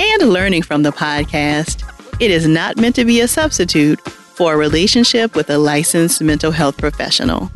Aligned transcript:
and 0.00 0.30
learning 0.30 0.62
from 0.62 0.82
the 0.82 0.92
podcast, 0.92 1.84
it 2.20 2.30
is 2.30 2.46
not 2.46 2.78
meant 2.78 2.94
to 2.94 3.04
be 3.04 3.20
a 3.20 3.28
substitute 3.28 4.00
for 4.00 4.54
a 4.54 4.56
relationship 4.56 5.34
with 5.34 5.50
a 5.50 5.58
licensed 5.58 6.22
mental 6.22 6.52
health 6.52 6.78
professional. 6.78 7.50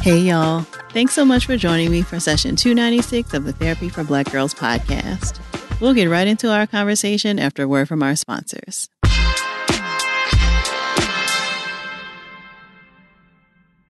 Hey, 0.00 0.20
y'all. 0.20 0.62
Thanks 0.92 1.12
so 1.12 1.22
much 1.22 1.44
for 1.44 1.58
joining 1.58 1.90
me 1.90 2.00
for 2.00 2.18
session 2.18 2.56
296 2.56 3.34
of 3.34 3.44
the 3.44 3.52
Therapy 3.52 3.90
for 3.90 4.04
Black 4.04 4.32
Girls 4.32 4.54
podcast. 4.54 5.38
We'll 5.82 5.92
get 5.92 6.08
right 6.08 6.26
into 6.26 6.50
our 6.50 6.66
conversation 6.66 7.38
after 7.38 7.64
a 7.64 7.68
word 7.68 7.88
from 7.88 8.02
our 8.02 8.16
sponsors. 8.16 8.88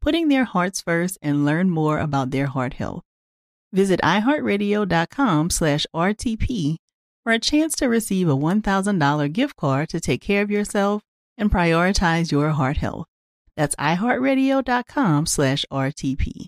putting 0.00 0.28
their 0.28 0.44
hearts 0.44 0.80
first 0.80 1.18
and 1.22 1.44
learn 1.44 1.70
more 1.70 1.98
about 1.98 2.30
their 2.30 2.46
heart 2.46 2.74
health. 2.74 3.02
Visit 3.72 4.00
iHeartRadio.com 4.02 5.50
slash 5.50 5.86
RTP 5.94 6.76
for 7.22 7.32
a 7.32 7.38
chance 7.38 7.74
to 7.76 7.88
receive 7.88 8.28
a 8.28 8.36
$1,000 8.36 9.32
gift 9.32 9.56
card 9.56 9.88
to 9.90 10.00
take 10.00 10.20
care 10.20 10.42
of 10.42 10.50
yourself 10.50 11.02
and 11.38 11.50
prioritize 11.50 12.32
your 12.32 12.50
heart 12.50 12.78
health. 12.78 13.06
That's 13.56 13.76
iHeartRadio.com 13.76 15.26
slash 15.26 15.64
RTP. 15.70 16.46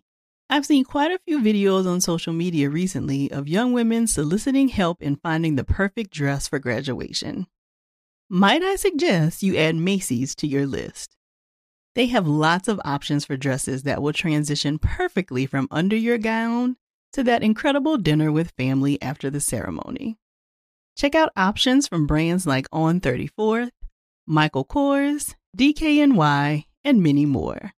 I've 0.50 0.66
seen 0.66 0.84
quite 0.84 1.10
a 1.10 1.20
few 1.26 1.40
videos 1.40 1.86
on 1.86 2.00
social 2.00 2.32
media 2.32 2.69
recently 2.69 3.30
of 3.30 3.48
young 3.48 3.72
women 3.72 4.06
soliciting 4.06 4.69
help 4.69 5.00
in 5.00 5.16
finding 5.16 5.56
the 5.56 5.64
perfect 5.64 6.10
dress 6.10 6.46
for 6.48 6.58
graduation. 6.58 7.46
Might 8.28 8.62
I 8.62 8.76
suggest 8.76 9.42
you 9.42 9.56
add 9.56 9.76
Macy's 9.76 10.34
to 10.36 10.46
your 10.46 10.66
list? 10.66 11.16
They 11.94 12.06
have 12.06 12.26
lots 12.26 12.69
of 12.69 12.80
options 12.84 13.25
for 13.25 13.36
dresses 13.36 13.82
that 13.82 14.00
will 14.00 14.12
transition 14.12 14.78
perfectly 14.78 15.44
from 15.44 15.69
under 15.70 15.97
your 15.97 16.19
gown 16.19 16.76
to 17.12 17.22
that 17.25 17.42
incredible 17.42 17.98
dinner 17.98 18.32
with 18.32 18.53
family 18.53 19.00
after 19.03 19.28
the 19.28 19.41
ceremony. 19.41 20.16
Check 20.97 21.14
out 21.14 21.32
options 21.36 21.86
from 21.86 22.06
brands 22.06 22.47
like 22.47 22.66
On 22.72 23.00
34th, 23.00 23.70
Michael 24.26 24.64
Kors, 24.64 25.34
DKNY, 25.56 26.64
and 26.84 27.02
many 27.02 27.26
more. 27.26 27.72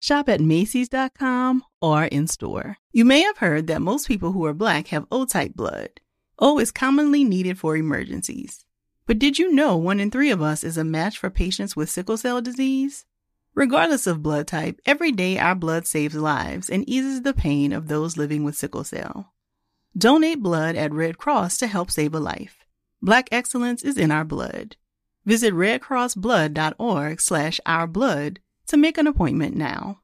Shop 0.00 0.28
at 0.28 0.40
Macy's.com 0.40 1.64
or 1.80 2.04
in 2.04 2.26
store. 2.26 2.76
You 2.92 3.04
may 3.04 3.22
have 3.22 3.38
heard 3.38 3.66
that 3.66 3.82
most 3.82 4.06
people 4.06 4.32
who 4.32 4.44
are 4.44 4.54
black 4.54 4.88
have 4.88 5.06
O 5.10 5.24
type 5.24 5.54
blood. 5.54 6.00
O 6.38 6.58
is 6.58 6.70
commonly 6.70 7.24
needed 7.24 7.58
for 7.58 7.76
emergencies. 7.76 8.64
But 9.06 9.18
did 9.18 9.38
you 9.38 9.52
know 9.52 9.76
one 9.76 10.00
in 10.00 10.10
three 10.10 10.30
of 10.30 10.42
us 10.42 10.62
is 10.62 10.76
a 10.76 10.84
match 10.84 11.18
for 11.18 11.30
patients 11.30 11.74
with 11.74 11.90
sickle 11.90 12.16
cell 12.16 12.40
disease? 12.40 13.06
Regardless 13.58 14.06
of 14.06 14.22
blood 14.22 14.46
type, 14.46 14.80
every 14.86 15.10
day 15.10 15.36
our 15.36 15.56
blood 15.56 15.84
saves 15.84 16.14
lives 16.14 16.70
and 16.70 16.88
eases 16.88 17.22
the 17.22 17.34
pain 17.34 17.72
of 17.72 17.88
those 17.88 18.16
living 18.16 18.44
with 18.44 18.54
sickle 18.54 18.84
cell. 18.84 19.32
Donate 19.96 20.40
blood 20.40 20.76
at 20.76 20.92
Red 20.92 21.18
Cross 21.18 21.56
to 21.56 21.66
help 21.66 21.90
save 21.90 22.14
a 22.14 22.20
life. 22.20 22.58
Black 23.02 23.28
excellence 23.32 23.82
is 23.82 23.98
in 23.98 24.12
our 24.12 24.24
blood. 24.24 24.76
Visit 25.24 25.52
redcrossblood.org 25.54 27.20
slash 27.20 27.58
ourblood 27.66 28.36
to 28.68 28.76
make 28.76 28.96
an 28.96 29.08
appointment 29.08 29.56
now. 29.56 30.02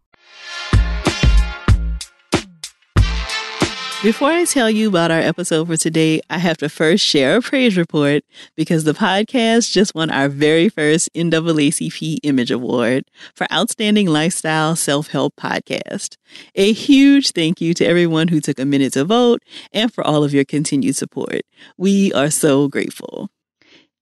Before 4.04 4.28
I 4.28 4.44
tell 4.44 4.68
you 4.68 4.88
about 4.88 5.10
our 5.10 5.18
episode 5.18 5.66
for 5.66 5.78
today, 5.78 6.20
I 6.28 6.36
have 6.36 6.58
to 6.58 6.68
first 6.68 7.02
share 7.02 7.38
a 7.38 7.40
praise 7.40 7.78
report 7.78 8.22
because 8.54 8.84
the 8.84 8.92
podcast 8.92 9.72
just 9.72 9.94
won 9.94 10.10
our 10.10 10.28
very 10.28 10.68
first 10.68 11.08
NAACP 11.14 12.18
Image 12.22 12.50
Award 12.50 13.06
for 13.34 13.46
Outstanding 13.50 14.06
Lifestyle 14.06 14.76
Self 14.76 15.06
Help 15.06 15.36
Podcast. 15.36 16.18
A 16.54 16.74
huge 16.74 17.30
thank 17.30 17.62
you 17.62 17.72
to 17.72 17.86
everyone 17.86 18.28
who 18.28 18.42
took 18.42 18.58
a 18.58 18.66
minute 18.66 18.92
to 18.92 19.06
vote 19.06 19.42
and 19.72 19.90
for 19.90 20.06
all 20.06 20.22
of 20.22 20.34
your 20.34 20.44
continued 20.44 20.96
support. 20.96 21.40
We 21.78 22.12
are 22.12 22.30
so 22.30 22.68
grateful. 22.68 23.30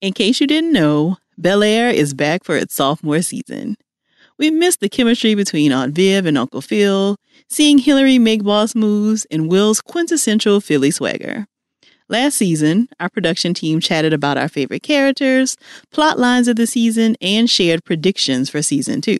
In 0.00 0.14
case 0.14 0.40
you 0.40 0.48
didn't 0.48 0.72
know, 0.72 1.18
Bel 1.38 1.62
Air 1.62 1.90
is 1.90 2.12
back 2.12 2.42
for 2.42 2.56
its 2.56 2.74
sophomore 2.74 3.22
season. 3.22 3.76
We 4.42 4.50
missed 4.50 4.80
the 4.80 4.88
chemistry 4.88 5.36
between 5.36 5.70
Aunt 5.70 5.94
Viv 5.94 6.26
and 6.26 6.36
Uncle 6.36 6.62
Phil, 6.62 7.14
seeing 7.48 7.78
Hillary 7.78 8.18
make 8.18 8.42
boss 8.42 8.74
moves, 8.74 9.24
and 9.30 9.48
Will's 9.48 9.80
quintessential 9.80 10.60
Philly 10.60 10.90
swagger. 10.90 11.46
Last 12.08 12.38
season, 12.38 12.88
our 12.98 13.08
production 13.08 13.54
team 13.54 13.78
chatted 13.78 14.12
about 14.12 14.38
our 14.38 14.48
favorite 14.48 14.82
characters, 14.82 15.56
plot 15.92 16.18
lines 16.18 16.48
of 16.48 16.56
the 16.56 16.66
season, 16.66 17.14
and 17.20 17.48
shared 17.48 17.84
predictions 17.84 18.50
for 18.50 18.62
season 18.62 19.00
two. 19.00 19.16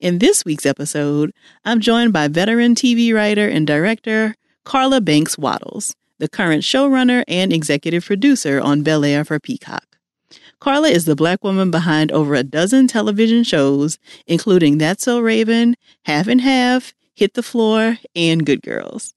In 0.00 0.18
this 0.18 0.44
week's 0.44 0.66
episode, 0.66 1.30
I'm 1.64 1.78
joined 1.78 2.12
by 2.12 2.26
veteran 2.26 2.74
TV 2.74 3.14
writer 3.14 3.46
and 3.46 3.64
director 3.64 4.34
Carla 4.64 5.00
Banks 5.00 5.38
Waddles, 5.38 5.94
the 6.18 6.28
current 6.28 6.64
showrunner 6.64 7.22
and 7.28 7.52
executive 7.52 8.04
producer 8.04 8.60
on 8.60 8.82
Bel 8.82 9.04
Air 9.04 9.24
for 9.24 9.38
Peacock. 9.38 9.91
Carla 10.62 10.90
is 10.90 11.06
the 11.06 11.16
black 11.16 11.42
woman 11.42 11.72
behind 11.72 12.12
over 12.12 12.36
a 12.36 12.44
dozen 12.44 12.86
television 12.86 13.42
shows, 13.42 13.98
including 14.28 14.78
That's 14.78 15.02
So 15.02 15.18
Raven, 15.18 15.74
Half 16.04 16.28
and 16.28 16.40
Half, 16.40 16.94
Hit 17.16 17.34
the 17.34 17.42
Floor, 17.42 17.98
and 18.14 18.46
Good 18.46 18.62
Girls. 18.62 19.12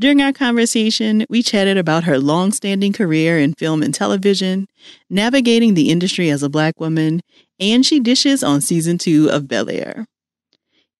During 0.00 0.20
our 0.20 0.32
conversation, 0.32 1.24
we 1.30 1.40
chatted 1.40 1.78
about 1.78 2.02
her 2.02 2.18
long-standing 2.18 2.92
career 2.92 3.38
in 3.38 3.54
film 3.54 3.80
and 3.80 3.94
television, 3.94 4.66
navigating 5.08 5.74
the 5.74 5.88
industry 5.88 6.30
as 6.30 6.42
a 6.42 6.48
black 6.48 6.80
woman, 6.80 7.20
and 7.60 7.86
she 7.86 8.00
dishes 8.00 8.42
on 8.42 8.60
season 8.60 8.98
two 8.98 9.30
of 9.30 9.46
Bel 9.46 9.70
Air. 9.70 10.06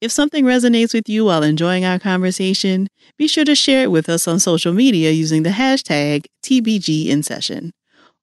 If 0.00 0.12
something 0.12 0.44
resonates 0.44 0.94
with 0.94 1.08
you 1.08 1.24
while 1.24 1.42
enjoying 1.42 1.84
our 1.84 1.98
conversation, 1.98 2.86
be 3.18 3.26
sure 3.26 3.44
to 3.44 3.56
share 3.56 3.82
it 3.82 3.90
with 3.90 4.08
us 4.08 4.28
on 4.28 4.38
social 4.38 4.72
media 4.72 5.10
using 5.10 5.42
the 5.42 5.50
hashtag 5.50 6.26
TBGInSession. 6.44 7.72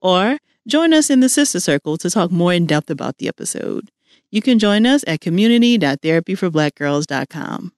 Or 0.02 0.38
join 0.70 0.94
us 0.94 1.10
in 1.10 1.20
the 1.20 1.28
Sister 1.28 1.60
Circle 1.60 1.98
to 1.98 2.10
talk 2.10 2.32
more 2.32 2.54
in 2.54 2.66
depth 2.66 2.90
about 2.90 3.18
the 3.18 3.28
episode. 3.28 3.92
You 4.32 4.42
can 4.42 4.58
join 4.60 4.86
us 4.86 5.04
at 5.08 5.20
community.therapyforblackgirls.com. 5.22 7.74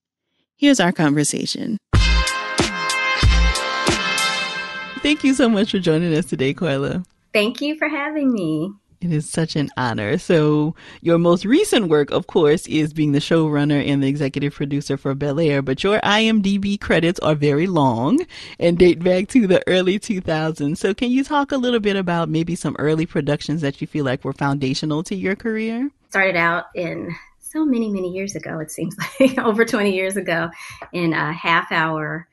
Here's 0.57 0.79
our 0.79 0.91
conversation. 0.91 1.77
Thank 5.01 5.23
you 5.23 5.33
so 5.33 5.49
much 5.49 5.71
for 5.71 5.79
joining 5.79 6.13
us 6.13 6.25
today, 6.25 6.53
Carla. 6.53 7.03
Thank 7.33 7.61
you 7.61 7.75
for 7.77 7.88
having 7.88 8.31
me. 8.31 8.71
It 9.01 9.12
is 9.12 9.27
such 9.27 9.56
an 9.56 9.71
honor. 9.77 10.19
So, 10.19 10.75
your 11.01 11.18
most 11.18 11.44
recent 11.44 11.88
work, 11.88 12.12
of 12.12 12.27
course, 12.27 12.68
is 12.68 12.94
being 12.94 13.13
the 13.13 13.19
showrunner 13.19 13.83
and 13.83 14.03
the 14.03 14.07
executive 14.07 14.53
producer 14.53 14.95
for 14.95 15.15
Bel 15.15 15.39
Air, 15.39 15.63
but 15.63 15.83
your 15.83 16.00
IMDb 16.01 16.80
credits 16.80 17.19
are 17.21 17.33
very 17.33 17.65
long 17.65 18.19
and 18.59 18.77
date 18.77 19.03
back 19.03 19.27
to 19.30 19.48
the 19.48 19.63
early 19.68 19.98
2000s. 19.98 20.77
So, 20.77 20.94
can 20.94 21.09
you 21.09 21.24
talk 21.24 21.51
a 21.51 21.57
little 21.57 21.80
bit 21.80 21.95
about 21.95 22.30
maybe 22.30 22.53
some 22.53 22.75
early 22.77 23.07
productions 23.07 23.62
that 23.62 23.81
you 23.81 23.88
feel 23.88 24.06
like 24.06 24.24
were 24.24 24.33
foundational 24.33 25.01
to 25.03 25.15
your 25.15 25.36
career? 25.36 25.89
Started 26.09 26.36
out 26.36 26.65
in 26.75 27.15
so 27.39 27.65
many, 27.65 27.89
many 27.89 28.12
years 28.12 28.36
ago, 28.36 28.59
it 28.59 28.69
seems 28.69 28.95
like 29.19 29.36
over 29.39 29.65
20 29.65 29.95
years 29.95 30.15
ago, 30.15 30.51
in 30.94 31.13
a 31.13 31.33
half 31.33 31.71
hour 31.71 32.27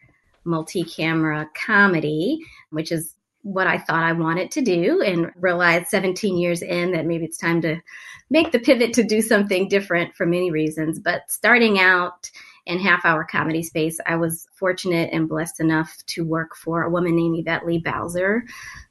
multi 0.45 0.85
camera 0.85 1.49
comedy, 1.55 2.41
which 2.71 2.93
is 2.93 3.15
what 3.49 3.67
I 3.67 3.79
thought 3.79 4.03
I 4.03 4.13
wanted 4.13 4.51
to 4.53 4.61
do 4.61 5.01
and 5.01 5.31
realized 5.37 5.89
17 5.89 6.37
years 6.37 6.61
in 6.61 6.93
that 6.93 7.07
maybe 7.07 7.25
it's 7.25 7.39
time 7.39 7.63
to 7.63 7.81
make 8.29 8.53
the 8.53 8.59
pivot 8.59 8.93
to 8.95 9.03
do 9.03 9.23
something 9.23 9.69
different 9.69 10.15
for 10.15 10.27
many 10.27 10.51
reasons. 10.51 10.99
But 10.99 11.31
starting 11.31 11.79
out 11.79 12.31
in 12.69 12.79
half 12.79 13.07
hour 13.07 13.25
comedy 13.25 13.63
space, 13.63 13.99
I 14.05 14.17
was 14.17 14.47
fortunate 14.53 15.09
and 15.11 15.27
blessed 15.27 15.59
enough 15.59 15.97
to 16.09 16.23
work 16.23 16.55
for 16.55 16.83
a 16.83 16.91
woman 16.91 17.17
named 17.17 17.39
Yvette 17.39 17.65
Lee 17.65 17.79
Bowser, 17.79 18.45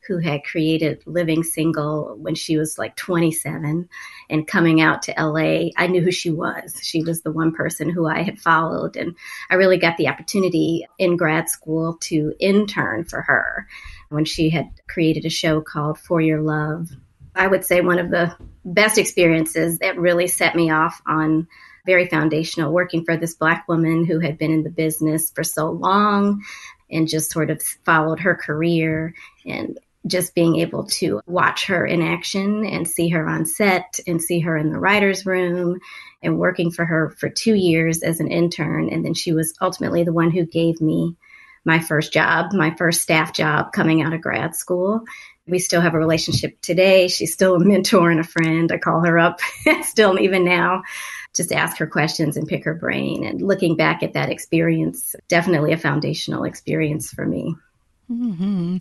who 0.07 0.17
had 0.17 0.43
created 0.43 1.03
Living 1.05 1.43
Single 1.43 2.17
when 2.19 2.33
she 2.33 2.57
was 2.57 2.79
like 2.79 2.95
27 2.95 3.87
and 4.31 4.47
coming 4.47 4.81
out 4.81 5.03
to 5.03 5.13
LA. 5.15 5.69
I 5.77 5.85
knew 5.85 6.01
who 6.01 6.11
she 6.11 6.31
was. 6.31 6.79
She 6.81 7.03
was 7.03 7.21
the 7.21 7.31
one 7.31 7.53
person 7.53 7.91
who 7.91 8.07
I 8.07 8.23
had 8.23 8.39
followed. 8.39 8.97
And 8.97 9.15
I 9.51 9.55
really 9.55 9.77
got 9.77 9.97
the 9.97 10.07
opportunity 10.07 10.87
in 10.97 11.15
grad 11.15 11.47
school 11.47 11.97
to 12.01 12.33
intern 12.39 13.03
for 13.03 13.21
her 13.21 13.67
when 14.09 14.25
she 14.25 14.49
had 14.49 14.71
created 14.87 15.23
a 15.23 15.29
show 15.29 15.61
called 15.61 15.99
For 15.99 16.19
Your 16.19 16.41
Love. 16.41 16.89
I 17.35 17.45
would 17.45 17.63
say 17.63 17.81
one 17.81 17.99
of 17.99 18.09
the 18.09 18.35
best 18.65 18.97
experiences 18.97 19.77
that 19.79 19.99
really 19.99 20.25
set 20.25 20.55
me 20.55 20.71
off 20.71 20.99
on 21.05 21.47
very 21.87 22.07
foundational 22.07 22.71
working 22.71 23.03
for 23.03 23.17
this 23.17 23.33
black 23.33 23.67
woman 23.67 24.05
who 24.05 24.19
had 24.19 24.37
been 24.37 24.51
in 24.51 24.61
the 24.61 24.69
business 24.69 25.31
for 25.31 25.43
so 25.43 25.71
long 25.71 26.43
and 26.91 27.07
just 27.07 27.31
sort 27.31 27.49
of 27.49 27.61
followed 27.61 28.19
her 28.19 28.35
career 28.35 29.15
and 29.45 29.79
just 30.05 30.35
being 30.35 30.57
able 30.57 30.85
to 30.85 31.21
watch 31.25 31.65
her 31.65 31.85
in 31.85 32.01
action 32.01 32.65
and 32.65 32.87
see 32.87 33.09
her 33.09 33.27
on 33.27 33.45
set 33.45 33.99
and 34.05 34.21
see 34.21 34.39
her 34.39 34.55
in 34.55 34.71
the 34.71 34.79
writer's 34.79 35.25
room 35.25 35.79
and 36.21 36.37
working 36.37 36.71
for 36.71 36.85
her 36.85 37.09
for 37.09 37.29
two 37.29 37.55
years 37.55 38.03
as 38.03 38.19
an 38.19 38.29
intern. 38.29 38.89
And 38.89 39.03
then 39.03 39.13
she 39.13 39.33
was 39.33 39.53
ultimately 39.61 40.03
the 40.03 40.13
one 40.13 40.31
who 40.31 40.45
gave 40.45 40.79
me 40.79 41.15
my 41.65 41.79
first 41.79 42.13
job, 42.13 42.53
my 42.53 42.73
first 42.75 43.01
staff 43.01 43.33
job 43.33 43.73
coming 43.73 44.01
out 44.01 44.13
of 44.13 44.21
grad 44.21 44.55
school. 44.55 45.01
We 45.47 45.59
still 45.59 45.81
have 45.81 45.93
a 45.93 45.99
relationship 45.99 46.59
today. 46.61 47.07
She's 47.07 47.33
still 47.33 47.55
a 47.55 47.59
mentor 47.59 48.11
and 48.11 48.19
a 48.19 48.23
friend. 48.23 48.71
I 48.71 48.77
call 48.77 49.05
her 49.05 49.17
up 49.17 49.39
still, 49.83 50.19
even 50.19 50.43
now, 50.43 50.83
just 51.35 51.51
ask 51.51 51.77
her 51.77 51.87
questions 51.87 52.37
and 52.37 52.47
pick 52.47 52.65
her 52.65 52.73
brain. 52.73 53.23
And 53.23 53.41
looking 53.41 53.75
back 53.75 54.03
at 54.03 54.13
that 54.13 54.29
experience, 54.29 55.15
definitely 55.27 55.73
a 55.73 55.77
foundational 55.77 56.43
experience 56.43 57.11
for 57.11 57.25
me. 57.25 57.55
Mm-hmm. 58.09 58.77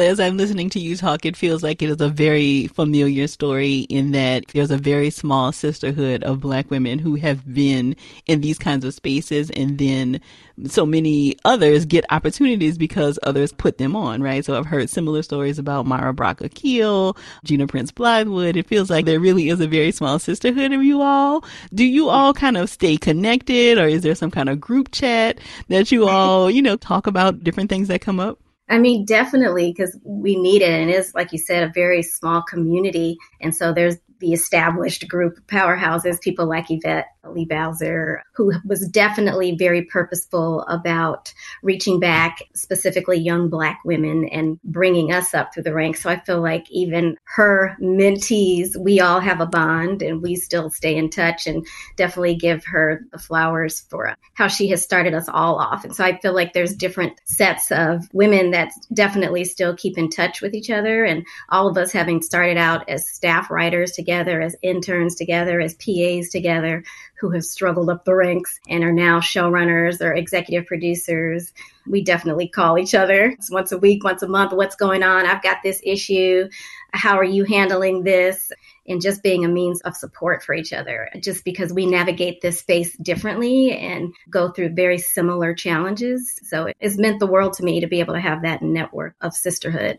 As 0.00 0.18
I'm 0.18 0.38
listening 0.38 0.70
to 0.70 0.80
you 0.80 0.96
talk, 0.96 1.26
it 1.26 1.36
feels 1.36 1.62
like 1.62 1.82
it 1.82 1.90
is 1.90 2.00
a 2.00 2.08
very 2.08 2.66
familiar 2.68 3.26
story 3.26 3.80
in 3.80 4.12
that 4.12 4.46
there's 4.48 4.70
a 4.70 4.78
very 4.78 5.10
small 5.10 5.52
sisterhood 5.52 6.24
of 6.24 6.40
Black 6.40 6.70
women 6.70 6.98
who 6.98 7.16
have 7.16 7.52
been 7.52 7.94
in 8.26 8.40
these 8.40 8.58
kinds 8.58 8.86
of 8.86 8.94
spaces, 8.94 9.50
and 9.50 9.76
then 9.76 10.20
so 10.66 10.86
many 10.86 11.36
others 11.44 11.84
get 11.84 12.04
opportunities 12.10 12.78
because 12.78 13.18
others 13.22 13.52
put 13.52 13.78
them 13.78 13.96
on, 13.96 14.22
right? 14.22 14.44
So 14.44 14.56
I've 14.56 14.66
heard 14.66 14.88
similar 14.88 15.22
stories 15.22 15.58
about 15.58 15.86
Mara 15.86 16.12
Brock 16.12 16.40
Akil, 16.40 17.16
Gina 17.44 17.66
Prince 17.66 17.92
Bythewood. 17.92 18.56
It 18.56 18.66
feels 18.66 18.90
like 18.90 19.04
there 19.04 19.20
really 19.20 19.48
is 19.48 19.60
a 19.60 19.66
very 19.66 19.90
small 19.92 20.18
sisterhood 20.18 20.72
of 20.72 20.82
you 20.82 21.02
all. 21.02 21.44
Do 21.72 21.84
you 21.84 22.08
all 22.08 22.32
kind 22.32 22.56
of 22.56 22.70
stay 22.70 22.96
connected, 22.96 23.78
or 23.78 23.86
is 23.86 24.02
there 24.02 24.14
some 24.14 24.30
kind 24.30 24.48
of 24.48 24.60
group 24.60 24.92
chat 24.92 25.40
that 25.68 25.90
you 25.90 26.08
all, 26.08 26.50
you 26.50 26.62
know, 26.62 26.76
talk 26.76 27.06
about 27.06 27.42
different 27.42 27.70
things 27.70 27.88
that 27.88 28.00
come 28.00 28.20
up? 28.20 28.38
I 28.68 28.78
mean, 28.78 29.04
definitely, 29.04 29.72
because 29.72 29.98
we 30.04 30.36
need 30.36 30.62
it. 30.62 30.70
And 30.70 30.88
it 30.88 30.94
is, 30.94 31.14
like 31.14 31.32
you 31.32 31.38
said, 31.38 31.64
a 31.64 31.72
very 31.74 32.02
small 32.02 32.42
community. 32.42 33.18
And 33.40 33.54
so 33.54 33.72
there's 33.72 33.96
the 34.20 34.32
established 34.32 35.06
group 35.08 35.46
powerhouses, 35.46 36.20
people 36.20 36.48
like 36.48 36.70
Yvette 36.70 37.08
Lee 37.28 37.44
Bowser, 37.44 38.22
who 38.32 38.52
was 38.64 38.88
definitely 38.88 39.56
very 39.56 39.82
purposeful 39.82 40.62
about 40.62 41.32
reaching 41.62 42.00
back, 42.00 42.42
specifically 42.54 43.18
young 43.18 43.48
Black 43.48 43.80
women, 43.84 44.28
and 44.28 44.60
bringing 44.62 45.12
us 45.12 45.34
up 45.34 45.52
through 45.52 45.62
the 45.62 45.74
ranks. 45.74 46.02
So 46.02 46.10
I 46.10 46.20
feel 46.20 46.40
like 46.40 46.70
even 46.70 47.16
her 47.24 47.76
mentees, 47.80 48.76
we 48.76 49.00
all 49.00 49.20
have 49.20 49.40
a 49.40 49.46
bond 49.46 50.02
and 50.02 50.22
we 50.22 50.36
still 50.36 50.70
stay 50.70 50.96
in 50.96 51.10
touch 51.10 51.46
and 51.46 51.66
definitely 51.96 52.34
give 52.34 52.64
her 52.66 53.04
the 53.12 53.18
flowers 53.18 53.80
for 53.80 54.16
how 54.34 54.48
she 54.48 54.68
has 54.68 54.82
started 54.82 55.14
us 55.14 55.28
all 55.28 55.56
off. 55.58 55.84
And 55.84 55.94
so 55.94 56.04
I 56.04 56.18
feel 56.18 56.34
like 56.34 56.52
there's 56.52 56.74
different 56.74 57.20
sets 57.24 57.70
of 57.70 58.08
women 58.12 58.50
that 58.50 58.72
definitely 58.92 59.44
still 59.44 59.76
keep 59.76 59.98
in 59.98 60.10
touch 60.10 60.40
with 60.40 60.54
each 60.54 60.70
other. 60.70 61.04
And 61.04 61.24
all 61.48 61.68
of 61.68 61.78
us 61.78 61.92
having 61.92 62.22
started 62.22 62.56
out 62.56 62.88
as 62.88 63.08
staff 63.08 63.50
writers 63.50 63.92
together, 63.92 64.40
as 64.40 64.56
interns 64.62 65.14
together, 65.14 65.60
as 65.60 65.74
PAs 65.74 66.28
together, 66.30 66.84
who 67.20 67.30
have 67.30 67.44
struggled 67.44 67.88
up 67.90 68.04
the 68.04 68.14
ranks 68.14 68.58
and 68.68 68.84
are 68.84 68.92
now 68.92 69.20
showrunners 69.20 70.00
or 70.00 70.12
executive 70.14 70.66
producers. 70.66 71.52
We 71.86 72.02
definitely 72.02 72.48
call 72.48 72.78
each 72.78 72.94
other 72.94 73.36
once 73.50 73.72
a 73.72 73.78
week, 73.78 74.04
once 74.04 74.22
a 74.22 74.28
month. 74.28 74.52
What's 74.52 74.76
going 74.76 75.02
on? 75.02 75.26
I've 75.26 75.42
got 75.42 75.58
this 75.62 75.80
issue. 75.84 76.48
How 76.92 77.16
are 77.18 77.24
you 77.24 77.44
handling 77.44 78.02
this? 78.02 78.52
And 78.86 79.00
just 79.00 79.22
being 79.22 79.44
a 79.44 79.48
means 79.48 79.80
of 79.82 79.96
support 79.96 80.42
for 80.42 80.54
each 80.54 80.72
other, 80.72 81.08
just 81.20 81.44
because 81.44 81.72
we 81.72 81.86
navigate 81.86 82.42
this 82.42 82.58
space 82.58 82.94
differently 82.98 83.72
and 83.72 84.12
go 84.28 84.50
through 84.50 84.74
very 84.74 84.98
similar 84.98 85.54
challenges. 85.54 86.38
So 86.44 86.70
it's 86.80 86.98
meant 86.98 87.20
the 87.20 87.26
world 87.26 87.54
to 87.54 87.64
me 87.64 87.80
to 87.80 87.86
be 87.86 88.00
able 88.00 88.14
to 88.14 88.20
have 88.20 88.42
that 88.42 88.60
network 88.60 89.14
of 89.22 89.32
sisterhood. 89.32 89.98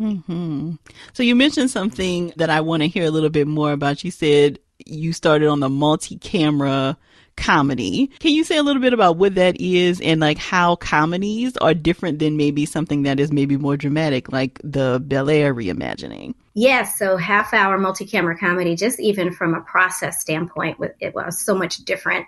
Mm-hmm. 0.00 0.72
So 1.12 1.22
you 1.22 1.36
mentioned 1.36 1.70
something 1.70 2.32
that 2.36 2.50
I 2.50 2.62
want 2.62 2.82
to 2.82 2.88
hear 2.88 3.04
a 3.04 3.10
little 3.10 3.30
bit 3.30 3.46
more 3.46 3.72
about. 3.72 4.02
You 4.02 4.10
said 4.10 4.58
you 4.86 5.12
started 5.12 5.48
on 5.48 5.60
the 5.60 5.68
multi-camera 5.68 6.96
comedy. 7.36 8.10
Can 8.18 8.32
you 8.32 8.44
say 8.44 8.56
a 8.56 8.62
little 8.62 8.82
bit 8.82 8.92
about 8.92 9.16
what 9.16 9.34
that 9.36 9.60
is 9.60 10.00
and 10.00 10.20
like 10.20 10.38
how 10.38 10.76
comedies 10.76 11.56
are 11.58 11.74
different 11.74 12.18
than 12.18 12.36
maybe 12.36 12.66
something 12.66 13.02
that 13.04 13.20
is 13.20 13.32
maybe 13.32 13.56
more 13.56 13.76
dramatic, 13.76 14.30
like 14.32 14.60
the 14.62 15.02
Bel 15.04 15.30
Air 15.30 15.54
reimagining? 15.54 16.34
Yes, 16.54 16.98
so 16.98 17.16
half 17.16 17.54
hour 17.54 17.78
multi 17.78 18.04
camera 18.04 18.36
comedy, 18.36 18.76
just 18.76 19.00
even 19.00 19.32
from 19.32 19.54
a 19.54 19.60
process 19.60 20.20
standpoint, 20.20 20.78
it 21.00 21.14
was 21.14 21.40
so 21.40 21.54
much 21.54 21.78
different 21.78 22.26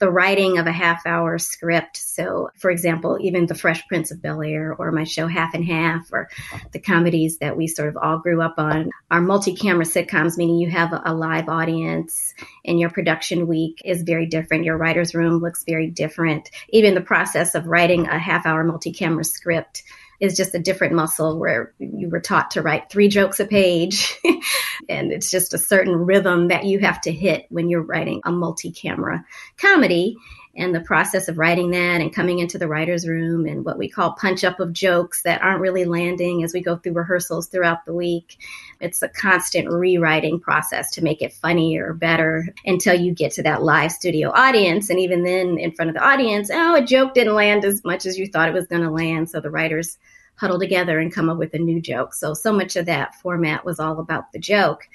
the 0.00 0.10
writing 0.10 0.58
of 0.58 0.66
a 0.66 0.72
half 0.72 1.06
hour 1.06 1.38
script. 1.38 1.98
So, 1.98 2.50
for 2.56 2.70
example, 2.70 3.18
even 3.20 3.46
The 3.46 3.54
Fresh 3.54 3.86
Prince 3.86 4.10
of 4.10 4.22
Bel 4.22 4.42
Air 4.42 4.74
or 4.76 4.90
my 4.90 5.04
show 5.04 5.26
Half 5.26 5.54
and 5.54 5.64
Half 5.64 6.10
or 6.10 6.28
the 6.72 6.80
comedies 6.80 7.38
that 7.38 7.56
we 7.56 7.66
sort 7.66 7.90
of 7.90 7.98
all 7.98 8.18
grew 8.18 8.40
up 8.40 8.54
on 8.56 8.90
are 9.10 9.20
multi 9.20 9.54
camera 9.54 9.84
sitcoms, 9.84 10.38
meaning 10.38 10.58
you 10.58 10.70
have 10.70 10.92
a, 10.92 11.20
live 11.20 11.50
audience 11.50 12.32
and 12.64 12.80
your 12.80 12.88
production 12.88 13.46
week 13.46 13.82
is 13.84 14.02
very 14.02 14.24
different. 14.24 14.64
Your 14.64 14.78
writer's 14.78 15.14
room 15.14 15.42
looks 15.42 15.64
very 15.64 15.90
different. 15.90 16.48
Even 16.70 16.94
the 16.94 17.02
process 17.02 17.54
of 17.54 17.66
writing 17.66 18.06
a 18.06 18.18
half 18.18 18.46
hour 18.46 18.64
multi 18.64 18.92
camera 18.92 19.24
script 19.24 19.82
is 20.20 20.36
just 20.36 20.54
a 20.54 20.58
different 20.58 20.94
muscle 20.94 21.38
where 21.38 21.72
you 21.78 22.08
were 22.08 22.20
taught 22.20 22.50
to 22.52 22.62
write 22.62 22.90
three 22.90 23.08
jokes 23.08 23.40
a 23.40 23.46
page. 23.46 24.18
and 24.88 25.12
it's 25.12 25.30
just 25.30 25.54
a 25.54 25.58
certain 25.58 25.96
rhythm 25.96 26.48
that 26.48 26.64
you 26.64 26.78
have 26.78 27.00
to 27.00 27.12
hit 27.12 27.46
when 27.48 27.68
you're 27.68 27.82
writing 27.82 28.20
a 28.24 28.30
multi 28.30 28.70
camera 28.70 29.24
comedy 29.56 30.16
and 30.56 30.74
the 30.74 30.80
process 30.80 31.28
of 31.28 31.38
writing 31.38 31.70
that 31.70 32.00
and 32.00 32.14
coming 32.14 32.40
into 32.40 32.58
the 32.58 32.66
writer's 32.66 33.06
room 33.06 33.46
and 33.46 33.64
what 33.64 33.78
we 33.78 33.88
call 33.88 34.12
punch 34.12 34.42
up 34.42 34.58
of 34.58 34.72
jokes 34.72 35.22
that 35.22 35.40
aren't 35.42 35.60
really 35.60 35.84
landing 35.84 36.42
as 36.42 36.52
we 36.52 36.60
go 36.60 36.76
through 36.76 36.92
rehearsals 36.92 37.46
throughout 37.46 37.84
the 37.84 37.94
week. 37.94 38.38
It's 38.80 39.00
a 39.00 39.08
constant 39.08 39.70
rewriting 39.70 40.40
process 40.40 40.90
to 40.92 41.04
make 41.04 41.22
it 41.22 41.32
funnier 41.32 41.90
or 41.90 41.94
better 41.94 42.48
until 42.66 42.94
you 42.94 43.12
get 43.12 43.32
to 43.32 43.44
that 43.44 43.62
live 43.62 43.92
studio 43.92 44.30
audience. 44.34 44.90
And 44.90 44.98
even 44.98 45.22
then, 45.22 45.56
in 45.58 45.72
front 45.72 45.90
of 45.90 45.94
the 45.94 46.04
audience, 46.04 46.50
oh, 46.52 46.74
a 46.74 46.84
joke 46.84 47.14
didn't 47.14 47.34
land 47.34 47.64
as 47.64 47.84
much 47.84 48.04
as 48.04 48.18
you 48.18 48.26
thought 48.26 48.48
it 48.48 48.54
was 48.54 48.66
going 48.66 48.82
to 48.82 48.90
land. 48.90 49.30
So 49.30 49.40
the 49.40 49.50
writers 49.50 49.98
huddle 50.40 50.58
together 50.58 50.98
and 50.98 51.12
come 51.12 51.28
up 51.28 51.36
with 51.36 51.52
a 51.52 51.58
new 51.58 51.82
joke. 51.82 52.14
So, 52.14 52.32
so 52.32 52.52
much 52.52 52.76
of 52.76 52.86
that 52.86 53.14
format 53.16 53.64
was 53.64 53.78
all 53.78 54.00
about 54.00 54.32
the 54.32 54.38
joke. 54.38 54.88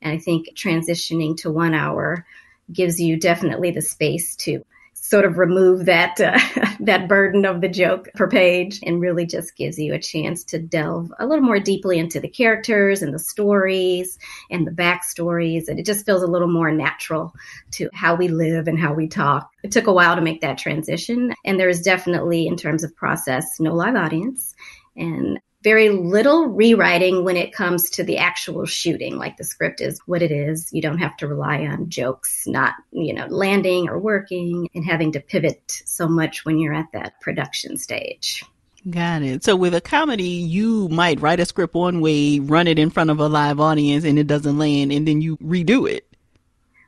And 0.00 0.12
I 0.12 0.18
think 0.18 0.48
transitioning 0.54 1.36
to 1.38 1.50
one 1.50 1.74
hour 1.74 2.24
gives 2.72 3.00
you 3.00 3.18
definitely 3.18 3.72
the 3.72 3.82
space 3.82 4.36
to 4.36 4.64
sort 4.94 5.24
of 5.24 5.36
remove 5.36 5.86
that 5.86 6.20
uh, 6.20 6.38
that 6.80 7.08
burden 7.08 7.44
of 7.44 7.60
the 7.60 7.68
joke 7.68 8.08
per 8.14 8.28
page 8.28 8.80
and 8.84 9.00
really 9.00 9.26
just 9.26 9.56
gives 9.56 9.76
you 9.76 9.92
a 9.92 9.98
chance 9.98 10.44
to 10.44 10.58
delve 10.60 11.12
a 11.18 11.26
little 11.26 11.44
more 11.44 11.58
deeply 11.58 11.98
into 11.98 12.20
the 12.20 12.28
characters 12.28 13.02
and 13.02 13.12
the 13.12 13.18
stories 13.18 14.18
and 14.50 14.64
the 14.64 14.70
backstories 14.70 15.66
and 15.66 15.80
it 15.80 15.84
just 15.84 16.06
feels 16.06 16.22
a 16.22 16.26
little 16.26 16.48
more 16.48 16.70
natural 16.70 17.34
to 17.72 17.90
how 17.92 18.14
we 18.14 18.28
live 18.28 18.68
and 18.68 18.78
how 18.78 18.94
we 18.94 19.08
talk 19.08 19.50
it 19.64 19.72
took 19.72 19.88
a 19.88 19.92
while 19.92 20.14
to 20.14 20.22
make 20.22 20.40
that 20.40 20.56
transition 20.56 21.34
and 21.44 21.58
there 21.58 21.68
is 21.68 21.82
definitely 21.82 22.46
in 22.46 22.56
terms 22.56 22.84
of 22.84 22.94
process 22.94 23.58
no 23.58 23.74
live 23.74 23.96
audience 23.96 24.54
and 24.96 25.38
very 25.62 25.90
little 25.90 26.46
rewriting 26.46 27.24
when 27.24 27.36
it 27.36 27.52
comes 27.52 27.88
to 27.90 28.02
the 28.02 28.18
actual 28.18 28.66
shooting. 28.66 29.16
Like 29.16 29.36
the 29.36 29.44
script 29.44 29.80
is 29.80 30.00
what 30.06 30.22
it 30.22 30.32
is. 30.32 30.72
You 30.72 30.82
don't 30.82 30.98
have 30.98 31.16
to 31.18 31.28
rely 31.28 31.66
on 31.66 31.88
jokes 31.88 32.46
not, 32.46 32.74
you 32.90 33.14
know, 33.14 33.26
landing 33.26 33.88
or 33.88 33.98
working 33.98 34.68
and 34.74 34.84
having 34.84 35.12
to 35.12 35.20
pivot 35.20 35.82
so 35.84 36.08
much 36.08 36.44
when 36.44 36.58
you're 36.58 36.74
at 36.74 36.90
that 36.92 37.20
production 37.20 37.76
stage. 37.76 38.44
Got 38.90 39.22
it. 39.22 39.44
So 39.44 39.54
with 39.54 39.74
a 39.74 39.80
comedy, 39.80 40.24
you 40.24 40.88
might 40.88 41.20
write 41.20 41.38
a 41.38 41.46
script 41.46 41.74
one 41.74 42.00
way, 42.00 42.40
run 42.40 42.66
it 42.66 42.80
in 42.80 42.90
front 42.90 43.10
of 43.10 43.20
a 43.20 43.28
live 43.28 43.60
audience, 43.60 44.04
and 44.04 44.18
it 44.18 44.26
doesn't 44.26 44.58
land, 44.58 44.90
and 44.90 45.06
then 45.06 45.20
you 45.20 45.36
redo 45.36 45.88
it. 45.88 46.11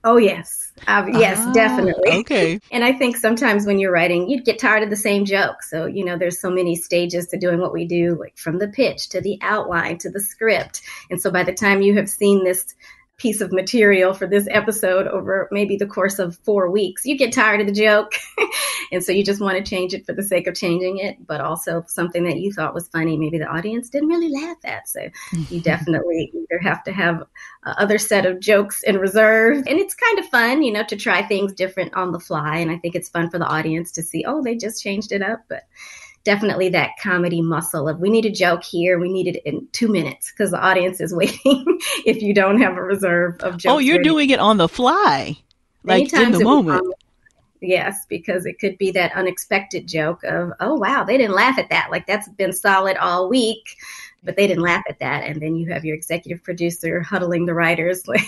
Oh, 0.05 0.19
yes. 0.19 0.73
Uh, 0.87 1.07
yes, 1.15 1.39
ah, 1.41 1.53
definitely. 1.53 2.11
Okay. 2.11 2.61
And 2.71 2.85
I 2.85 2.93
think 2.93 3.17
sometimes 3.17 3.65
when 3.65 3.79
you're 3.79 3.93
writing, 3.93 4.29
you'd 4.29 4.45
get 4.45 4.59
tired 4.59 4.83
of 4.83 4.91
the 4.91 4.97
same 4.97 5.25
joke. 5.25 5.63
So, 5.63 5.87
you 5.87 6.05
know, 6.05 6.19
there's 6.19 6.41
so 6.41 6.51
many 6.51 6.77
stages 6.77 7.29
to 7.29 7.39
doing 7.39 7.59
what 7.59 7.73
we 7.73 7.87
do, 7.87 8.17
like 8.19 8.37
from 8.37 8.59
the 8.59 8.69
pitch 8.69 9.09
to 9.11 9.21
the 9.21 9.39
outline 9.41 9.99
to 9.99 10.11
the 10.11 10.21
script. 10.21 10.83
And 11.11 11.21
so 11.21 11.31
by 11.31 11.43
the 11.43 11.55
time 11.55 11.81
you 11.81 11.95
have 11.97 12.11
seen 12.11 12.45
this 12.45 12.75
piece 13.17 13.41
of 13.41 13.53
material 13.53 14.13
for 14.13 14.27
this 14.27 14.49
episode 14.51 15.07
over 15.07 15.49
maybe 15.53 15.77
the 15.77 15.87
course 15.87 16.19
of 16.19 16.37
four 16.39 16.71
weeks. 16.71 17.07
You 17.07 17.17
get 17.17 17.33
tired 17.33 17.61
of 17.61 17.67
the 17.67 17.73
joke. 17.73 18.13
and 18.93 19.05
so 19.05 19.13
you 19.13 19.25
just 19.25 19.41
want 19.41 19.57
to 19.57 19.63
change 19.63 19.95
it 19.95 20.05
for 20.05 20.13
the 20.13 20.23
sake 20.23 20.47
of 20.49 20.55
changing 20.55 20.99
it, 20.99 21.25
but 21.25 21.41
also 21.41 21.85
something 21.87 22.25
that 22.25 22.39
you 22.39 22.53
thought 22.53 22.75
was 22.75 22.89
funny. 22.89 23.17
Maybe 23.17 23.39
the 23.39 23.47
audience 23.47 23.89
didn't 23.89 24.09
really 24.09 24.31
laugh 24.31 24.57
at. 24.65 24.89
So 24.89 25.09
you 25.49 25.61
definitely 25.63 26.33
either 26.35 26.61
have 26.61 26.83
to 26.85 26.93
have 26.93 27.23
other 27.65 27.99
set 27.99 28.27
of 28.27 28.41
jokes 28.41 28.83
in 28.83 28.99
reserve. 28.99 29.59
And 29.59 29.79
it's 29.79 29.95
kind 29.95 30.19
of 30.19 30.27
fun, 30.27 30.63
you 30.63 30.73
know, 30.73 30.85
to 30.85 30.97
try 30.97 31.23
things 31.23 31.53
different 31.53 31.95
on 31.95 32.11
the 32.11 32.21
fly. 32.21 32.59
And 32.59 32.71
I 32.71 32.79
think 32.79 32.97
it's 32.97 33.09
fun 33.09 33.31
for 33.31 33.39
the 33.39 33.47
audience 33.47 33.93
to 33.93 34.03
see, 34.03 34.25
oh, 34.27 34.43
they 34.43 34.57
just 34.57 34.83
changed 34.83 35.13
it 35.13 35.23
up. 35.23 35.45
But 35.49 35.63
definitely 36.25 36.71
that 36.71 36.93
comedy 37.03 37.43
muscle 37.43 37.89
of 37.89 38.01
we 38.01 38.11
need 38.11 38.25
a 38.25 38.31
joke 38.31 38.65
here, 38.65 38.99
we 38.99 39.13
need 39.13 39.29
it 39.29 39.43
in 39.45 39.69
two 39.73 39.89
minutes 39.89 40.33
because 40.33 40.51
the 40.51 40.61
audience 40.61 41.01
is 41.01 41.15
waiting 41.15 41.65
if 42.05 42.23
you 42.23 42.35
don't 42.35 42.61
have 42.61 42.77
a 42.77 42.83
reserve 42.83 43.41
of 43.41 43.57
jokes. 43.57 43.73
Oh, 43.73 43.79
you're 43.79 43.99
ready. 43.99 44.09
doing 44.09 44.31
it 44.31 44.41
on 44.41 44.57
the 44.57 44.69
fly, 44.69 45.37
like 45.85 46.13
in 46.13 46.33
the 46.33 46.43
moment. 46.43 46.85
Yes, 47.61 48.05
because 48.09 48.45
it 48.45 48.59
could 48.59 48.77
be 48.77 48.91
that 48.91 49.15
unexpected 49.15 49.89
joke 49.89 50.23
of, 50.25 50.53
oh, 50.61 50.75
wow, 50.75 51.05
they 51.05 51.17
didn't 51.17 51.35
laugh 51.35 51.59
at 51.59 51.71
that. 51.71 51.91
Like 51.91 52.07
that's 52.07 52.29
been 52.29 52.53
solid 52.53 52.97
all 52.99 53.29
week, 53.29 53.77
but 54.23 54.37
they 54.37 54.47
didn't 54.47 54.63
laugh 54.63 54.83
at 54.89 54.99
that. 54.99 55.25
And 55.25 55.41
then 55.41 55.57
you 55.57 55.73
have 55.73 55.85
your 55.85 55.95
executive 55.95 56.43
producer 56.43 57.01
huddling 57.01 57.47
the 57.47 57.55
writers, 57.55 58.07
like, 58.09 58.21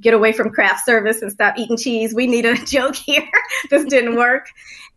get 0.00 0.14
away 0.14 0.32
from 0.32 0.50
craft 0.50 0.84
service 0.84 1.22
and 1.22 1.32
stop 1.32 1.58
eating 1.58 1.76
cheese. 1.76 2.14
We 2.14 2.26
need 2.26 2.44
a 2.44 2.54
joke 2.66 2.96
here. 2.96 3.28
this 3.70 3.84
didn't 3.86 4.16
work. 4.16 4.48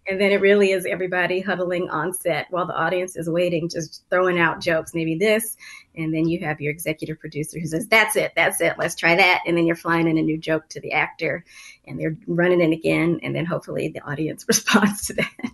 And 0.10 0.20
then 0.20 0.32
it 0.32 0.42
really 0.42 0.72
is 0.72 0.88
everybody 0.88 1.40
huddling 1.40 1.88
on 1.92 2.14
set 2.14 2.48
while 2.50 2.66
the 2.66 2.76
audience 2.76 3.16
is 3.16 3.30
waiting, 3.30 3.70
just 3.70 4.04
throwing 4.10 4.40
out 4.40 4.60
jokes, 4.60 4.96
maybe 4.96 5.16
this. 5.16 5.56
And 5.96 6.12
then 6.12 6.28
you 6.28 6.40
have 6.40 6.60
your 6.62 6.72
executive 6.72 7.20
producer 7.20 7.60
who 7.60 7.68
says, 7.68 7.88
That's 7.88 8.16
it, 8.16 8.34
that's 8.36 8.60
it, 8.60 8.74
let's 8.80 8.96
try 8.96 9.16
that. 9.16 9.44
And 9.46 9.56
then 9.56 9.68
you're 9.68 9.76
flying 9.76 10.08
in 10.08 10.18
a 10.18 10.24
new 10.24 10.40
joke 10.40 10.68
to 10.70 10.82
the 10.82 10.94
actor 10.94 11.46
and 11.86 12.00
they're 12.00 12.18
running 12.26 12.60
it 12.60 12.74
again. 12.74 13.20
And 13.22 13.36
then 13.36 13.46
hopefully 13.46 13.90
the 13.90 14.02
audience 14.02 14.46
responds 14.48 15.08
to 15.08 15.14
that. 15.14 15.52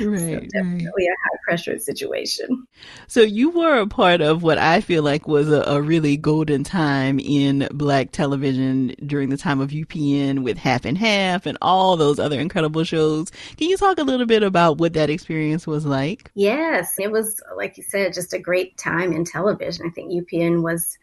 Right, 0.00 0.20
so 0.20 0.40
definitely 0.40 0.84
right. 0.84 1.08
a 1.08 1.16
high 1.24 1.38
pressure 1.44 1.78
situation. 1.78 2.66
So 3.08 3.20
you 3.20 3.50
were 3.50 3.78
a 3.78 3.86
part 3.86 4.20
of 4.20 4.42
what 4.42 4.58
I 4.58 4.80
feel 4.80 5.02
like 5.02 5.26
was 5.26 5.50
a, 5.50 5.62
a, 5.62 5.82
really 5.82 6.16
golden 6.16 6.64
time 6.64 7.18
in 7.18 7.68
black 7.72 8.10
television 8.12 8.94
during 9.04 9.30
the 9.30 9.36
time 9.36 9.60
of 9.60 9.70
UPN 9.70 10.42
with 10.42 10.58
Half 10.58 10.84
and 10.84 10.98
Half 10.98 11.46
and 11.46 11.56
all 11.62 11.96
those 11.96 12.18
other 12.18 12.38
incredible 12.38 12.84
shows. 12.84 13.30
Can 13.56 13.68
you 13.68 13.76
talk 13.76 13.98
a 13.98 14.04
little 14.04 14.26
bit 14.26 14.42
about 14.42 14.78
what 14.78 14.92
that 14.94 15.10
experience 15.10 15.66
was 15.66 15.86
like? 15.86 16.30
Yes, 16.34 16.94
it 16.98 17.10
was 17.10 17.40
like 17.56 17.76
you 17.76 17.82
said, 17.82 18.14
just 18.14 18.32
a 18.34 18.38
great 18.38 18.76
time 18.76 19.12
in 19.12 19.24
television. 19.24 19.86
I 19.86 19.90
think 19.90 20.12
UPN 20.12 20.62
was 20.62 20.98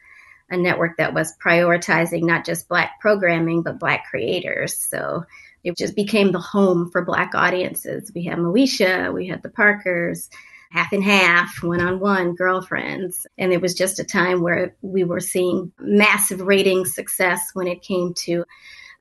a 0.50 0.58
network 0.58 0.98
that 0.98 1.14
was 1.14 1.36
prioritizing 1.38 2.24
not 2.24 2.46
just 2.46 2.68
black 2.68 3.00
programming 3.00 3.62
but 3.62 3.80
black 3.80 4.06
creators. 4.10 4.78
So 4.78 5.26
it 5.64 5.78
just 5.78 5.96
became 5.96 6.32
the 6.32 6.40
home 6.40 6.90
for 6.92 7.06
Black 7.06 7.34
audiences. 7.36 8.12
We 8.14 8.26
had 8.26 8.38
Moesha, 8.38 9.14
we 9.14 9.28
had 9.28 9.44
the 9.44 9.50
Parkers, 9.50 10.30
half 10.72 10.92
and 10.92 11.04
half, 11.04 11.62
one 11.62 11.80
on 11.80 12.00
one, 12.00 12.36
girlfriends. 12.36 13.28
And 13.38 13.54
it 13.54 13.62
was 13.62 13.76
just 13.76 14.00
a 14.00 14.04
time 14.04 14.42
where 14.42 14.76
we 14.82 15.04
were 15.04 15.20
seeing 15.20 15.72
massive 15.80 16.42
rating 16.42 16.86
success 16.86 17.52
when 17.54 17.68
it 17.68 17.84
came 17.84 18.14
to 18.26 18.44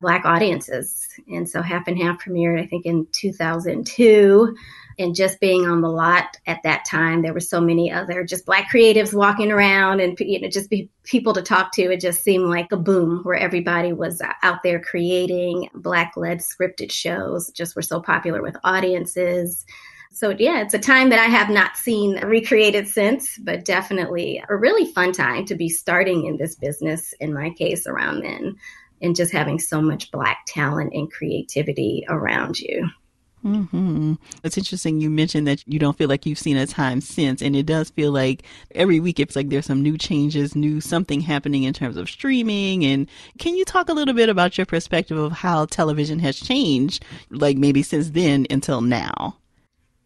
Black 0.03 0.27
audiences. 0.27 1.09
And 1.29 1.49
so 1.49 1.63
half 1.63 1.89
and 1.89 1.97
half 1.97 2.23
premiered, 2.23 2.61
I 2.61 2.67
think, 2.67 2.85
in 2.85 3.07
2002 3.13 4.55
and 4.99 5.15
just 5.15 5.41
being 5.41 5.67
on 5.67 5.81
the 5.81 5.89
lot 5.89 6.37
at 6.47 6.63
that 6.65 6.85
time 6.85 7.23
there 7.23 7.33
were 7.33 7.41
so 7.41 7.61
many 7.61 7.91
other 7.91 8.25
just 8.25 8.47
black 8.47 8.71
creatives 8.71 9.15
walking 9.15 9.51
around 9.51 10.01
and 10.01 10.19
you 10.21 10.41
know 10.41 10.49
just 10.49 10.71
be 10.71 10.91
people 11.05 11.33
to 11.35 11.43
talk 11.43 11.73
to. 11.73 11.83
It 11.83 12.01
just 12.01 12.23
seemed 12.23 12.49
like 12.49 12.71
a 12.73 12.77
boom 12.77 13.21
where 13.25 13.37
everybody 13.37 13.93
was 13.93 14.21
uh, 14.21 14.33
out 14.43 14.63
there 14.63 14.81
creating 14.81 15.69
black 15.75 16.13
led 16.17 16.39
scripted 16.39 16.93
shows 16.93 17.51
just 17.51 17.75
were 17.75 17.83
so 17.83 18.01
popular 18.01 18.43
with 18.43 18.57
audiences. 18.65 19.65
So 20.13 20.35
yeah 20.39 20.61
it's 20.61 20.75
a 20.75 20.79
time 20.79 21.09
that 21.09 21.19
i 21.19 21.25
have 21.25 21.49
not 21.49 21.75
seen 21.75 22.23
recreated 22.23 22.87
since 22.87 23.39
but 23.39 23.65
definitely 23.65 24.45
a 24.47 24.55
really 24.55 24.93
fun 24.93 25.13
time 25.13 25.47
to 25.47 25.55
be 25.55 25.71
starting 25.71 26.27
in 26.27 26.37
this 26.37 26.55
business 26.55 27.15
in 27.19 27.33
my 27.33 27.49
case 27.51 27.87
around 27.87 28.23
then 28.23 28.57
and 29.03 29.17
just 29.17 29.33
having 29.33 29.59
so 29.59 29.83
much 29.83 30.11
black 30.11 30.45
talent 30.47 30.93
and 30.95 31.13
creativity 31.13 32.05
around 32.09 32.59
you 32.59 32.89
Mm-hmm. 33.45 34.15
It's 34.45 34.57
interesting 34.57 35.01
you 35.01 35.11
mentioned 35.11 35.49
that 35.49 35.67
you 35.67 35.79
don't 35.79 35.99
feel 35.99 36.09
like 36.09 36.27
you've 36.27 36.39
seen 36.39 36.57
a 36.57 36.67
time 36.67 37.01
since, 37.01 37.43
and 37.43 37.57
it 37.57 37.67
does 37.67 37.91
feel 37.91 38.13
like 38.13 38.45
every 38.75 39.01
week 39.01 39.19
it's 39.19 39.35
like 39.35 39.49
there's 39.49 39.67
some 39.67 39.83
new 39.83 39.99
changes, 39.99 40.55
new 40.55 40.81
something 40.81 41.21
happening 41.21 41.65
in 41.65 41.75
terms 41.75 41.97
of 41.97 42.09
streaming. 42.09 42.85
And 42.85 43.09
can 43.39 43.57
you 43.57 43.65
talk 43.65 43.89
a 43.89 43.95
little 43.95 44.15
bit 44.15 44.29
about 44.29 44.57
your 44.57 44.67
perspective 44.67 45.19
of 45.19 45.33
how 45.33 45.67
television 45.67 46.21
has 46.21 46.39
changed, 46.39 47.05
like 47.31 47.57
maybe 47.57 47.83
since 47.83 48.11
then 48.11 48.47
until 48.49 48.81
now? 48.81 49.37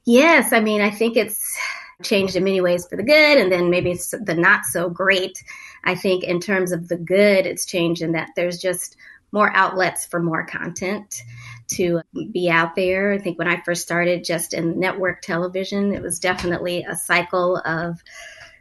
Yes, 0.06 0.52
I 0.52 0.60
mean, 0.60 0.80
I 0.80 0.90
think 0.90 1.16
it's 1.16 1.58
changed 2.02 2.36
in 2.36 2.44
many 2.44 2.60
ways 2.60 2.86
for 2.86 2.96
the 2.96 3.02
good, 3.02 3.38
and 3.38 3.52
then 3.52 3.68
maybe 3.68 3.90
it's 3.90 4.10
the 4.10 4.34
not 4.34 4.64
so 4.64 4.88
great. 4.88 5.42
I 5.87 5.95
think 5.95 6.25
in 6.25 6.40
terms 6.40 6.73
of 6.73 6.88
the 6.88 6.97
good, 6.97 7.47
it's 7.47 7.64
changed 7.64 8.02
in 8.02 8.12
that 8.12 8.31
there's 8.37 8.59
just 8.59 8.97
more 9.33 9.50
outlets 9.55 10.05
for 10.05 10.21
more 10.21 10.45
content 10.45 11.23
to 11.69 12.00
be 12.33 12.50
out 12.50 12.75
there. 12.75 13.12
I 13.12 13.19
think 13.19 13.38
when 13.38 13.49
I 13.49 13.61
first 13.62 13.83
started 13.83 14.25
just 14.25 14.52
in 14.52 14.78
network 14.78 15.23
television, 15.23 15.93
it 15.95 16.02
was 16.02 16.19
definitely 16.19 16.85
a 16.85 16.97
cycle 16.97 17.62
of 17.64 18.02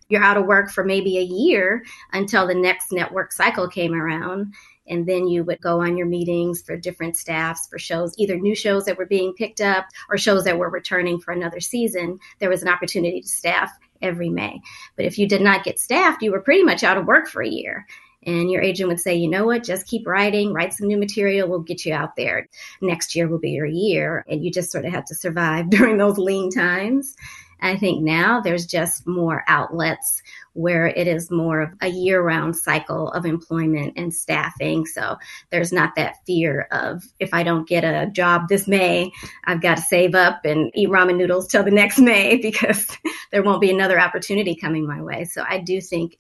you're 0.08 0.24
out 0.24 0.38
of 0.38 0.46
work 0.46 0.70
for 0.70 0.84
maybe 0.84 1.18
a 1.18 1.22
year 1.22 1.84
until 2.14 2.46
the 2.46 2.56
next 2.56 2.92
network 2.92 3.32
cycle 3.32 3.68
came 3.68 3.94
around. 3.94 4.54
And 4.88 5.08
then 5.08 5.28
you 5.28 5.44
would 5.44 5.62
go 5.62 5.82
on 5.82 5.98
your 5.98 6.06
meetings 6.06 6.62
for 6.62 6.78
different 6.78 7.18
staffs 7.18 7.68
for 7.68 7.80
shows, 7.80 8.14
either 8.20 8.38
new 8.38 8.54
shows 8.54 8.86
that 8.86 9.00
were 9.00 9.08
being 9.08 9.34
picked 9.34 9.62
up 9.62 9.88
or 10.10 10.18
shows 10.18 10.44
that 10.44 10.60
were 10.60 10.70
returning 10.70 11.20
for 11.20 11.32
another 11.32 11.60
season. 11.60 12.20
There 12.40 12.52
was 12.52 12.62
an 12.62 12.70
opportunity 12.70 13.22
to 13.22 13.28
staff 13.28 13.72
every 14.02 14.30
May. 14.30 14.62
But 14.96 15.06
if 15.06 15.18
you 15.18 15.28
did 15.28 15.42
not 15.42 15.64
get 15.64 15.80
staffed, 15.80 16.22
you 16.22 16.32
were 16.32 16.42
pretty 16.42 16.64
much 16.64 16.84
out 16.84 16.98
of 16.98 17.06
work 17.06 17.28
for 17.28 17.42
a 17.42 17.50
year 17.50 17.86
and 18.26 18.50
your 18.50 18.62
agent 18.62 18.90
would 18.90 19.00
say, 19.00 19.16
you 19.16 19.30
know 19.30 19.46
what, 19.46 19.64
just 19.64 19.88
keep 19.88 20.08
writing, 20.08 20.54
write 20.54 20.74
some 20.74 20.88
new 20.88 20.98
material, 20.98 21.48
we'll 21.48 21.60
get 21.60 21.86
you 21.86 21.94
out 21.94 22.16
there. 22.16 22.48
Next 22.82 23.16
year 23.16 23.28
will 23.28 23.40
be 23.40 23.52
your 23.52 23.68
year. 23.68 24.26
And 24.28 24.44
you 24.44 24.52
just 24.52 24.72
sort 24.72 24.86
of 24.86 24.92
have 24.92 25.06
to 25.06 25.16
survive 25.16 25.70
during 25.70 25.98
those 25.98 26.18
lean 26.18 26.52
times. 26.52 27.16
I 27.62 27.78
think 27.78 28.04
now 28.04 28.42
there's 28.42 28.66
just 28.66 29.08
more 29.08 29.44
outlets 29.48 30.22
where 30.54 30.88
it 30.88 31.08
is 31.08 31.32
more 31.32 31.62
of 31.62 31.74
a 31.82 31.88
year 31.88 32.22
round 32.22 32.56
cycle 32.56 33.10
of 33.10 33.26
employment 33.26 33.94
and 33.98 34.14
staffing. 34.14 34.86
So 34.86 35.18
there's 35.50 35.74
not 35.74 35.96
that 35.96 36.18
fear 36.26 36.68
of 36.72 37.04
if 37.20 37.34
I 37.34 37.44
don't 37.44 37.68
get 37.68 37.84
a 37.84 38.10
job 38.12 38.48
this 38.48 38.68
May, 38.68 39.12
I've 39.44 39.62
got 39.62 39.78
to 39.78 39.84
save 39.84 40.16
up 40.16 40.46
and 40.46 40.72
eat 40.74 40.90
ramen 40.90 41.18
noodles 41.18 41.48
till 41.48 41.64
the 41.64 41.72
next 41.72 42.00
May 42.00 42.38
because 42.42 42.88
there 43.32 43.44
won't 43.44 43.62
be 43.62 43.72
another 43.72 44.00
opportunity 44.00 44.56
coming 44.56 44.88
my 44.88 45.02
way. 45.02 45.26
So 45.26 45.44
I 45.48 45.60
do 45.60 45.82
think 45.82 46.18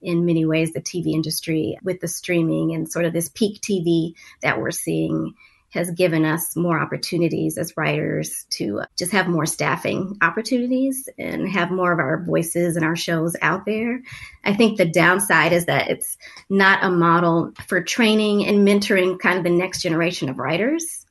in 0.00 0.24
many 0.24 0.44
ways 0.44 0.72
the 0.72 0.80
TV 0.80 1.12
industry 1.14 1.78
with 1.82 2.00
the 2.00 2.08
streaming 2.08 2.74
and 2.74 2.90
sort 2.90 3.04
of 3.04 3.12
this 3.12 3.28
peak 3.28 3.60
TV 3.60 4.12
that 4.42 4.60
we're 4.60 4.70
seeing 4.70 5.34
has 5.70 5.90
given 5.90 6.24
us 6.24 6.56
more 6.56 6.80
opportunities 6.80 7.58
as 7.58 7.76
writers 7.76 8.46
to 8.50 8.82
just 8.96 9.12
have 9.12 9.28
more 9.28 9.44
staffing 9.44 10.16
opportunities 10.22 11.08
and 11.18 11.48
have 11.48 11.70
more 11.70 11.92
of 11.92 11.98
our 11.98 12.24
voices 12.24 12.76
and 12.76 12.84
our 12.84 12.96
shows 12.96 13.36
out 13.42 13.66
there. 13.66 14.00
I 14.44 14.54
think 14.54 14.78
the 14.78 14.86
downside 14.86 15.52
is 15.52 15.66
that 15.66 15.90
it's 15.90 16.16
not 16.48 16.82
a 16.82 16.90
model 16.90 17.52
for 17.66 17.82
training 17.82 18.46
and 18.46 18.66
mentoring 18.66 19.18
kind 19.18 19.36
of 19.36 19.44
the 19.44 19.50
next 19.50 19.82
generation 19.82 20.28
of 20.28 20.38
writers 20.38 21.04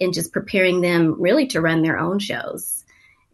and 0.00 0.14
just 0.14 0.32
preparing 0.32 0.80
them 0.80 1.20
really 1.20 1.46
to 1.48 1.60
run 1.60 1.82
their 1.82 1.98
own 1.98 2.18
shows. 2.18 2.83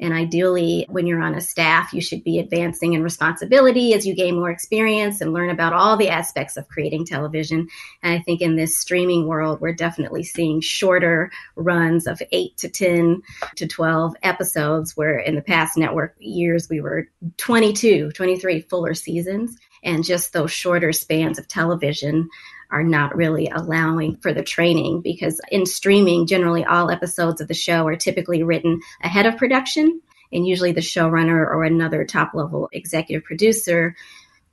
And 0.01 0.15
ideally, 0.15 0.87
when 0.89 1.07
you're 1.07 1.23
on 1.23 1.35
a 1.35 1.41
staff, 1.41 1.93
you 1.93 2.01
should 2.01 2.25
be 2.25 2.39
advancing 2.39 2.95
in 2.95 3.03
responsibility 3.03 3.93
as 3.93 4.07
you 4.07 4.15
gain 4.15 4.35
more 4.35 4.51
experience 4.51 5.21
and 5.21 5.33
learn 5.33 5.51
about 5.51 5.75
all 5.75 5.97
the 5.97 6.09
aspects 6.09 6.57
of 6.57 6.69
creating 6.69 7.05
television. 7.05 7.69
And 8.03 8.15
I 8.15 8.23
think 8.23 8.41
in 8.41 8.57
this 8.57 8.79
streaming 8.79 9.27
world, 9.27 9.61
we're 9.61 9.75
definitely 9.75 10.23
seeing 10.23 10.61
shorter 10.63 11.31
runs 11.55 12.07
of 12.07 12.23
eight 12.33 12.57
to 12.59 12.69
10 12.69 13.23
to 13.57 13.67
12 13.67 14.15
episodes, 14.23 14.97
where 14.97 15.19
in 15.19 15.35
the 15.35 15.43
past 15.43 15.77
network 15.77 16.17
years, 16.19 16.69
we 16.71 16.81
were 16.81 17.09
22, 17.37 18.13
23 18.13 18.61
fuller 18.63 18.95
seasons. 18.95 19.57
And 19.83 20.05
just 20.05 20.33
those 20.33 20.51
shorter 20.51 20.93
spans 20.93 21.39
of 21.39 21.49
television 21.49 22.29
are 22.71 22.83
not 22.83 23.17
really 23.17 23.49
allowing 23.49 24.17
for 24.17 24.33
the 24.33 24.43
training 24.43 25.01
because 25.03 25.41
in 25.51 25.67
streaming, 25.67 26.27
generally 26.27 26.65
all 26.65 26.91
episodes 26.91 27.41
of 27.41 27.49
the 27.49 27.55
show 27.55 27.87
are 27.87 27.97
typically 27.97 28.43
written 28.43 28.81
ahead 29.03 29.27
of 29.27 29.37
production. 29.37 30.01
And 30.33 30.47
usually 30.47 30.73
the 30.73 30.81
showrunner 30.81 31.47
or 31.47 31.65
another 31.65 32.05
top 32.05 32.35
level 32.35 32.69
executive 32.73 33.25
producer 33.25 33.95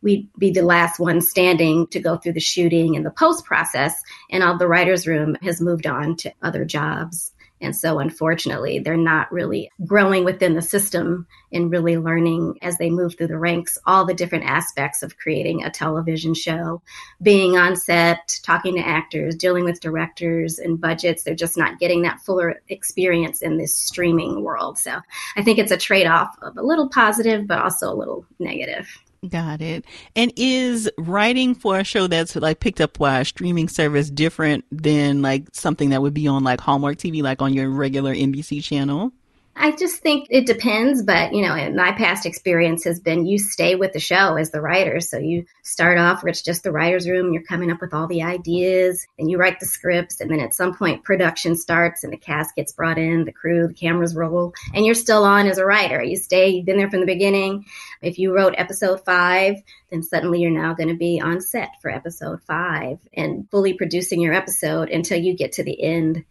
we'd 0.01 0.29
be 0.37 0.51
the 0.51 0.61
last 0.61 0.99
one 0.99 1.21
standing 1.21 1.87
to 1.87 1.99
go 1.99 2.17
through 2.17 2.33
the 2.33 2.39
shooting 2.39 2.95
and 2.95 3.05
the 3.05 3.11
post 3.11 3.45
process 3.45 3.99
and 4.29 4.43
all 4.43 4.57
the 4.57 4.67
writers 4.67 5.07
room 5.07 5.35
has 5.41 5.59
moved 5.59 5.87
on 5.87 6.15
to 6.15 6.31
other 6.41 6.65
jobs 6.65 7.33
and 7.59 7.75
so, 7.75 7.99
unfortunately, 7.99 8.79
they're 8.79 8.97
not 8.97 9.31
really 9.31 9.71
growing 9.85 10.23
within 10.23 10.53
the 10.53 10.61
system 10.61 11.25
and 11.51 11.71
really 11.71 11.97
learning 11.97 12.59
as 12.61 12.77
they 12.77 12.89
move 12.89 13.17
through 13.17 13.27
the 13.27 13.37
ranks 13.37 13.77
all 13.85 14.05
the 14.05 14.13
different 14.13 14.45
aspects 14.45 15.01
of 15.01 15.17
creating 15.17 15.63
a 15.63 15.71
television 15.71 16.33
show, 16.33 16.81
being 17.21 17.57
on 17.57 17.75
set, 17.75 18.39
talking 18.43 18.75
to 18.75 18.81
actors, 18.81 19.35
dealing 19.35 19.63
with 19.63 19.79
directors 19.79 20.59
and 20.59 20.79
budgets. 20.79 21.23
They're 21.23 21.35
just 21.35 21.57
not 21.57 21.79
getting 21.79 22.03
that 22.03 22.19
fuller 22.19 22.61
experience 22.69 23.41
in 23.41 23.57
this 23.57 23.73
streaming 23.73 24.43
world. 24.43 24.77
So, 24.77 24.99
I 25.35 25.43
think 25.43 25.57
it's 25.57 25.71
a 25.71 25.77
trade 25.77 26.07
off 26.07 26.37
of 26.41 26.57
a 26.57 26.63
little 26.63 26.89
positive, 26.89 27.47
but 27.47 27.59
also 27.59 27.91
a 27.91 27.95
little 27.95 28.25
negative. 28.39 28.87
Got 29.27 29.61
it. 29.61 29.83
And 30.15 30.31
is 30.35 30.89
writing 30.97 31.55
for 31.55 31.79
a 31.79 31.83
show 31.83 32.07
that's 32.07 32.35
like 32.35 32.59
picked 32.59 32.79
up 32.79 32.97
by 32.99 33.19
a 33.19 33.25
streaming 33.25 33.67
service 33.67 34.09
different 34.09 34.65
than 34.71 35.21
like 35.21 35.47
something 35.53 35.89
that 35.89 36.01
would 36.01 36.13
be 36.13 36.27
on 36.27 36.43
like 36.43 36.61
Hallmark 36.61 36.97
TV, 36.97 37.23
like 37.23 37.41
on 37.41 37.53
your 37.53 37.69
regular 37.69 38.13
NBC 38.13 38.63
channel? 38.63 39.11
I 39.59 39.71
just 39.71 40.01
think 40.01 40.27
it 40.29 40.45
depends, 40.45 41.01
but 41.01 41.33
you 41.33 41.41
know, 41.41 41.71
my 41.71 41.91
past 41.91 42.27
experience 42.27 42.83
has 42.83 42.99
been 42.99 43.25
you 43.25 43.39
stay 43.39 43.75
with 43.75 43.91
the 43.91 43.99
show 43.99 44.35
as 44.35 44.51
the 44.51 44.61
writer. 44.61 44.99
So 44.99 45.17
you 45.17 45.45
start 45.63 45.97
off 45.97 46.21
where 46.21 46.29
it's 46.29 46.43
just 46.43 46.63
the 46.63 46.71
writer's 46.71 47.09
room, 47.09 47.33
you're 47.33 47.41
coming 47.41 47.71
up 47.71 47.81
with 47.81 47.93
all 47.93 48.05
the 48.05 48.21
ideas 48.21 49.07
and 49.17 49.31
you 49.31 49.39
write 49.39 49.59
the 49.59 49.65
scripts. 49.65 50.21
And 50.21 50.29
then 50.29 50.39
at 50.39 50.53
some 50.53 50.75
point, 50.75 51.03
production 51.03 51.55
starts 51.55 52.03
and 52.03 52.13
the 52.13 52.17
cast 52.17 52.55
gets 52.55 52.71
brought 52.71 52.99
in, 52.99 53.25
the 53.25 53.31
crew, 53.31 53.67
the 53.67 53.73
cameras 53.73 54.15
roll, 54.15 54.53
and 54.75 54.85
you're 54.85 54.93
still 54.93 55.23
on 55.23 55.47
as 55.47 55.57
a 55.57 55.65
writer. 55.65 56.03
You 56.03 56.17
stay, 56.17 56.49
you've 56.49 56.65
been 56.65 56.77
there 56.77 56.91
from 56.91 56.99
the 56.99 57.07
beginning. 57.07 57.65
If 58.01 58.19
you 58.19 58.35
wrote 58.35 58.53
episode 58.57 59.03
five, 59.05 59.55
then 59.89 60.03
suddenly 60.03 60.39
you're 60.39 60.51
now 60.51 60.75
going 60.75 60.89
to 60.89 60.95
be 60.95 61.19
on 61.19 61.41
set 61.41 61.69
for 61.81 61.89
episode 61.89 62.43
five 62.43 62.99
and 63.13 63.49
fully 63.49 63.73
producing 63.73 64.21
your 64.21 64.33
episode 64.33 64.89
until 64.89 65.19
you 65.19 65.35
get 65.35 65.53
to 65.53 65.63
the 65.63 65.81
end 65.81 66.23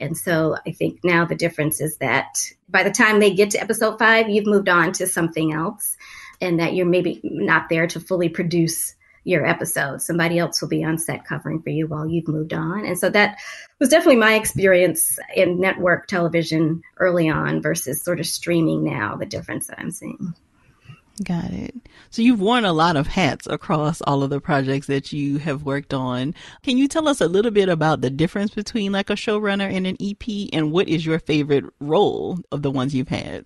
and 0.00 0.16
so 0.16 0.56
I 0.66 0.72
think 0.72 1.00
now 1.04 1.24
the 1.26 1.34
difference 1.34 1.80
is 1.80 1.98
that 1.98 2.38
by 2.68 2.82
the 2.82 2.90
time 2.90 3.20
they 3.20 3.34
get 3.34 3.50
to 3.50 3.60
episode 3.60 3.98
five, 3.98 4.28
you've 4.28 4.46
moved 4.46 4.68
on 4.68 4.92
to 4.94 5.06
something 5.06 5.52
else 5.52 5.96
and 6.40 6.58
that 6.58 6.74
you're 6.74 6.86
maybe 6.86 7.20
not 7.22 7.68
there 7.68 7.86
to 7.88 8.00
fully 8.00 8.28
produce 8.28 8.94
your 9.24 9.46
episode. 9.46 10.00
Somebody 10.00 10.38
else 10.38 10.62
will 10.62 10.68
be 10.68 10.82
on 10.82 10.96
set 10.96 11.26
covering 11.26 11.60
for 11.60 11.68
you 11.68 11.86
while 11.86 12.08
you've 12.08 12.28
moved 12.28 12.54
on. 12.54 12.86
And 12.86 12.98
so 12.98 13.10
that 13.10 13.38
was 13.78 13.90
definitely 13.90 14.16
my 14.16 14.34
experience 14.34 15.18
in 15.36 15.60
network 15.60 16.06
television 16.06 16.82
early 16.98 17.28
on 17.28 17.60
versus 17.60 18.02
sort 18.02 18.20
of 18.20 18.26
streaming 18.26 18.82
now, 18.82 19.16
the 19.16 19.26
difference 19.26 19.66
that 19.66 19.78
I'm 19.78 19.90
seeing. 19.90 20.34
Got 21.22 21.50
it. 21.50 21.74
So 22.08 22.22
you've 22.22 22.40
worn 22.40 22.64
a 22.64 22.72
lot 22.72 22.96
of 22.96 23.06
hats 23.06 23.46
across 23.46 24.00
all 24.02 24.22
of 24.22 24.30
the 24.30 24.40
projects 24.40 24.86
that 24.86 25.12
you 25.12 25.38
have 25.38 25.64
worked 25.64 25.92
on. 25.92 26.34
Can 26.62 26.78
you 26.78 26.88
tell 26.88 27.08
us 27.08 27.20
a 27.20 27.28
little 27.28 27.50
bit 27.50 27.68
about 27.68 28.00
the 28.00 28.08
difference 28.08 28.54
between 28.54 28.92
like 28.92 29.10
a 29.10 29.14
showrunner 29.14 29.70
and 29.70 29.86
an 29.86 29.98
EP 30.00 30.48
and 30.52 30.72
what 30.72 30.88
is 30.88 31.04
your 31.04 31.18
favorite 31.18 31.64
role 31.78 32.38
of 32.50 32.62
the 32.62 32.70
ones 32.70 32.94
you've 32.94 33.08
had? 33.08 33.44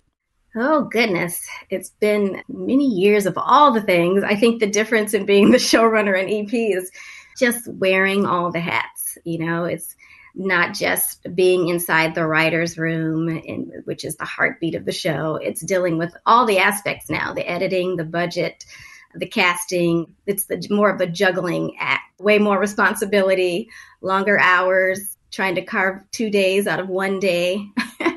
Oh, 0.55 0.85
goodness. 0.85 1.45
It's 1.69 1.89
been 1.99 2.41
many 2.47 2.85
years 2.85 3.25
of 3.25 3.37
all 3.37 3.73
the 3.73 3.81
things. 3.81 4.23
I 4.23 4.35
think 4.35 4.61
the 4.61 4.67
difference 4.67 5.13
in 5.13 5.25
being 5.25 5.51
the 5.51 5.57
showrunner 5.57 6.17
and 6.17 6.29
EP 6.29 6.53
is 6.53 6.89
just 7.37 7.67
wearing 7.67 8.25
all 8.25 8.53
the 8.53 8.61
hats. 8.61 9.17
You 9.25 9.39
know, 9.39 9.65
it's 9.65 9.95
not 10.35 10.73
just 10.73 11.25
being 11.33 11.69
inside 11.69 12.13
the 12.13 12.27
writer's 12.27 12.77
room, 12.77 13.29
in, 13.29 13.71
which 13.85 14.03
is 14.03 14.17
the 14.17 14.25
heartbeat 14.25 14.75
of 14.75 14.85
the 14.85 14.91
show. 14.91 15.37
It's 15.37 15.61
dealing 15.61 15.97
with 15.97 16.15
all 16.25 16.45
the 16.45 16.59
aspects 16.59 17.09
now 17.09 17.33
the 17.33 17.49
editing, 17.49 17.95
the 17.95 18.03
budget, 18.03 18.65
the 19.13 19.27
casting. 19.27 20.13
It's 20.25 20.45
the, 20.45 20.65
more 20.69 20.89
of 20.89 20.99
a 21.01 21.07
juggling 21.07 21.75
act, 21.79 22.19
way 22.19 22.37
more 22.37 22.59
responsibility, 22.59 23.69
longer 24.01 24.39
hours, 24.39 25.17
trying 25.31 25.55
to 25.55 25.65
carve 25.65 26.01
two 26.11 26.29
days 26.29 26.67
out 26.67 26.79
of 26.79 26.89
one 26.89 27.19
day, 27.19 27.65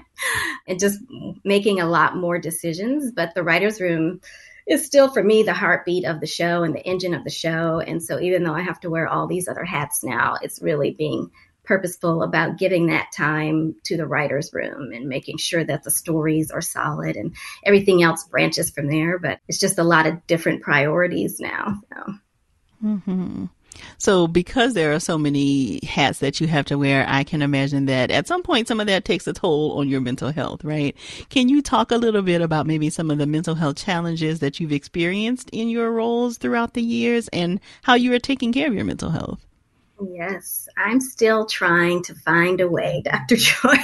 and 0.66 0.78
just 0.78 1.00
making 1.44 1.81
a 1.81 1.88
lot 1.88 2.16
more 2.16 2.38
decisions. 2.38 3.12
But 3.12 3.35
the 3.35 3.44
writer's 3.44 3.81
room 3.81 4.20
is 4.68 4.85
still 4.85 5.09
for 5.09 5.22
me 5.22 5.42
the 5.42 5.54
heartbeat 5.54 6.04
of 6.04 6.20
the 6.20 6.26
show 6.26 6.62
and 6.62 6.74
the 6.74 6.87
engine 6.87 7.14
of 7.14 7.24
the 7.24 7.31
show. 7.31 7.81
And 7.81 8.02
so 8.02 8.20
even 8.20 8.42
though 8.42 8.54
I 8.54 8.61
have 8.61 8.81
to 8.81 8.90
wear 8.90 9.09
all 9.09 9.26
these 9.26 9.48
other 9.48 9.64
hats 9.64 10.04
now, 10.04 10.37
it's 10.42 10.61
really 10.61 10.90
being 10.90 11.31
purposeful 11.68 12.22
about 12.22 12.59
giving 12.59 12.87
that 12.87 13.12
time 13.16 13.76
to 13.85 13.96
the 13.96 14.07
writer's 14.07 14.52
room 14.52 14.90
and 14.92 15.07
making 15.09 15.37
sure 15.37 15.62
that 15.62 15.85
the 15.85 15.90
stories 15.90 16.50
are 16.50 16.62
solid 16.62 17.14
and 17.14 17.37
everything 17.64 18.02
else 18.02 18.24
branches 18.24 18.70
from 18.70 18.88
there. 18.88 19.18
But 19.18 19.38
it's 19.46 19.61
just 19.61 19.78
a 19.78 19.85
lot 19.85 20.07
of 20.07 20.26
different 20.26 20.62
priorities 20.62 21.38
now. 21.38 21.81
So. 21.92 22.14
Mm-hmm. 22.83 23.44
So, 23.98 24.26
because 24.26 24.74
there 24.74 24.92
are 24.92 25.00
so 25.00 25.18
many 25.18 25.81
hats 25.85 26.18
that 26.18 26.40
you 26.40 26.48
have 26.48 26.66
to 26.66 26.78
wear, 26.78 27.04
I 27.09 27.22
can 27.22 27.42
imagine 27.42 27.87
that 27.87 28.11
at 28.11 28.26
some 28.26 28.42
point 28.42 28.66
some 28.66 28.81
of 28.81 28.87
that 28.87 29.04
takes 29.04 29.26
a 29.26 29.33
toll 29.33 29.78
on 29.78 29.88
your 29.88 30.00
mental 30.00 30.33
health, 30.33 30.64
right? 30.64 30.96
Can 31.28 31.48
you 31.48 31.62
talk 31.62 31.92
a 31.92 31.96
little 31.96 32.22
bit 32.22 32.40
about 32.40 32.66
maybe 32.66 32.90
some 32.90 33.11
of 33.11 33.18
the 33.18 33.26
mental 33.26 33.54
health 33.54 33.76
challenges 33.76 34.40
that 34.40 34.59
you've 34.59 34.72
experienced 34.72 35.48
in 35.50 35.68
your 35.68 35.92
roles 35.92 36.38
throughout 36.38 36.74
the 36.74 36.83
years 36.83 37.28
and 37.28 37.61
how 37.83 37.94
you 37.94 38.12
are 38.14 38.18
taking 38.18 38.52
care 38.52 38.66
of 38.66 38.74
your 38.74 38.85
mental 38.85 39.11
health? 39.11 39.48
Yes, 40.01 40.69
I'm 40.77 41.01
still 41.01 41.47
trying 41.47 42.03
to 42.05 42.15
find 42.15 42.61
a 42.61 42.69
way, 42.69 43.03
Dr. 43.05 43.37
Joy. 43.37 43.77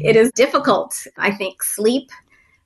it 0.00 0.16
is 0.16 0.30
difficult. 0.32 1.06
I 1.16 1.32
think 1.32 1.62
sleep 1.62 2.10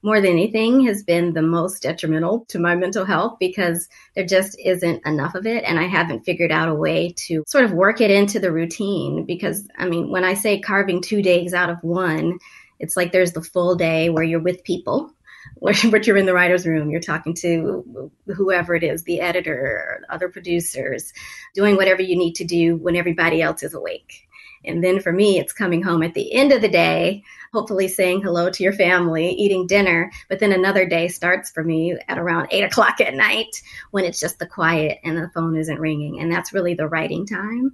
more 0.02 0.20
than 0.20 0.32
anything 0.32 0.84
has 0.84 1.02
been 1.02 1.32
the 1.32 1.40
most 1.40 1.82
detrimental 1.82 2.44
to 2.48 2.58
my 2.58 2.76
mental 2.76 3.06
health 3.06 3.38
because 3.40 3.88
there 4.14 4.26
just 4.26 4.54
isn't 4.62 5.04
enough 5.06 5.34
of 5.34 5.46
it. 5.46 5.64
And 5.64 5.78
I 5.78 5.84
haven't 5.84 6.26
figured 6.26 6.52
out 6.52 6.68
a 6.68 6.74
way 6.74 7.14
to 7.26 7.42
sort 7.46 7.64
of 7.64 7.72
work 7.72 8.02
it 8.02 8.10
into 8.10 8.38
the 8.38 8.52
routine. 8.52 9.24
Because, 9.24 9.66
I 9.78 9.86
mean, 9.88 10.10
when 10.10 10.22
I 10.22 10.34
say 10.34 10.60
carving 10.60 11.00
two 11.00 11.22
days 11.22 11.54
out 11.54 11.70
of 11.70 11.82
one, 11.82 12.38
it's 12.78 12.98
like 12.98 13.12
there's 13.12 13.32
the 13.32 13.40
full 13.42 13.76
day 13.76 14.10
where 14.10 14.24
you're 14.24 14.40
with 14.40 14.62
people 14.62 15.10
but 15.90 16.06
you're 16.06 16.16
in 16.16 16.26
the 16.26 16.34
writer's 16.34 16.66
room, 16.66 16.90
you're 16.90 17.00
talking 17.00 17.34
to 17.34 18.10
whoever 18.26 18.74
it 18.74 18.82
is, 18.82 19.04
the 19.04 19.20
editor, 19.20 20.04
other 20.08 20.28
producers, 20.28 21.12
doing 21.54 21.76
whatever 21.76 22.02
you 22.02 22.16
need 22.16 22.34
to 22.34 22.44
do 22.44 22.76
when 22.76 22.96
everybody 22.96 23.40
else 23.40 23.62
is 23.62 23.74
awake. 23.74 24.28
And 24.66 24.82
then 24.82 25.00
for 25.00 25.12
me, 25.12 25.38
it's 25.38 25.52
coming 25.52 25.82
home 25.82 26.02
at 26.02 26.14
the 26.14 26.32
end 26.32 26.52
of 26.52 26.62
the 26.62 26.68
day, 26.68 27.22
hopefully 27.52 27.88
saying 27.88 28.22
hello 28.22 28.50
to 28.50 28.62
your 28.62 28.72
family, 28.72 29.30
eating 29.30 29.66
dinner. 29.66 30.10
But 30.28 30.38
then 30.38 30.52
another 30.52 30.86
day 30.86 31.08
starts 31.08 31.50
for 31.50 31.62
me 31.62 31.98
at 32.08 32.18
around 32.18 32.48
eight 32.50 32.64
o'clock 32.64 33.00
at 33.00 33.14
night 33.14 33.62
when 33.90 34.04
it's 34.04 34.20
just 34.20 34.38
the 34.38 34.46
quiet 34.46 35.00
and 35.04 35.16
the 35.16 35.30
phone 35.34 35.56
isn't 35.56 35.80
ringing. 35.80 36.20
And 36.20 36.32
that's 36.32 36.54
really 36.54 36.74
the 36.74 36.88
writing 36.88 37.26
time 37.26 37.72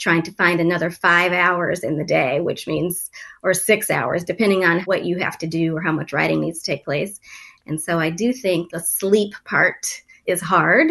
trying 0.00 0.22
to 0.22 0.32
find 0.32 0.60
another 0.60 0.90
five 0.90 1.32
hours 1.32 1.84
in 1.84 1.96
the 1.96 2.04
day, 2.04 2.40
which 2.40 2.66
means, 2.66 3.10
or 3.42 3.54
six 3.54 3.90
hours, 3.90 4.24
depending 4.24 4.64
on 4.64 4.80
what 4.80 5.04
you 5.04 5.18
have 5.18 5.38
to 5.38 5.46
do 5.46 5.76
or 5.76 5.80
how 5.80 5.92
much 5.92 6.12
writing 6.12 6.40
needs 6.40 6.62
to 6.62 6.72
take 6.72 6.84
place. 6.84 7.20
And 7.66 7.80
so 7.80 8.00
I 8.00 8.10
do 8.10 8.32
think 8.32 8.70
the 8.70 8.80
sleep 8.80 9.34
part 9.44 10.02
is 10.26 10.40
hard. 10.40 10.90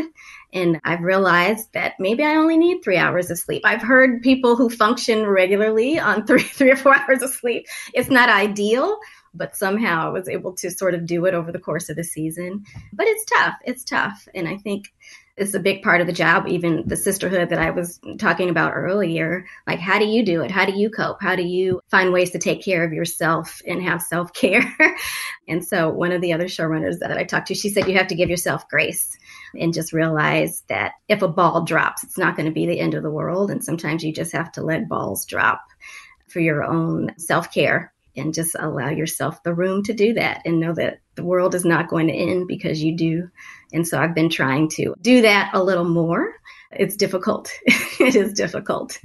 And 0.54 0.80
I've 0.84 1.02
realized 1.02 1.72
that 1.74 1.94
maybe 2.00 2.24
I 2.24 2.36
only 2.36 2.58
need 2.58 2.82
three 2.82 2.98
hours 2.98 3.30
of 3.30 3.38
sleep. 3.38 3.64
I've 3.66 3.82
heard 3.82 4.22
people 4.22 4.56
who 4.56 4.70
function 4.70 5.26
regularly 5.26 6.00
on 6.00 6.26
three, 6.28 6.44
three 6.44 6.72
or 6.72 6.76
four 6.76 6.96
hours 6.96 7.22
of 7.22 7.32
sleep. 7.32 7.66
It's 7.94 8.10
not 8.10 8.30
ideal, 8.30 9.00
but 9.34 9.56
somehow 9.56 10.08
I 10.08 10.10
was 10.10 10.28
able 10.28 10.54
to 10.54 10.72
sort 10.72 10.96
of 10.96 11.06
do 11.06 11.26
it 11.26 11.34
over 11.34 11.52
the 11.52 11.60
course 11.60 11.90
of 11.90 11.96
the 11.96 12.04
season. 12.04 12.66
But 12.94 13.08
it's 13.08 13.26
tough. 13.26 13.56
It's 13.64 13.84
tough. 13.84 14.28
And 14.34 14.48
I 14.48 14.58
think 14.58 14.92
is 15.40 15.56
a 15.56 15.60
big 15.60 15.82
part 15.82 16.02
of 16.02 16.08
the 16.08 16.14
job, 16.14 16.48
even 16.48 16.84
the 16.86 16.98
sisterhood 16.98 17.50
that 17.50 17.60
I 17.60 17.72
was 17.72 18.00
talking 18.18 18.50
about 18.50 18.74
earlier. 18.74 19.46
Like, 19.66 19.80
how 19.80 19.98
do 19.98 20.06
you 20.06 20.24
do 20.24 20.42
it? 20.42 20.52
How 20.52 20.66
do 20.66 20.74
you 20.74 20.90
cope? 20.90 21.22
How 21.22 21.36
do 21.36 21.44
you 21.44 21.82
find 21.90 22.12
ways 22.12 22.32
to 22.32 22.40
take 22.40 22.62
care 22.62 22.84
of 22.84 22.94
yourself 22.94 23.62
and 23.66 23.82
have 23.82 24.02
self 24.02 24.34
care? 24.34 24.76
and 25.48 25.66
so, 25.66 25.90
one 25.90 26.12
of 26.12 26.22
the 26.22 26.34
other 26.34 26.46
showrunners 26.46 27.00
that 27.00 27.18
I 27.18 27.24
talked 27.24 27.48
to, 27.48 27.56
she 27.56 27.70
said, 27.70 27.88
you 27.88 27.98
have 27.98 28.08
to 28.08 28.16
give 28.16 28.30
yourself 28.30 28.68
grace 28.70 29.18
and 29.58 29.74
just 29.74 29.94
realize 29.94 30.64
that 30.68 30.94
if 31.08 31.22
a 31.22 31.28
ball 31.28 31.64
drops, 31.64 32.04
it's 32.04 32.18
not 32.18 32.36
going 32.36 32.46
to 32.46 32.52
be 32.52 32.68
the 32.68 32.80
end 32.80 32.94
of 32.94 33.04
the 33.04 33.12
world. 33.12 33.50
And 33.50 33.64
sometimes 33.64 34.04
you 34.04 34.14
just 34.14 34.34
have 34.34 34.52
to 34.54 34.62
let 34.62 34.90
balls 34.90 35.26
drop 35.26 35.62
for 36.28 36.40
your 36.40 36.64
own 36.64 37.14
self 37.18 37.52
care 37.52 37.94
and 38.16 38.34
just 38.34 38.56
allow 38.60 38.90
yourself 38.90 39.42
the 39.44 39.54
room 39.54 39.84
to 39.84 39.94
do 39.94 40.14
that 40.14 40.42
and 40.46 40.60
know 40.60 40.74
that 40.74 41.00
the 41.20 41.26
world 41.26 41.54
is 41.54 41.66
not 41.66 41.90
going 41.90 42.08
to 42.08 42.14
end 42.14 42.48
because 42.48 42.82
you 42.82 42.96
do. 42.96 43.30
And 43.74 43.86
so 43.86 44.00
I've 44.00 44.16
been 44.16 44.30
trying 44.30 44.70
to 44.70 44.96
do 45.02 45.22
that 45.22 45.52
a 45.54 45.62
little 45.62 45.84
more. 45.84 46.34
It's 46.72 46.96
difficult. 46.96 47.52
it 47.66 48.16
is 48.16 48.32
difficult. 48.32 48.98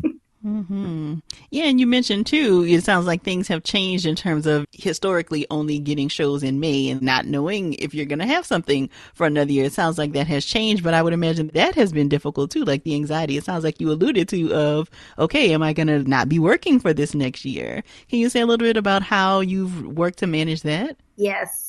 Mm-hmm. 0.44 1.14
Yeah, 1.50 1.64
and 1.64 1.80
you 1.80 1.86
mentioned 1.86 2.26
too, 2.26 2.64
it 2.68 2.84
sounds 2.84 3.06
like 3.06 3.22
things 3.22 3.48
have 3.48 3.64
changed 3.64 4.04
in 4.06 4.14
terms 4.14 4.46
of 4.46 4.66
historically 4.72 5.46
only 5.50 5.78
getting 5.78 6.08
shows 6.08 6.42
in 6.42 6.60
May 6.60 6.90
and 6.90 7.02
not 7.02 7.26
knowing 7.26 7.72
if 7.74 7.94
you're 7.94 8.04
going 8.04 8.18
to 8.18 8.26
have 8.26 8.44
something 8.44 8.90
for 9.14 9.26
another 9.26 9.50
year. 9.50 9.64
It 9.64 9.72
sounds 9.72 9.96
like 9.96 10.12
that 10.12 10.26
has 10.26 10.44
changed, 10.44 10.84
but 10.84 10.92
I 10.92 11.02
would 11.02 11.14
imagine 11.14 11.50
that 11.54 11.74
has 11.74 11.92
been 11.92 12.10
difficult 12.10 12.50
too, 12.50 12.64
like 12.64 12.84
the 12.84 12.94
anxiety. 12.94 13.38
It 13.38 13.44
sounds 13.44 13.64
like 13.64 13.80
you 13.80 13.90
alluded 13.90 14.28
to 14.28 14.54
of, 14.54 14.90
okay, 15.18 15.52
am 15.52 15.62
I 15.62 15.72
going 15.72 15.88
to 15.88 16.04
not 16.04 16.28
be 16.28 16.38
working 16.38 16.78
for 16.78 16.92
this 16.92 17.14
next 17.14 17.44
year? 17.44 17.82
Can 18.08 18.20
you 18.20 18.28
say 18.28 18.40
a 18.40 18.46
little 18.46 18.66
bit 18.66 18.76
about 18.76 19.02
how 19.02 19.40
you've 19.40 19.86
worked 19.96 20.18
to 20.18 20.26
manage 20.26 20.60
that? 20.62 20.98
Yes 21.16 21.63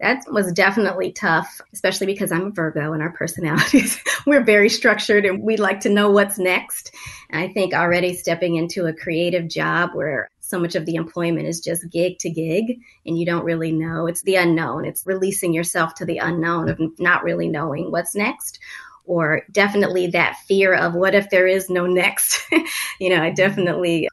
that 0.00 0.24
was 0.30 0.52
definitely 0.52 1.12
tough, 1.12 1.60
especially 1.72 2.06
because 2.06 2.32
I'm 2.32 2.46
a 2.46 2.50
Virgo 2.50 2.92
and 2.92 3.02
our 3.02 3.12
personalities, 3.12 3.98
we're 4.26 4.42
very 4.42 4.68
structured 4.68 5.26
and 5.26 5.42
we 5.42 5.56
like 5.56 5.80
to 5.80 5.90
know 5.90 6.10
what's 6.10 6.38
next. 6.38 6.94
And 7.28 7.42
I 7.42 7.52
think 7.52 7.74
already 7.74 8.14
stepping 8.14 8.56
into 8.56 8.86
a 8.86 8.94
creative 8.94 9.48
job 9.48 9.90
where 9.92 10.30
so 10.40 10.58
much 10.58 10.74
of 10.74 10.86
the 10.86 10.96
employment 10.96 11.46
is 11.46 11.60
just 11.60 11.88
gig 11.90 12.18
to 12.20 12.30
gig 12.30 12.80
and 13.06 13.18
you 13.18 13.26
don't 13.26 13.44
really 13.44 13.72
know. 13.72 14.06
It's 14.06 14.22
the 14.22 14.36
unknown. 14.36 14.84
It's 14.84 15.06
releasing 15.06 15.52
yourself 15.52 15.94
to 15.96 16.04
the 16.04 16.18
unknown 16.18 16.68
of 16.68 16.80
not 16.98 17.22
really 17.22 17.48
knowing 17.48 17.90
what's 17.90 18.14
next 18.14 18.58
or 19.04 19.42
definitely 19.52 20.06
that 20.08 20.38
fear 20.46 20.74
of 20.74 20.94
what 20.94 21.14
if 21.14 21.30
there 21.30 21.46
is 21.46 21.68
no 21.68 21.86
next. 21.86 22.40
you 23.00 23.10
know, 23.10 23.22
I 23.22 23.30
definitely 23.30 24.08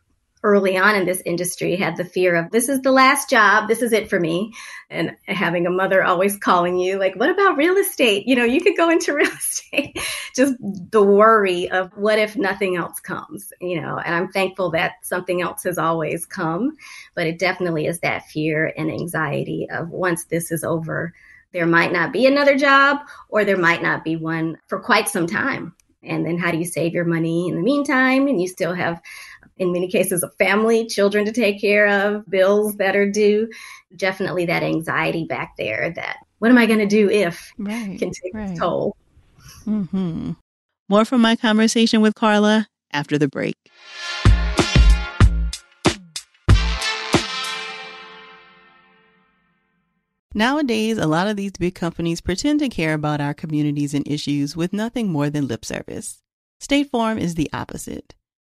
early 0.47 0.77
on 0.77 0.95
in 0.95 1.05
this 1.05 1.21
industry 1.25 1.75
had 1.75 1.97
the 1.97 2.05
fear 2.05 2.33
of 2.36 2.49
this 2.51 2.69
is 2.69 2.81
the 2.81 2.91
last 2.91 3.29
job, 3.29 3.67
this 3.67 3.81
is 3.81 3.91
it 3.91 4.10
for 4.10 4.17
me. 4.17 4.53
And 4.89 5.17
having 5.27 5.67
a 5.67 5.69
mother 5.69 6.01
always 6.01 6.38
calling 6.38 6.77
you, 6.77 6.97
like, 6.97 7.15
what 7.17 7.29
about 7.29 7.57
real 7.57 7.75
estate? 7.75 8.25
You 8.27 8.38
know, 8.38 8.45
you 8.45 8.62
could 8.62 8.77
go 8.77 8.89
into 8.89 9.13
real 9.15 9.29
estate. 9.29 9.99
Just 10.33 10.55
the 10.62 11.03
worry 11.03 11.69
of 11.69 11.91
what 11.97 12.17
if 12.17 12.38
nothing 12.38 12.77
else 12.77 13.01
comes, 13.01 13.51
you 13.60 13.81
know. 13.81 13.97
And 13.97 14.15
I'm 14.15 14.31
thankful 14.31 14.71
that 14.71 14.93
something 15.03 15.41
else 15.41 15.63
has 15.63 15.77
always 15.77 16.25
come, 16.25 16.77
but 17.13 17.27
it 17.27 17.39
definitely 17.39 17.86
is 17.86 17.99
that 17.99 18.27
fear 18.27 18.71
and 18.77 18.89
anxiety 18.89 19.67
of 19.69 19.89
once 19.89 20.23
this 20.25 20.51
is 20.51 20.63
over, 20.63 21.13
there 21.51 21.67
might 21.67 21.91
not 21.91 22.13
be 22.13 22.25
another 22.25 22.55
job 22.55 22.99
or 23.27 23.43
there 23.43 23.57
might 23.57 23.83
not 23.83 24.05
be 24.05 24.15
one 24.15 24.57
for 24.67 24.79
quite 24.79 25.10
some 25.10 25.27
time. 25.27 25.75
And 26.03 26.25
then 26.25 26.38
how 26.38 26.51
do 26.51 26.57
you 26.57 26.65
save 26.65 26.93
your 26.93 27.05
money 27.05 27.49
in 27.49 27.55
the 27.55 27.62
meantime? 27.62 28.27
And 28.27 28.39
you 28.39 28.47
still 28.47 28.73
have 28.73 29.01
in 29.59 29.71
many 29.71 29.87
cases 29.87 30.23
a 30.23 30.29
family, 30.31 30.85
children 30.85 31.25
to 31.25 31.31
take 31.31 31.59
care 31.59 31.87
of, 31.87 32.25
bills 32.29 32.75
that 32.77 32.95
are 32.95 33.09
due. 33.09 33.49
Definitely 33.95 34.45
that 34.45 34.63
anxiety 34.63 35.25
back 35.25 35.55
there 35.57 35.91
that 35.95 36.17
what 36.39 36.51
am 36.51 36.57
I 36.57 36.65
going 36.65 36.79
to 36.79 36.85
do 36.85 37.09
if 37.09 37.51
right, 37.57 37.97
can 37.99 38.11
take 38.11 38.33
right. 38.33 38.51
its 38.51 38.59
toll. 38.59 38.95
Mm-hmm. 39.65 40.31
More 40.89 41.05
from 41.05 41.21
my 41.21 41.35
conversation 41.35 42.01
with 42.01 42.15
Carla 42.15 42.67
after 42.91 43.17
the 43.17 43.27
break. 43.27 43.55
Nowadays, 50.33 50.99
a 50.99 51.07
lot 51.07 51.27
of 51.27 51.35
these 51.35 51.53
big 51.53 51.73
companies 51.73 52.21
pretend 52.21 52.59
to 52.59 52.69
care 52.69 52.93
about 52.93 53.19
our 53.19 53.33
communities 53.33 53.95
and 53.95 54.07
issues 54.07 54.55
with 54.55 54.71
nothing 54.71 55.11
more 55.11 55.31
than 55.31 55.47
lip 55.47 55.65
service. 55.65 56.21
State 56.59 56.91
Farm 56.91 57.17
is 57.17 57.33
the 57.35 57.49
opposite. 57.51 58.13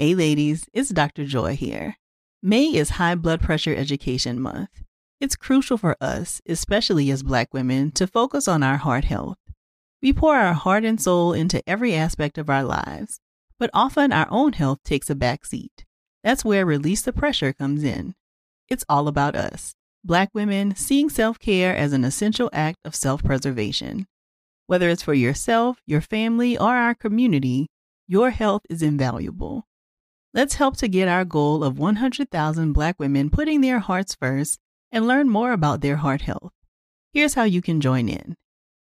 Hey, 0.00 0.14
ladies, 0.14 0.66
it's 0.72 0.88
Dr. 0.88 1.26
Joy 1.26 1.54
here. 1.56 1.98
May 2.42 2.74
is 2.74 2.96
High 2.96 3.16
Blood 3.16 3.42
Pressure 3.42 3.76
Education 3.76 4.40
Month. 4.40 4.70
It's 5.20 5.36
crucial 5.36 5.76
for 5.76 5.94
us, 6.00 6.40
especially 6.48 7.10
as 7.10 7.22
Black 7.22 7.52
women, 7.52 7.90
to 7.90 8.06
focus 8.06 8.48
on 8.48 8.62
our 8.62 8.78
heart 8.78 9.04
health. 9.04 9.36
We 10.00 10.14
pour 10.14 10.36
our 10.36 10.54
heart 10.54 10.86
and 10.86 10.98
soul 10.98 11.34
into 11.34 11.62
every 11.68 11.94
aspect 11.94 12.38
of 12.38 12.48
our 12.48 12.64
lives, 12.64 13.20
but 13.58 13.68
often 13.74 14.10
our 14.10 14.26
own 14.30 14.54
health 14.54 14.78
takes 14.84 15.10
a 15.10 15.14
back 15.14 15.44
seat. 15.44 15.84
That's 16.24 16.46
where 16.46 16.64
Release 16.64 17.02
the 17.02 17.12
Pressure 17.12 17.52
comes 17.52 17.84
in. 17.84 18.14
It's 18.70 18.86
all 18.88 19.06
about 19.06 19.36
us, 19.36 19.74
Black 20.02 20.30
women, 20.32 20.74
seeing 20.76 21.10
self 21.10 21.38
care 21.38 21.76
as 21.76 21.92
an 21.92 22.04
essential 22.04 22.48
act 22.54 22.78
of 22.86 22.94
self 22.94 23.22
preservation. 23.22 24.06
Whether 24.66 24.88
it's 24.88 25.02
for 25.02 25.12
yourself, 25.12 25.82
your 25.84 26.00
family, 26.00 26.56
or 26.56 26.74
our 26.74 26.94
community, 26.94 27.66
your 28.08 28.30
health 28.30 28.62
is 28.70 28.80
invaluable. 28.80 29.66
Let's 30.32 30.54
help 30.54 30.76
to 30.76 30.86
get 30.86 31.08
our 31.08 31.24
goal 31.24 31.64
of 31.64 31.78
100,000 31.78 32.72
Black 32.72 33.00
women 33.00 33.30
putting 33.30 33.60
their 33.62 33.80
hearts 33.80 34.14
first 34.14 34.60
and 34.92 35.06
learn 35.06 35.28
more 35.28 35.52
about 35.52 35.80
their 35.80 35.96
heart 35.96 36.22
health. 36.22 36.52
Here's 37.12 37.34
how 37.34 37.42
you 37.42 37.60
can 37.60 37.80
join 37.80 38.08
in. 38.08 38.36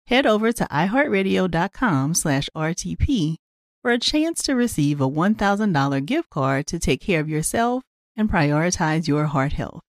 Head 0.08 0.26
over 0.26 0.52
to 0.52 0.66
iheartradio.com 0.66 2.16
slash 2.16 2.50
RTP 2.56 3.36
for 3.84 3.92
a 3.92 4.00
chance 4.00 4.42
to 4.44 4.56
receive 4.56 5.00
a 5.00 5.10
$1,000 5.10 6.06
gift 6.06 6.30
card 6.32 6.66
to 6.68 6.80
take 6.80 7.02
care 7.02 7.20
of 7.20 7.30
yourself 7.30 7.84
and 8.16 8.30
prioritize 8.30 9.08
your 9.08 9.26
heart 9.26 9.54
health. 9.54 9.82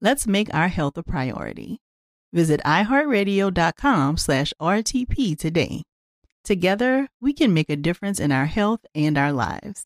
Let's 0.00 0.26
make 0.26 0.52
our 0.52 0.68
health 0.68 0.96
a 0.96 1.04
priority. 1.04 1.78
Visit 2.32 2.60
iheartradio.com 2.64 4.16
slash 4.16 4.52
RTP 4.60 5.38
today. 5.38 5.82
Together, 6.42 7.08
we 7.20 7.32
can 7.32 7.54
make 7.54 7.70
a 7.70 7.76
difference 7.76 8.18
in 8.18 8.32
our 8.32 8.46
health 8.46 8.80
and 8.94 9.16
our 9.16 9.32
lives. 9.32 9.84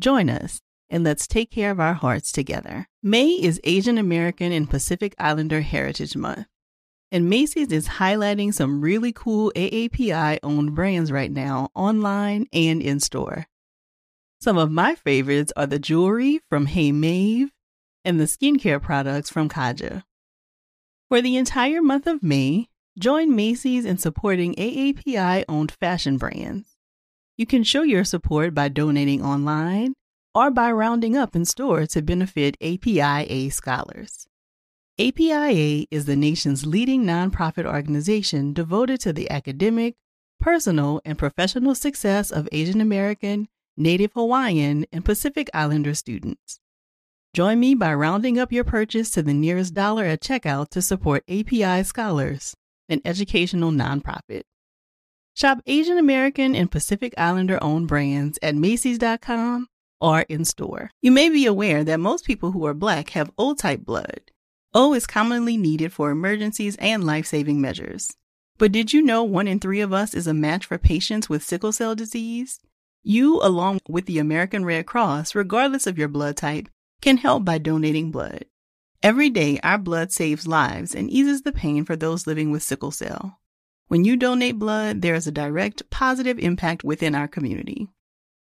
Join 0.00 0.30
us 0.30 0.62
and 0.88 1.04
let's 1.04 1.26
take 1.26 1.50
care 1.50 1.70
of 1.70 1.78
our 1.78 1.92
hearts 1.92 2.32
together. 2.32 2.88
May 3.02 3.32
is 3.32 3.60
Asian 3.64 3.98
American 3.98 4.50
and 4.50 4.68
Pacific 4.68 5.14
Islander 5.18 5.60
Heritage 5.60 6.16
Month. 6.16 6.46
And 7.12 7.28
Macy's 7.28 7.70
is 7.70 7.86
highlighting 7.86 8.54
some 8.54 8.80
really 8.80 9.12
cool 9.12 9.52
AAPI 9.54 10.38
owned 10.42 10.74
brands 10.74 11.12
right 11.12 11.30
now, 11.30 11.68
online 11.74 12.46
and 12.50 12.80
in 12.80 12.98
store. 12.98 13.46
Some 14.40 14.56
of 14.56 14.70
my 14.70 14.94
favorites 14.94 15.52
are 15.54 15.66
the 15.66 15.78
jewelry 15.78 16.40
from 16.48 16.64
Hey 16.64 16.92
Maeve 16.92 17.50
and 18.02 18.18
the 18.18 18.24
skincare 18.24 18.80
products 18.80 19.28
from 19.28 19.50
Kaja. 19.50 20.04
For 21.10 21.20
the 21.20 21.36
entire 21.36 21.82
month 21.82 22.06
of 22.06 22.22
May, 22.22 22.68
join 22.98 23.36
Macy's 23.36 23.84
in 23.84 23.98
supporting 23.98 24.54
AAPI 24.54 25.44
owned 25.46 25.72
fashion 25.72 26.16
brands. 26.16 26.69
You 27.40 27.46
can 27.46 27.64
show 27.64 27.84
your 27.84 28.04
support 28.04 28.52
by 28.52 28.68
donating 28.68 29.24
online 29.24 29.94
or 30.34 30.50
by 30.50 30.70
rounding 30.70 31.16
up 31.16 31.34
in 31.34 31.46
store 31.46 31.86
to 31.86 32.02
benefit 32.02 32.58
APIA 32.60 33.50
scholars. 33.50 34.26
APIA 34.98 35.86
is 35.90 36.04
the 36.04 36.16
nation's 36.16 36.66
leading 36.66 37.02
nonprofit 37.04 37.64
organization 37.64 38.52
devoted 38.52 39.00
to 39.00 39.14
the 39.14 39.30
academic, 39.30 39.94
personal, 40.38 41.00
and 41.02 41.16
professional 41.16 41.74
success 41.74 42.30
of 42.30 42.46
Asian 42.52 42.82
American, 42.82 43.48
Native 43.74 44.12
Hawaiian, 44.12 44.84
and 44.92 45.02
Pacific 45.02 45.48
Islander 45.54 45.94
students. 45.94 46.60
Join 47.32 47.58
me 47.58 47.74
by 47.74 47.94
rounding 47.94 48.38
up 48.38 48.52
your 48.52 48.64
purchase 48.64 49.08
to 49.12 49.22
the 49.22 49.32
nearest 49.32 49.72
dollar 49.72 50.04
at 50.04 50.20
checkout 50.20 50.68
to 50.72 50.82
support 50.82 51.24
API 51.26 51.84
Scholars, 51.84 52.54
an 52.90 53.00
educational 53.06 53.70
nonprofit. 53.70 54.42
Shop 55.34 55.62
Asian 55.66 55.96
American 55.96 56.54
and 56.54 56.70
Pacific 56.70 57.14
Islander 57.16 57.62
owned 57.62 57.88
brands 57.88 58.38
at 58.42 58.54
Macy's.com 58.54 59.68
or 60.00 60.22
in 60.22 60.44
store. 60.44 60.90
You 61.00 61.12
may 61.12 61.28
be 61.28 61.46
aware 61.46 61.84
that 61.84 62.00
most 62.00 62.24
people 62.24 62.52
who 62.52 62.66
are 62.66 62.74
Black 62.74 63.10
have 63.10 63.30
O 63.38 63.54
type 63.54 63.84
blood. 63.84 64.20
O 64.74 64.94
is 64.94 65.06
commonly 65.06 65.56
needed 65.56 65.92
for 65.92 66.10
emergencies 66.10 66.76
and 66.76 67.04
life 67.04 67.26
saving 67.26 67.60
measures. 67.60 68.16
But 68.58 68.72
did 68.72 68.92
you 68.92 69.02
know 69.02 69.24
one 69.24 69.48
in 69.48 69.58
three 69.58 69.80
of 69.80 69.92
us 69.92 70.14
is 70.14 70.26
a 70.26 70.34
match 70.34 70.66
for 70.66 70.78
patients 70.78 71.28
with 71.28 71.42
sickle 71.42 71.72
cell 71.72 71.94
disease? 71.94 72.60
You, 73.02 73.40
along 73.42 73.80
with 73.88 74.06
the 74.06 74.18
American 74.18 74.64
Red 74.64 74.86
Cross, 74.86 75.34
regardless 75.34 75.86
of 75.86 75.96
your 75.96 76.08
blood 76.08 76.36
type, 76.36 76.68
can 77.00 77.16
help 77.16 77.44
by 77.44 77.56
donating 77.56 78.10
blood. 78.10 78.44
Every 79.02 79.30
day, 79.30 79.58
our 79.62 79.78
blood 79.78 80.12
saves 80.12 80.46
lives 80.46 80.94
and 80.94 81.10
eases 81.10 81.42
the 81.42 81.52
pain 81.52 81.86
for 81.86 81.96
those 81.96 82.26
living 82.26 82.50
with 82.50 82.62
sickle 82.62 82.90
cell. 82.90 83.39
When 83.90 84.04
you 84.04 84.16
donate 84.16 84.56
blood, 84.56 85.02
there 85.02 85.16
is 85.16 85.26
a 85.26 85.32
direct 85.32 85.90
positive 85.90 86.38
impact 86.38 86.84
within 86.84 87.16
our 87.16 87.26
community. 87.26 87.88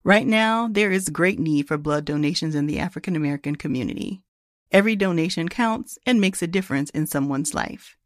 Right 0.01 0.25
now, 0.25 0.69
there 0.71 0.93
is 0.93 1.09
great 1.09 1.39
need 1.39 1.67
for 1.67 1.77
blood 1.77 2.05
donations 2.05 2.55
in 2.55 2.67
the 2.67 2.79
African 2.79 3.17
American 3.17 3.57
community. 3.57 4.23
Every 4.71 4.95
donation 4.95 5.49
counts 5.49 5.97
and 6.05 6.21
makes 6.21 6.41
a 6.41 6.47
difference 6.47 6.89
in 6.91 7.05
someone's 7.05 7.53
life. 7.53 7.97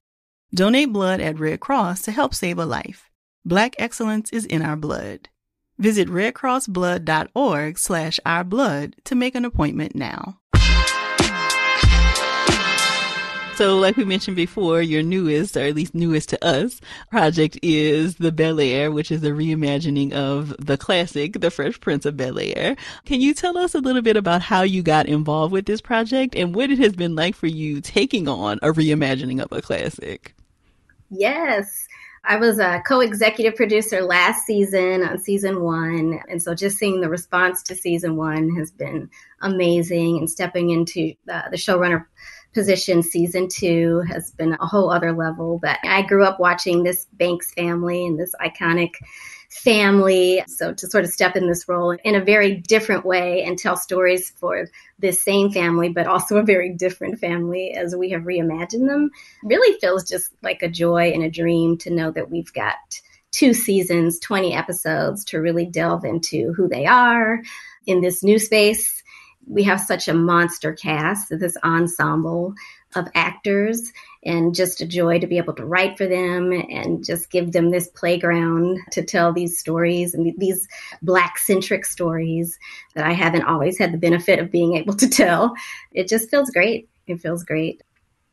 Donate 0.55 0.91
blood 0.91 1.21
at 1.21 1.37
Red 1.37 1.59
Cross 1.59 2.01
to 2.01 2.11
help 2.11 2.33
save 2.33 2.57
a 2.57 2.65
life. 2.65 3.11
Black 3.45 3.75
excellence 3.77 4.31
is 4.31 4.45
in 4.45 4.63
our 4.63 4.75
blood. 4.75 5.29
Visit 5.77 6.07
redcrossblood.org 6.07 7.77
slash 7.77 8.19
ourblood 8.25 8.95
to 9.03 9.13
make 9.13 9.35
an 9.35 9.45
appointment 9.45 9.93
now. 9.93 10.39
So, 13.59 13.77
like 13.77 13.97
we 13.97 14.05
mentioned 14.05 14.37
before, 14.37 14.81
your 14.81 15.03
newest, 15.03 15.57
or 15.57 15.65
at 15.65 15.75
least 15.75 15.93
newest 15.93 16.29
to 16.29 16.41
us, 16.45 16.79
project 17.09 17.59
is 17.61 18.15
The 18.15 18.31
Bel 18.31 18.57
Air, 18.61 18.89
which 18.89 19.11
is 19.11 19.21
a 19.21 19.31
reimagining 19.31 20.13
of 20.13 20.55
the 20.65 20.77
classic, 20.77 21.41
The 21.41 21.51
Fresh 21.51 21.81
Prince 21.81 22.05
of 22.05 22.15
Bel 22.15 22.39
Air. 22.39 22.77
Can 23.03 23.19
you 23.19 23.33
tell 23.33 23.57
us 23.57 23.75
a 23.75 23.79
little 23.79 24.01
bit 24.01 24.15
about 24.15 24.41
how 24.41 24.61
you 24.61 24.81
got 24.81 25.07
involved 25.07 25.51
with 25.51 25.65
this 25.65 25.81
project 25.81 26.35
and 26.35 26.55
what 26.55 26.71
it 26.71 26.79
has 26.79 26.93
been 26.93 27.17
like 27.17 27.35
for 27.35 27.47
you 27.47 27.81
taking 27.81 28.29
on 28.29 28.59
a 28.61 28.69
reimagining 28.69 29.43
of 29.43 29.51
a 29.51 29.61
classic? 29.61 30.35
Yes. 31.09 31.85
I 32.23 32.37
was 32.37 32.59
a 32.59 32.81
co 32.87 33.01
executive 33.01 33.57
producer 33.57 34.01
last 34.01 34.45
season 34.45 35.03
on 35.03 35.19
season 35.19 35.61
one. 35.61 36.21
And 36.29 36.41
so 36.41 36.55
just 36.55 36.77
seeing 36.77 37.01
the 37.01 37.09
response 37.09 37.61
to 37.63 37.75
season 37.75 38.15
one 38.15 38.55
has 38.55 38.71
been 38.71 39.09
amazing. 39.41 40.19
And 40.19 40.29
stepping 40.29 40.69
into 40.69 41.13
the, 41.25 41.43
the 41.51 41.57
showrunner 41.57 42.05
position 42.53 43.03
season 43.03 43.47
two 43.47 44.01
has 44.09 44.31
been 44.31 44.53
a 44.53 44.65
whole 44.65 44.89
other 44.89 45.13
level. 45.13 45.59
But 45.61 45.79
I 45.83 46.01
grew 46.01 46.23
up 46.23 46.39
watching 46.39 46.83
this 46.83 47.05
Banks 47.13 47.53
family 47.53 48.05
and 48.05 48.19
this 48.19 48.33
iconic 48.41 48.93
family. 49.49 50.43
So 50.47 50.73
to 50.73 50.87
sort 50.87 51.03
of 51.03 51.11
step 51.11 51.35
in 51.35 51.47
this 51.47 51.67
role 51.67 51.97
in 52.03 52.15
a 52.15 52.23
very 52.23 52.55
different 52.55 53.05
way 53.05 53.43
and 53.43 53.57
tell 53.57 53.75
stories 53.75 54.29
for 54.31 54.67
this 54.99 55.21
same 55.21 55.51
family, 55.51 55.89
but 55.89 56.07
also 56.07 56.37
a 56.37 56.43
very 56.43 56.73
different 56.73 57.19
family 57.19 57.71
as 57.71 57.95
we 57.95 58.11
have 58.11 58.23
reimagined 58.23 58.87
them, 58.87 59.09
really 59.43 59.77
feels 59.79 60.07
just 60.07 60.31
like 60.43 60.61
a 60.61 60.69
joy 60.69 61.11
and 61.11 61.23
a 61.23 61.31
dream 61.31 61.77
to 61.79 61.89
know 61.89 62.11
that 62.11 62.29
we've 62.29 62.53
got 62.53 62.75
two 63.31 63.53
seasons, 63.53 64.19
20 64.19 64.53
episodes 64.53 65.23
to 65.25 65.39
really 65.39 65.65
delve 65.65 66.05
into 66.05 66.53
who 66.53 66.67
they 66.67 66.85
are 66.85 67.41
in 67.85 68.01
this 68.01 68.23
new 68.23 68.39
space. 68.39 68.98
We 69.49 69.63
have 69.63 69.81
such 69.81 70.07
a 70.07 70.13
monster 70.13 70.73
cast, 70.73 71.29
this 71.29 71.57
ensemble 71.63 72.53
of 72.95 73.07
actors 73.13 73.91
and 74.23 74.55
just 74.55 74.81
a 74.81 74.85
joy 74.85 75.19
to 75.19 75.27
be 75.27 75.37
able 75.37 75.53
to 75.53 75.65
write 75.65 75.97
for 75.97 76.07
them 76.07 76.51
and 76.51 77.05
just 77.05 77.29
give 77.29 77.51
them 77.51 77.69
this 77.69 77.87
playground 77.89 78.79
to 78.91 79.03
tell 79.03 79.31
these 79.31 79.59
stories 79.59 80.13
and 80.13 80.33
these 80.37 80.67
black 81.01 81.37
centric 81.37 81.85
stories 81.85 82.57
that 82.95 83.05
I 83.05 83.13
haven't 83.13 83.43
always 83.43 83.77
had 83.77 83.93
the 83.93 83.97
benefit 83.97 84.39
of 84.39 84.51
being 84.51 84.75
able 84.75 84.95
to 84.95 85.09
tell. 85.09 85.53
It 85.93 86.07
just 86.07 86.29
feels 86.29 86.49
great. 86.49 86.89
It 87.07 87.21
feels 87.21 87.43
great. 87.43 87.81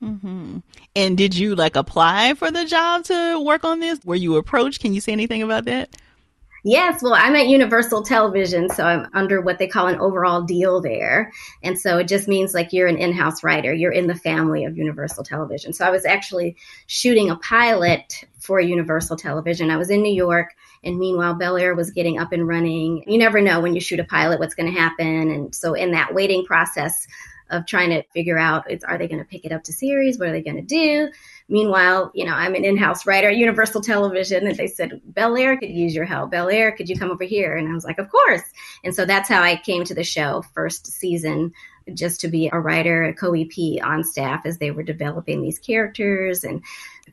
Mm-hmm. 0.02 0.59
And 0.94 1.16
did 1.16 1.35
you 1.35 1.55
like 1.55 1.76
apply 1.76 2.35
for 2.35 2.50
the 2.50 2.64
job 2.64 3.05
to 3.05 3.42
work 3.42 3.64
on 3.64 3.81
this? 3.81 3.98
Were 4.05 4.14
you 4.14 4.37
approached? 4.37 4.81
Can 4.81 4.92
you 4.92 5.00
say 5.00 5.12
anything 5.12 5.42
about 5.42 5.64
that? 5.66 5.96
Yes, 6.68 7.00
well, 7.00 7.14
I'm 7.14 7.37
at 7.37 7.46
Universal 7.46 8.02
Television, 8.02 8.68
so 8.68 8.83
I'm 8.83 9.09
under 9.14 9.40
what 9.40 9.59
they 9.59 9.68
call 9.68 9.87
an 9.87 10.00
overall 10.00 10.42
deal 10.42 10.81
there. 10.81 11.31
And 11.62 11.79
so 11.79 11.98
it 11.98 12.09
just 12.09 12.26
means 12.26 12.55
like 12.55 12.72
you're 12.72 12.88
an 12.88 12.96
in 12.96 13.12
house 13.12 13.44
writer, 13.44 13.72
you're 13.72 13.92
in 13.92 14.09
the 14.09 14.16
family 14.16 14.64
of 14.64 14.76
Universal 14.76 15.22
Television. 15.22 15.72
So 15.72 15.85
I 15.85 15.90
was 15.90 16.05
actually 16.05 16.57
shooting 16.88 17.31
a 17.31 17.37
pilot 17.37 18.24
for 18.40 18.59
Universal 18.59 19.16
Television. 19.16 19.70
I 19.70 19.76
was 19.76 19.90
in 19.90 20.02
New 20.02 20.12
York, 20.12 20.57
and 20.83 20.98
meanwhile, 20.98 21.35
Bel 21.35 21.57
Air 21.57 21.76
was 21.76 21.92
getting 21.92 22.18
up 22.18 22.33
and 22.33 22.48
running. 22.48 23.05
You 23.07 23.16
never 23.16 23.40
know 23.40 23.61
when 23.61 23.76
you 23.76 23.81
shoot 23.81 24.00
a 24.00 24.05
pilot 24.05 24.40
what's 24.40 24.57
going 24.57 24.74
to 24.74 24.81
happen. 24.81 25.31
And 25.31 25.55
so 25.55 25.74
in 25.74 25.92
that 25.92 26.14
waiting 26.14 26.44
process, 26.44 27.07
of 27.50 27.66
trying 27.66 27.90
to 27.90 28.02
figure 28.12 28.38
out 28.38 28.66
are 28.88 28.98
they 28.98 29.07
going 29.07 29.20
to 29.20 29.24
pick 29.24 29.44
it 29.44 29.52
up 29.52 29.62
to 29.64 29.72
series 29.72 30.18
what 30.18 30.29
are 30.29 30.33
they 30.33 30.42
going 30.42 30.57
to 30.57 30.62
do 30.62 31.09
Meanwhile, 31.48 32.11
you 32.12 32.24
know, 32.24 32.35
I'm 32.35 32.56
an 32.56 32.64
in-house 32.64 33.06
writer 33.06 33.28
at 33.28 33.37
Universal 33.37 33.82
Television, 33.82 34.48
and 34.48 34.56
they 34.56 34.66
said 34.66 35.00
Bel 35.04 35.37
Air 35.37 35.56
could 35.56 35.70
use 35.70 35.94
your 35.94 36.04
help. 36.04 36.32
Bel 36.32 36.48
Air, 36.48 36.72
could 36.72 36.88
you 36.88 36.96
come 36.96 37.11
over 37.11 37.22
here? 37.22 37.56
And 37.56 37.68
I 37.68 37.72
was 37.72 37.85
like, 37.85 37.98
of 37.98 38.11
course. 38.11 38.42
And 38.82 38.94
so 38.94 39.04
that's 39.04 39.28
how 39.28 39.42
I 39.42 39.56
came 39.56 39.85
to 39.85 39.94
the 39.94 40.02
show 40.02 40.42
first 40.54 40.87
season, 40.88 41.52
just 41.94 42.20
to 42.22 42.28
be 42.28 42.50
a 42.52 42.59
writer, 42.59 43.04
a 43.04 43.14
co-EP 43.14 43.80
on 43.85 44.02
staff 44.02 44.44
as 44.44 44.59
they 44.59 44.72
were 44.72 44.82
developing 44.82 45.40
these 45.40 45.61
characters 45.61 46.42
and 46.42 46.62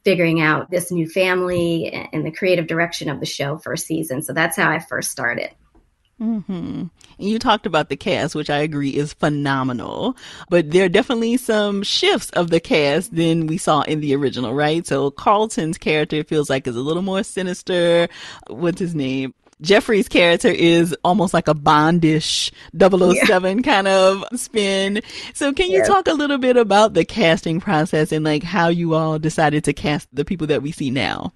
figuring 0.03 0.41
out 0.41 0.71
this 0.71 0.91
new 0.91 1.07
family 1.07 1.91
and 2.11 2.25
the 2.25 2.31
creative 2.31 2.65
direction 2.65 3.09
of 3.09 3.19
the 3.19 3.27
show 3.27 3.59
first 3.59 3.85
season. 3.85 4.23
So 4.23 4.33
that's 4.33 4.57
how 4.57 4.71
I 4.71 4.79
first 4.79 5.11
started. 5.11 5.51
Mm-hmm. 6.23 6.85
You 7.17 7.37
talked 7.37 7.65
about 7.65 7.89
the 7.89 7.97
cast, 7.97 8.33
which 8.33 8.49
I 8.49 8.59
agree 8.59 8.91
is 8.91 9.13
phenomenal, 9.13 10.15
but 10.49 10.71
there 10.71 10.85
are 10.85 10.89
definitely 10.89 11.35
some 11.35 11.83
shifts 11.83 12.29
of 12.31 12.49
the 12.49 12.61
cast 12.61 13.13
than 13.13 13.45
we 13.45 13.57
saw 13.57 13.81
in 13.81 13.99
the 13.99 14.15
original, 14.15 14.53
right? 14.53 14.87
So 14.87 15.11
Carlton's 15.11 15.77
character 15.77 16.23
feels 16.23 16.49
like 16.49 16.65
is 16.65 16.77
a 16.77 16.81
little 16.81 17.01
more 17.01 17.23
sinister. 17.23 18.07
What's 18.47 18.79
his 18.79 18.95
name? 18.95 19.33
Jeffrey's 19.61 20.09
character 20.09 20.49
is 20.49 20.95
almost 21.03 21.33
like 21.33 21.47
a 21.47 21.53
Bondish 21.53 22.51
007 22.77 23.57
yeah. 23.57 23.61
kind 23.61 23.87
of 23.87 24.23
spin. 24.35 25.01
So 25.33 25.53
can 25.53 25.69
you 25.69 25.77
yes. 25.79 25.87
talk 25.87 26.07
a 26.07 26.13
little 26.13 26.37
bit 26.37 26.57
about 26.57 26.93
the 26.93 27.05
casting 27.05 27.59
process 27.59 28.11
and 28.11 28.25
like 28.25 28.43
how 28.43 28.69
you 28.69 28.93
all 28.93 29.19
decided 29.19 29.63
to 29.65 29.73
cast 29.73 30.07
the 30.13 30.25
people 30.25 30.47
that 30.47 30.61
we 30.61 30.71
see 30.71 30.89
now? 30.89 31.33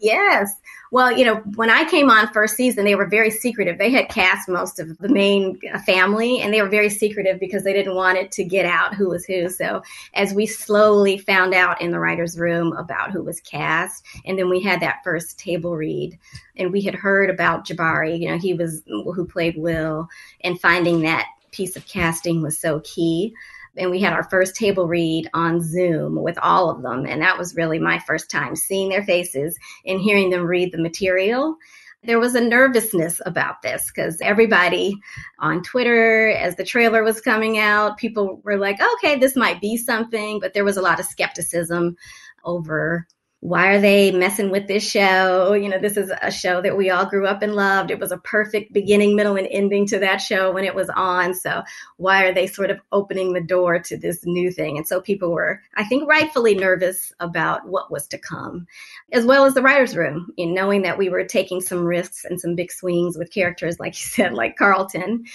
Yes. 0.00 0.54
Well, 0.92 1.16
you 1.16 1.24
know, 1.24 1.36
when 1.56 1.70
I 1.70 1.84
came 1.84 2.08
on 2.08 2.32
first 2.32 2.56
season, 2.56 2.84
they 2.84 2.94
were 2.94 3.06
very 3.06 3.30
secretive. 3.30 3.78
They 3.78 3.90
had 3.90 4.08
cast 4.08 4.48
most 4.48 4.78
of 4.78 4.96
the 4.98 5.08
main 5.08 5.58
uh, 5.72 5.80
family 5.80 6.40
and 6.40 6.54
they 6.54 6.62
were 6.62 6.68
very 6.68 6.88
secretive 6.88 7.40
because 7.40 7.64
they 7.64 7.72
didn't 7.72 7.96
want 7.96 8.16
it 8.16 8.30
to 8.32 8.44
get 8.44 8.64
out 8.64 8.94
who 8.94 9.08
was 9.08 9.24
who. 9.24 9.50
So 9.50 9.82
as 10.14 10.32
we 10.32 10.46
slowly 10.46 11.18
found 11.18 11.52
out 11.52 11.82
in 11.82 11.90
the 11.90 11.98
writer's 11.98 12.38
room 12.38 12.72
about 12.74 13.10
who 13.10 13.22
was 13.22 13.40
cast, 13.40 14.04
and 14.24 14.38
then 14.38 14.48
we 14.48 14.60
had 14.60 14.80
that 14.80 15.02
first 15.02 15.38
table 15.38 15.76
read 15.76 16.16
and 16.56 16.72
we 16.72 16.80
had 16.80 16.94
heard 16.94 17.28
about 17.28 17.66
Jabari, 17.66 18.20
you 18.20 18.28
know, 18.28 18.38
he 18.38 18.54
was 18.54 18.82
who 18.86 19.26
played 19.26 19.56
Will 19.58 20.08
and 20.42 20.60
finding 20.60 21.02
that 21.02 21.26
piece 21.50 21.76
of 21.76 21.86
casting 21.86 22.40
was 22.40 22.58
so 22.58 22.80
key 22.80 23.34
and 23.78 23.90
we 23.90 24.00
had 24.00 24.12
our 24.12 24.24
first 24.24 24.56
table 24.56 24.86
read 24.86 25.28
on 25.34 25.60
Zoom 25.60 26.20
with 26.20 26.38
all 26.38 26.70
of 26.70 26.82
them. 26.82 27.06
And 27.06 27.22
that 27.22 27.38
was 27.38 27.56
really 27.56 27.78
my 27.78 27.98
first 28.00 28.30
time 28.30 28.56
seeing 28.56 28.88
their 28.88 29.04
faces 29.04 29.58
and 29.86 30.00
hearing 30.00 30.30
them 30.30 30.46
read 30.46 30.72
the 30.72 30.78
material. 30.78 31.56
There 32.04 32.20
was 32.20 32.34
a 32.34 32.40
nervousness 32.40 33.20
about 33.26 33.62
this 33.62 33.90
because 33.90 34.20
everybody 34.20 34.94
on 35.40 35.62
Twitter, 35.62 36.30
as 36.30 36.56
the 36.56 36.64
trailer 36.64 37.02
was 37.02 37.20
coming 37.20 37.58
out, 37.58 37.98
people 37.98 38.40
were 38.44 38.56
like, 38.56 38.78
okay, 38.94 39.18
this 39.18 39.34
might 39.34 39.60
be 39.60 39.76
something, 39.76 40.38
but 40.38 40.54
there 40.54 40.64
was 40.64 40.76
a 40.76 40.82
lot 40.82 41.00
of 41.00 41.06
skepticism 41.06 41.96
over 42.44 43.06
why 43.40 43.68
are 43.68 43.80
they 43.80 44.10
messing 44.10 44.50
with 44.50 44.66
this 44.66 44.88
show? 44.88 45.52
You 45.52 45.68
know, 45.68 45.78
this 45.78 45.96
is 45.96 46.10
a 46.22 46.30
show 46.30 46.60
that 46.60 46.76
we 46.76 46.90
all 46.90 47.06
grew 47.06 47.24
up 47.24 47.40
and 47.40 47.54
loved. 47.54 47.92
It 47.92 48.00
was 48.00 48.10
a 48.10 48.18
perfect 48.18 48.72
beginning, 48.72 49.14
middle, 49.14 49.36
and 49.36 49.46
ending 49.48 49.86
to 49.88 49.98
that 50.00 50.16
show 50.16 50.50
when 50.50 50.64
it 50.64 50.74
was 50.74 50.90
on. 50.90 51.34
So 51.34 51.62
why 51.98 52.24
are 52.24 52.34
they 52.34 52.48
sort 52.48 52.72
of 52.72 52.80
opening 52.90 53.32
the 53.32 53.40
door 53.40 53.78
to 53.78 53.96
this 53.96 54.26
new 54.26 54.50
thing? 54.50 54.76
And 54.76 54.88
so 54.88 55.00
people 55.00 55.30
were, 55.30 55.62
I 55.76 55.84
think, 55.84 56.08
rightfully 56.08 56.56
nervous 56.56 57.12
about 57.20 57.68
what 57.68 57.92
was 57.92 58.08
to 58.08 58.18
come, 58.18 58.66
as 59.12 59.24
well 59.24 59.44
as 59.44 59.54
the 59.54 59.62
writer's 59.62 59.96
room, 59.96 60.32
in 60.36 60.52
knowing 60.52 60.82
that 60.82 60.98
we 60.98 61.08
were 61.08 61.24
taking 61.24 61.60
some 61.60 61.84
risks 61.84 62.24
and 62.24 62.40
some 62.40 62.56
big 62.56 62.72
swings 62.72 63.16
with 63.16 63.32
characters, 63.32 63.78
like 63.78 63.92
you 63.92 64.06
said, 64.08 64.34
like 64.34 64.56
Carlton. 64.56 65.26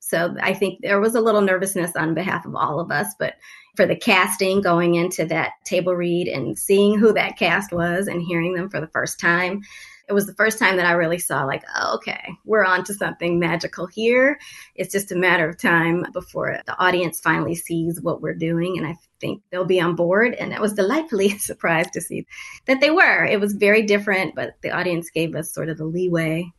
So 0.00 0.36
I 0.40 0.52
think 0.52 0.82
there 0.82 1.00
was 1.00 1.14
a 1.14 1.20
little 1.20 1.40
nervousness 1.40 1.96
on 1.96 2.14
behalf 2.14 2.44
of 2.44 2.54
all 2.54 2.80
of 2.80 2.90
us, 2.90 3.14
but 3.18 3.34
for 3.76 3.86
the 3.86 3.96
casting 3.96 4.60
going 4.60 4.94
into 4.94 5.26
that 5.26 5.52
table 5.64 5.94
read 5.94 6.28
and 6.28 6.58
seeing 6.58 6.98
who 6.98 7.12
that 7.12 7.36
cast 7.36 7.72
was 7.72 8.08
and 8.08 8.22
hearing 8.22 8.54
them 8.54 8.70
for 8.70 8.80
the 8.80 8.88
first 8.88 9.20
time. 9.20 9.62
it 10.08 10.12
was 10.12 10.26
the 10.26 10.34
first 10.34 10.58
time 10.58 10.76
that 10.76 10.86
I 10.86 10.92
really 10.92 11.18
saw, 11.18 11.44
like, 11.44 11.64
oh, 11.76 11.96
okay, 11.96 12.28
we're 12.44 12.64
on 12.64 12.84
to 12.84 12.94
something 12.94 13.40
magical 13.40 13.86
here. 13.86 14.38
It's 14.76 14.92
just 14.92 15.10
a 15.10 15.16
matter 15.16 15.48
of 15.48 15.58
time 15.58 16.06
before 16.12 16.60
the 16.64 16.78
audience 16.78 17.18
finally 17.18 17.56
sees 17.56 18.00
what 18.00 18.22
we're 18.22 18.34
doing. 18.34 18.78
And 18.78 18.86
I 18.86 18.94
think 19.20 19.42
they'll 19.50 19.64
be 19.64 19.80
on 19.80 19.96
board. 19.96 20.34
And 20.34 20.54
I 20.54 20.60
was 20.60 20.74
delightfully 20.74 21.30
surprised 21.38 21.92
to 21.94 22.00
see 22.00 22.26
that 22.66 22.80
they 22.80 22.90
were. 22.90 23.24
It 23.24 23.40
was 23.40 23.54
very 23.54 23.82
different, 23.82 24.36
but 24.36 24.54
the 24.62 24.70
audience 24.70 25.10
gave 25.10 25.34
us 25.34 25.52
sort 25.52 25.68
of 25.68 25.76
the 25.76 25.84
leeway 25.84 26.52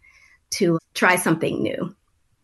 to 0.52 0.78
try 0.94 1.16
something 1.16 1.64
new. 1.64 1.96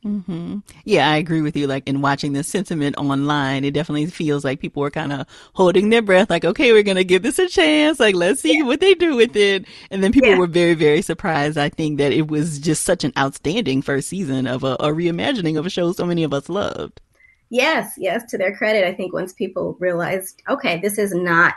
Mm-hmm. 0.03 0.59
Yeah, 0.83 1.09
I 1.09 1.17
agree 1.17 1.41
with 1.41 1.55
you. 1.55 1.67
Like 1.67 1.87
in 1.87 2.01
watching 2.01 2.33
the 2.33 2.43
sentiment 2.43 2.97
online, 2.97 3.63
it 3.63 3.73
definitely 3.73 4.05
feels 4.07 4.43
like 4.43 4.59
people 4.59 4.83
are 4.83 4.91
kind 4.91 5.13
of 5.13 5.27
holding 5.53 5.89
their 5.89 6.01
breath, 6.01 6.29
like, 6.29 6.45
okay, 6.45 6.71
we're 6.73 6.83
going 6.83 6.97
to 6.97 7.03
give 7.03 7.23
this 7.23 7.39
a 7.39 7.47
chance. 7.47 7.99
Like, 7.99 8.15
let's 8.15 8.41
see 8.41 8.57
yeah. 8.57 8.65
what 8.65 8.79
they 8.79 8.93
do 8.93 9.15
with 9.15 9.35
it. 9.35 9.65
And 9.91 10.03
then 10.03 10.11
people 10.11 10.29
yeah. 10.29 10.37
were 10.37 10.47
very, 10.47 10.73
very 10.73 11.01
surprised. 11.01 11.57
I 11.57 11.69
think 11.69 11.97
that 11.97 12.11
it 12.11 12.27
was 12.27 12.59
just 12.59 12.83
such 12.83 13.03
an 13.03 13.13
outstanding 13.17 13.81
first 13.81 14.09
season 14.09 14.47
of 14.47 14.63
a, 14.63 14.73
a 14.73 14.89
reimagining 14.89 15.57
of 15.57 15.65
a 15.65 15.69
show 15.69 15.91
so 15.93 16.05
many 16.05 16.23
of 16.23 16.33
us 16.33 16.49
loved. 16.49 17.01
Yes, 17.49 17.93
yes, 17.97 18.23
to 18.31 18.37
their 18.37 18.55
credit, 18.55 18.83
I 18.83 18.93
think 18.93 19.13
once 19.13 19.31
people 19.31 19.77
realized, 19.79 20.41
okay, 20.49 20.79
this 20.79 20.97
is 20.97 21.13
not 21.13 21.53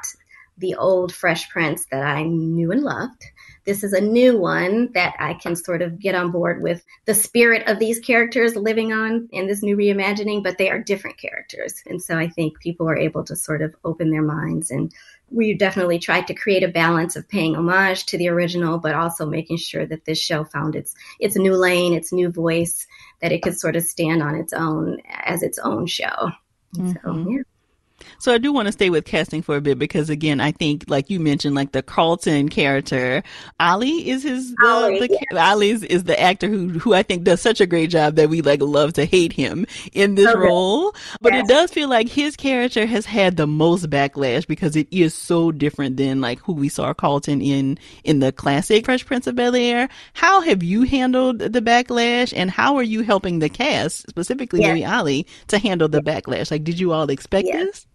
the 0.58 0.74
old 0.74 1.14
Fresh 1.14 1.48
Prince 1.48 1.86
that 1.90 2.02
I 2.02 2.22
knew 2.22 2.70
and 2.70 2.82
loved 2.82 3.24
this 3.66 3.84
is 3.84 3.92
a 3.92 4.00
new 4.00 4.38
one 4.38 4.92
that 4.92 5.14
I 5.18 5.34
can 5.34 5.56
sort 5.56 5.82
of 5.82 5.98
get 5.98 6.14
on 6.14 6.30
board 6.30 6.62
with 6.62 6.84
the 7.04 7.14
spirit 7.14 7.66
of 7.66 7.78
these 7.78 7.98
characters 7.98 8.56
living 8.56 8.92
on 8.92 9.28
in 9.32 9.46
this 9.46 9.62
new 9.62 9.76
reimagining, 9.76 10.42
but 10.42 10.56
they 10.56 10.70
are 10.70 10.78
different 10.78 11.18
characters. 11.18 11.82
And 11.86 12.00
so 12.00 12.16
I 12.16 12.28
think 12.28 12.60
people 12.60 12.88
are 12.88 12.96
able 12.96 13.24
to 13.24 13.36
sort 13.36 13.62
of 13.62 13.74
open 13.84 14.10
their 14.10 14.22
minds 14.22 14.70
and 14.70 14.92
we 15.30 15.54
definitely 15.54 15.98
tried 15.98 16.28
to 16.28 16.34
create 16.34 16.62
a 16.62 16.68
balance 16.68 17.16
of 17.16 17.28
paying 17.28 17.56
homage 17.56 18.06
to 18.06 18.18
the 18.18 18.28
original, 18.28 18.78
but 18.78 18.94
also 18.94 19.26
making 19.26 19.56
sure 19.56 19.84
that 19.84 20.04
this 20.04 20.18
show 20.18 20.44
found 20.44 20.76
its 20.76 20.94
its 21.18 21.36
new 21.36 21.56
lane, 21.56 21.94
its 21.94 22.12
new 22.12 22.30
voice, 22.30 22.86
that 23.20 23.32
it 23.32 23.42
could 23.42 23.58
sort 23.58 23.74
of 23.76 23.82
stand 23.82 24.22
on 24.22 24.36
its 24.36 24.52
own 24.52 24.98
as 25.10 25.42
its 25.42 25.58
own 25.58 25.86
show. 25.86 26.30
Mm-hmm. 26.76 26.92
So 27.02 27.30
yeah. 27.30 27.42
So 28.18 28.32
I 28.32 28.38
do 28.38 28.52
want 28.52 28.66
to 28.66 28.72
stay 28.72 28.90
with 28.90 29.04
casting 29.04 29.42
for 29.42 29.56
a 29.56 29.60
bit 29.60 29.78
because 29.78 30.10
again, 30.10 30.40
I 30.40 30.52
think 30.52 30.84
like 30.88 31.10
you 31.10 31.20
mentioned, 31.20 31.54
like 31.54 31.72
the 31.72 31.82
Carlton 31.82 32.48
character, 32.48 33.22
Ali 33.60 34.08
is 34.08 34.22
his, 34.22 34.54
the, 34.54 34.66
Ali, 34.66 35.00
the, 35.00 35.08
yes. 35.10 35.40
Ali 35.40 35.70
is, 35.70 35.82
is, 35.84 36.04
the 36.04 36.18
actor 36.20 36.48
who, 36.48 36.68
who 36.68 36.94
I 36.94 37.02
think 37.02 37.24
does 37.24 37.40
such 37.40 37.60
a 37.60 37.66
great 37.66 37.90
job 37.90 38.16
that 38.16 38.28
we 38.28 38.42
like 38.42 38.62
love 38.62 38.92
to 38.94 39.04
hate 39.04 39.32
him 39.32 39.66
in 39.92 40.14
this 40.14 40.28
okay. 40.28 40.38
role. 40.38 40.94
But 41.20 41.32
yes. 41.32 41.44
it 41.44 41.48
does 41.48 41.70
feel 41.70 41.88
like 41.88 42.08
his 42.08 42.36
character 42.36 42.86
has 42.86 43.06
had 43.06 43.36
the 43.36 43.46
most 43.46 43.90
backlash 43.90 44.46
because 44.46 44.76
it 44.76 44.88
is 44.90 45.14
so 45.14 45.52
different 45.52 45.96
than 45.96 46.20
like 46.20 46.38
who 46.40 46.52
we 46.52 46.68
saw 46.68 46.94
Carlton 46.94 47.40
in, 47.40 47.78
in 48.04 48.20
the 48.20 48.32
classic 48.32 48.84
Fresh 48.84 49.06
Prince 49.06 49.26
of 49.26 49.34
Bel 49.34 49.54
Air. 49.54 49.88
How 50.14 50.40
have 50.40 50.62
you 50.62 50.82
handled 50.82 51.38
the 51.40 51.60
backlash 51.60 52.32
and 52.34 52.50
how 52.50 52.76
are 52.76 52.82
you 52.82 53.02
helping 53.02 53.40
the 53.40 53.48
cast, 53.48 54.08
specifically 54.08 54.60
yes. 54.60 54.90
Ali, 54.90 55.26
to 55.48 55.58
handle 55.58 55.88
the 55.88 56.00
backlash? 56.00 56.50
Like, 56.50 56.64
did 56.64 56.78
you 56.78 56.92
all 56.92 57.10
expect 57.10 57.48
this? 57.52 57.86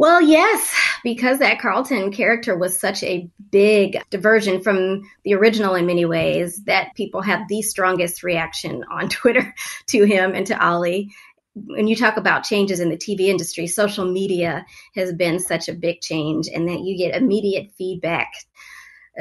Well, 0.00 0.22
yes, 0.22 0.74
because 1.04 1.40
that 1.40 1.60
Carlton 1.60 2.10
character 2.10 2.56
was 2.56 2.80
such 2.80 3.02
a 3.02 3.28
big 3.50 4.02
diversion 4.08 4.62
from 4.62 5.02
the 5.24 5.34
original 5.34 5.74
in 5.74 5.84
many 5.84 6.06
ways 6.06 6.64
that 6.64 6.94
people 6.94 7.20
had 7.20 7.42
the 7.50 7.60
strongest 7.60 8.22
reaction 8.22 8.82
on 8.90 9.08
Twitter 9.10 9.54
to 9.88 10.04
him 10.04 10.34
and 10.34 10.46
to 10.46 10.58
Ali. 10.58 11.10
When 11.52 11.86
you 11.86 11.96
talk 11.96 12.16
about 12.16 12.44
changes 12.44 12.80
in 12.80 12.88
the 12.88 12.96
TV 12.96 13.28
industry, 13.28 13.66
social 13.66 14.10
media 14.10 14.64
has 14.94 15.12
been 15.12 15.38
such 15.38 15.68
a 15.68 15.74
big 15.74 16.00
change, 16.00 16.48
and 16.48 16.66
that 16.70 16.80
you 16.80 16.96
get 16.96 17.14
immediate 17.14 17.70
feedback 17.76 18.32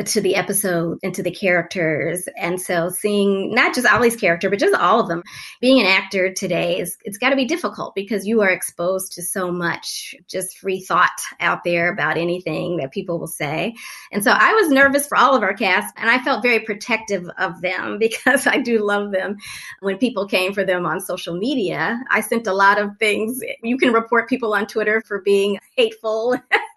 to 0.06 0.21
the 0.21 0.36
episode 0.36 0.99
and 1.04 1.13
to 1.15 1.23
the 1.23 1.32
characters. 1.32 2.28
And 2.38 2.62
so 2.62 2.89
seeing 2.89 3.54
not 3.54 3.73
just 3.73 3.91
Olly's 3.91 4.15
character, 4.15 4.49
but 4.49 4.60
just 4.60 4.80
all 4.80 4.99
of 4.99 5.08
them, 5.08 5.23
being 5.60 5.80
an 5.82 5.88
actor 5.88 6.32
today 6.32 6.80
is 6.80 6.97
it's 7.04 7.17
got 7.17 7.32
to 7.32 7.36
be 7.36 7.45
difficult 7.45 7.95
because 7.95 8.25
you 8.25 8.41
are 8.41 8.49
exposed 8.49 9.13
to 9.13 9.21
so 9.21 9.52
much 9.52 10.15
just 10.28 10.60
free 10.60 10.80
thought 10.80 11.19
out 11.39 11.63
there 11.63 11.91
about 11.91 12.17
anything 12.17 12.78
that 12.78 12.91
people 12.91 13.19
will 13.19 13.28
say. 13.28 13.73
And 14.12 14.23
so 14.23 14.32
I 14.32 14.54
was 14.54 14.69
nervous 14.69 15.08
for 15.08 15.17
all 15.17 15.36
of 15.36 15.43
our 15.43 15.54
cast 15.54 15.93
and 15.97 16.10
I 16.10 16.19
felt 16.23 16.43
very 16.43 16.60
protective 16.60 17.30
of 17.38 17.62
them 17.62 17.97
because 17.99 18.47
I 18.47 18.60
do 18.60 18.86
love 18.86 19.12
them. 19.12 19.38
When 19.82 19.97
people 19.97 20.28
came 20.28 20.54
for 20.54 20.63
them 20.63 20.86
on 20.86 21.02
social 21.02 21.36
media, 21.36 21.99
I 22.10 22.21
sent 22.21 22.47
a 22.47 22.54
lot 22.54 22.80
of 22.80 22.97
things. 22.99 23.41
You 23.63 23.78
can 23.78 23.91
report 23.91 24.30
people 24.30 24.54
on 24.54 24.67
Twitter 24.67 25.02
for 25.02 25.21
being 25.21 25.60
hateful. 25.75 26.38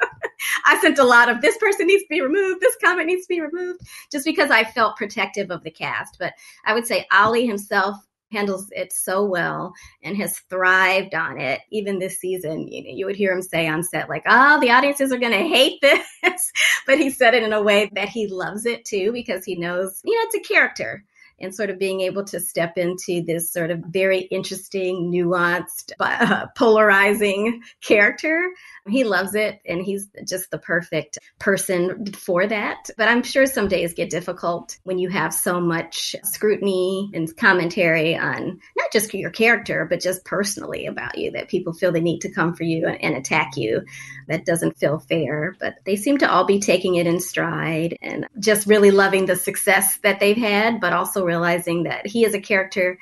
I 0.64 0.81
sent 0.81 0.98
a 0.98 1.05
lot 1.05 1.28
of 1.28 1.40
this 1.40 1.57
person 1.59 1.87
needs 1.87 2.02
to 2.02 2.09
be 2.09 2.20
removed, 2.20 2.61
this 2.61 2.76
comment 2.83 3.07
needs 3.07 3.26
to 3.26 3.35
be 3.35 3.40
removed, 3.40 3.81
just 4.11 4.24
because 4.24 4.50
I 4.50 4.64
felt 4.64 4.96
protective 4.96 5.50
of 5.50 5.62
the 5.62 5.70
cast. 5.70 6.16
But 6.18 6.35
I 6.64 6.74
would 6.74 6.87
say 6.87 7.07
Ali 7.12 7.46
himself 7.46 7.96
handles 8.33 8.68
it 8.72 8.92
so 8.92 9.24
well 9.24 9.74
and 10.02 10.16
has 10.16 10.38
thrived 10.50 11.14
on 11.14 11.38
it. 11.38 11.61
Even 11.70 11.98
this 11.98 12.18
season, 12.18 12.66
you 12.68 12.83
know, 12.83 12.90
you 12.90 13.07
would 13.07 13.16
hear 13.16 13.33
him 13.33 13.42
say 13.42 13.68
on 13.68 13.83
set, 13.83 14.09
like, 14.09 14.24
"Oh, 14.26 14.59
the 14.61 14.70
audiences 14.70 15.12
are 15.12 15.18
going 15.18 15.33
to 15.33 15.38
hate 15.38 15.81
this," 15.83 16.07
but 16.87 16.98
he 16.98 17.11
said 17.11 17.35
it 17.35 17.42
in 17.42 17.52
a 17.52 17.62
way 17.62 17.90
that 17.94 18.09
he 18.09 18.26
loves 18.26 18.66
it 18.66 18.85
too 18.85 19.12
because 19.12 19.44
he 19.44 19.57
knows, 19.57 20.00
you 20.05 20.16
know, 20.16 20.22
it's 20.24 20.35
a 20.35 20.52
character 20.52 21.05
and 21.42 21.55
sort 21.55 21.70
of 21.70 21.78
being 21.78 22.00
able 22.00 22.24
to 22.24 22.40
step 22.40 22.78
into 22.78 23.22
this 23.26 23.52
sort 23.52 23.70
of 23.70 23.81
very 23.81 24.20
interesting, 24.20 25.11
nuanced, 25.12 25.92
uh, 26.00 26.46
polarizing 26.57 27.62
character. 27.83 28.50
He 28.88 29.05
loves 29.05 29.35
it 29.35 29.61
and 29.66 29.83
he's 29.83 30.09
just 30.26 30.50
the 30.50 30.59
perfect 30.59 31.18
person 31.38 32.12
for 32.12 32.46
that. 32.46 32.90
But 32.96 33.09
I'm 33.09 33.22
sure 33.22 33.46
some 33.46 33.68
days 33.68 33.94
get 33.94 34.11
difficult 34.11 34.78
when 34.85 34.98
you 34.98 35.09
have 35.09 35.35
so 35.35 35.61
much 35.61 36.16
scrutiny 36.24 37.11
and 37.14 37.35
commentary 37.37 38.16
on 38.16 38.61
not 38.76 38.92
just 38.92 39.12
your 39.14 39.31
character, 39.31 39.87
but 39.88 40.00
just 40.00 40.24
personally 40.24 40.87
about 40.87 41.18
you 41.18 41.33
that 41.33 41.48
people 41.48 41.72
feel 41.72 41.92
they 41.92 42.00
need 42.00 42.20
to 42.20 42.33
come 42.33 42.55
for 42.55 42.64
you 42.64 42.87
and, 42.87 43.02
and 43.02 43.16
attack 43.16 43.57
you. 43.57 43.83
That 44.28 44.46
doesn't 44.46 44.78
feel 44.78 44.98
fair. 44.98 45.57
But 45.59 45.76
they 45.85 45.96
seem 45.96 46.18
to 46.18 46.31
all 46.31 46.44
be 46.44 46.61
taking 46.61 46.96
it 46.96 47.07
in 47.07 47.20
stride 47.20 47.98
and 48.02 48.26
just 48.38 48.66
really 48.66 48.90
loving 48.90 49.26
the 49.26 49.37
success 49.37 49.98
that 50.02 50.20
they've 50.20 50.37
had, 50.37 50.81
but 50.81 50.92
also 50.92 51.24
realizing 51.33 51.85
that 51.85 52.07
he 52.07 52.25
is 52.25 52.35
a 52.35 52.40
character 52.40 52.99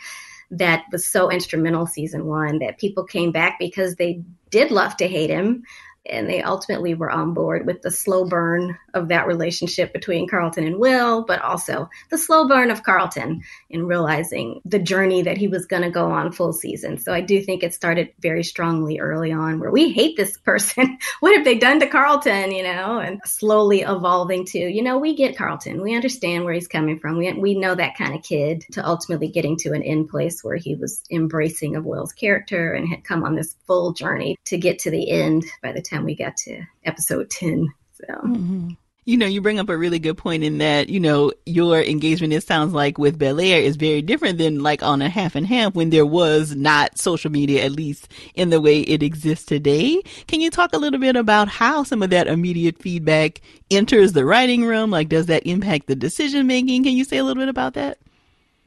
that 0.53 0.85
was 0.93 1.07
so 1.07 1.31
instrumental 1.31 1.87
season 1.87 2.27
one 2.27 2.61
that 2.61 2.79
people 2.79 3.05
came 3.05 3.33
back 3.33 3.59
because 3.59 3.97
they 3.97 4.23
did 4.51 4.71
love 4.71 4.97
to 4.97 5.09
hate 5.09 5.31
him 5.31 5.65
and 6.07 6.29
they 6.29 6.43
ultimately 6.43 6.95
were 6.95 7.11
on 7.11 7.35
board 7.35 7.67
with 7.67 7.83
the 7.83 7.91
slow 7.91 8.25
burn 8.25 8.79
of 8.95 9.09
that 9.09 9.27
relationship 9.27 9.93
between 9.93 10.29
Carlton 10.29 10.65
and 10.65 10.79
Will, 10.79 11.25
but 11.25 11.43
also 11.43 11.89
the 12.11 12.19
slow 12.19 12.49
burn 12.49 12.71
of 12.71 12.83
Carlton 12.83 13.43
in 13.69 13.87
realizing 13.87 14.61
the 14.65 14.79
journey 14.79 15.23
that 15.23 15.39
he 15.39 15.49
was 15.49 15.67
going 15.67 15.83
to 15.83 15.91
go 15.91 16.11
on 16.11 16.33
full 16.33 16.53
season. 16.53 16.99
So 16.99 17.13
I 17.13 17.21
do 17.21 17.43
think 17.43 17.63
it 17.63 17.75
started 17.75 18.13
very 18.21 18.45
strongly 18.45 19.01
early 19.01 19.33
on 19.33 19.61
where 19.61 19.71
we 19.71 19.93
hate 19.93 20.17
this 20.17 20.37
person. 20.39 20.99
what 21.21 21.37
have 21.37 21.45
they 21.45 21.59
done 21.59 21.81
to 21.81 21.87
Carlton, 21.87 22.53
you 22.53 22.63
know, 22.63 22.99
and 22.99 23.21
slowly 23.25 23.83
evolving 23.83 24.45
to, 24.47 24.59
you 24.59 24.83
know, 24.83 24.99
we 24.99 25.15
get 25.15 25.37
Carlton. 25.37 25.83
We 25.83 25.95
understand 25.95 26.45
where 26.45 26.55
he's 26.55 26.69
coming 26.69 26.99
from. 26.99 27.19
We, 27.19 27.33
we 27.33 27.55
know 27.55 27.75
that 27.75 27.97
kind 27.97 28.15
of 28.15 28.23
kid 28.23 28.65
to 28.73 28.87
ultimately 28.87 29.29
getting 29.29 29.57
to 29.59 29.73
an 29.73 29.83
end 29.83 30.09
place 30.09 30.43
where 30.43 30.57
he 30.57 30.75
was 30.75 31.03
embracing 31.11 31.77
of 31.77 31.85
Will's 31.85 32.13
character 32.13 32.73
and 32.73 32.89
had 32.89 33.05
come 33.05 33.25
on 33.25 33.35
this 33.35 33.57
full 33.67 33.93
journey 33.93 34.37
to 34.45 34.59
get 34.59 34.81
to 34.81 34.91
the 34.91 35.11
end 35.11 35.45
by 35.63 35.73
the 35.73 35.83
time 35.83 36.05
we 36.05 36.15
got 36.15 36.37
to 36.39 36.63
episode 36.85 37.31
10. 37.31 37.73
So. 38.07 38.15
Mm-hmm. 38.15 38.71
You 39.07 39.17
know, 39.17 39.27
you 39.27 39.41
bring 39.41 39.59
up 39.59 39.71
a 39.71 39.77
really 39.77 39.99
good 39.99 40.19
point 40.19 40.45
in 40.45 40.59
that, 40.59 40.91
you 40.91 41.01
know, 41.01 41.33
your 41.47 41.81
engagement, 41.81 42.35
it 42.35 42.45
sounds 42.45 42.75
like 42.75 42.99
with 42.99 43.19
Bel 43.19 43.41
Air 43.41 43.61
is 43.61 43.77
very 43.77 44.03
different 44.03 44.39
than 44.39 44.63
like 44.63 44.83
on 44.83 45.01
a 45.01 45.09
half 45.09 45.35
and 45.35 45.47
half 45.47 45.75
when 45.75 45.91
there 45.91 46.07
was 46.07 46.55
not 46.55 46.99
social 46.99 47.31
media, 47.31 47.65
at 47.65 47.73
least 47.73 48.09
in 48.35 48.51
the 48.51 48.61
way 48.61 48.83
it 48.83 49.03
exists 49.03 49.47
today. 49.47 50.01
Can 50.29 50.41
you 50.41 50.51
talk 50.51 50.75
a 50.75 50.79
little 50.79 51.01
bit 51.01 51.17
about 51.17 51.49
how 51.49 51.83
some 51.83 52.03
of 52.03 52.11
that 52.11 52.29
immediate 52.29 52.79
feedback 52.79 53.41
enters 53.71 54.13
the 54.13 54.25
writing 54.25 54.65
room? 54.65 54.91
Like, 54.91 55.09
does 55.09 55.27
that 55.27 55.47
impact 55.47 55.87
the 55.87 55.97
decision 55.97 56.47
making? 56.47 56.85
Can 56.85 56.93
you 56.93 57.05
say 57.05 57.17
a 57.17 57.25
little 57.25 57.41
bit 57.41 57.49
about 57.49 57.75
that? 57.75 57.99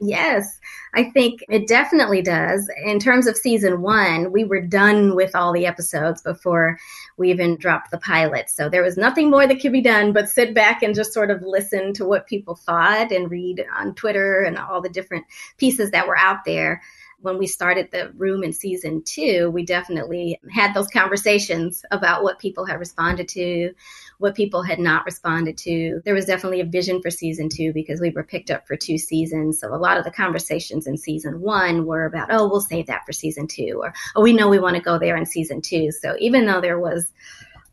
Yes, 0.06 0.60
I 0.92 1.04
think 1.04 1.42
it 1.48 1.66
definitely 1.66 2.20
does. 2.20 2.68
In 2.84 2.98
terms 2.98 3.26
of 3.26 3.38
season 3.38 3.80
one, 3.80 4.32
we 4.32 4.44
were 4.44 4.60
done 4.60 5.16
with 5.16 5.34
all 5.34 5.52
the 5.52 5.64
episodes 5.64 6.20
before 6.20 6.78
we 7.16 7.30
even 7.30 7.56
dropped 7.56 7.90
the 7.90 7.98
pilot. 7.98 8.50
So 8.50 8.68
there 8.68 8.82
was 8.82 8.98
nothing 8.98 9.30
more 9.30 9.46
that 9.46 9.60
could 9.60 9.72
be 9.72 9.80
done 9.80 10.12
but 10.12 10.28
sit 10.28 10.52
back 10.52 10.82
and 10.82 10.94
just 10.94 11.14
sort 11.14 11.30
of 11.30 11.42
listen 11.42 11.94
to 11.94 12.04
what 12.04 12.26
people 12.26 12.54
thought 12.54 13.12
and 13.12 13.30
read 13.30 13.64
on 13.74 13.94
Twitter 13.94 14.42
and 14.42 14.58
all 14.58 14.82
the 14.82 14.90
different 14.90 15.24
pieces 15.56 15.90
that 15.92 16.06
were 16.06 16.18
out 16.18 16.44
there 16.44 16.82
when 17.20 17.38
we 17.38 17.46
started 17.46 17.90
the 17.90 18.10
room 18.16 18.42
in 18.44 18.52
season 18.52 19.02
two, 19.02 19.50
we 19.50 19.64
definitely 19.64 20.38
had 20.50 20.74
those 20.74 20.88
conversations 20.88 21.84
about 21.90 22.22
what 22.22 22.38
people 22.38 22.66
had 22.66 22.78
responded 22.78 23.28
to, 23.28 23.72
what 24.18 24.34
people 24.34 24.62
had 24.62 24.78
not 24.78 25.04
responded 25.04 25.56
to. 25.58 26.00
There 26.04 26.14
was 26.14 26.26
definitely 26.26 26.60
a 26.60 26.66
vision 26.66 27.00
for 27.00 27.10
season 27.10 27.48
two 27.48 27.72
because 27.72 28.00
we 28.00 28.10
were 28.10 28.22
picked 28.22 28.50
up 28.50 28.66
for 28.66 28.76
two 28.76 28.98
seasons. 28.98 29.60
So 29.60 29.74
a 29.74 29.76
lot 29.76 29.96
of 29.96 30.04
the 30.04 30.10
conversations 30.10 30.86
in 30.86 30.96
season 30.96 31.40
one 31.40 31.86
were 31.86 32.04
about, 32.04 32.28
oh, 32.30 32.48
we'll 32.48 32.60
save 32.60 32.86
that 32.86 33.06
for 33.06 33.12
season 33.12 33.46
two, 33.46 33.80
or 33.82 33.94
oh, 34.16 34.22
we 34.22 34.32
know 34.32 34.48
we 34.48 34.58
want 34.58 34.76
to 34.76 34.82
go 34.82 34.98
there 34.98 35.16
in 35.16 35.26
season 35.26 35.60
two. 35.60 35.90
So 35.92 36.16
even 36.18 36.46
though 36.46 36.60
there 36.60 36.78
was 36.78 37.12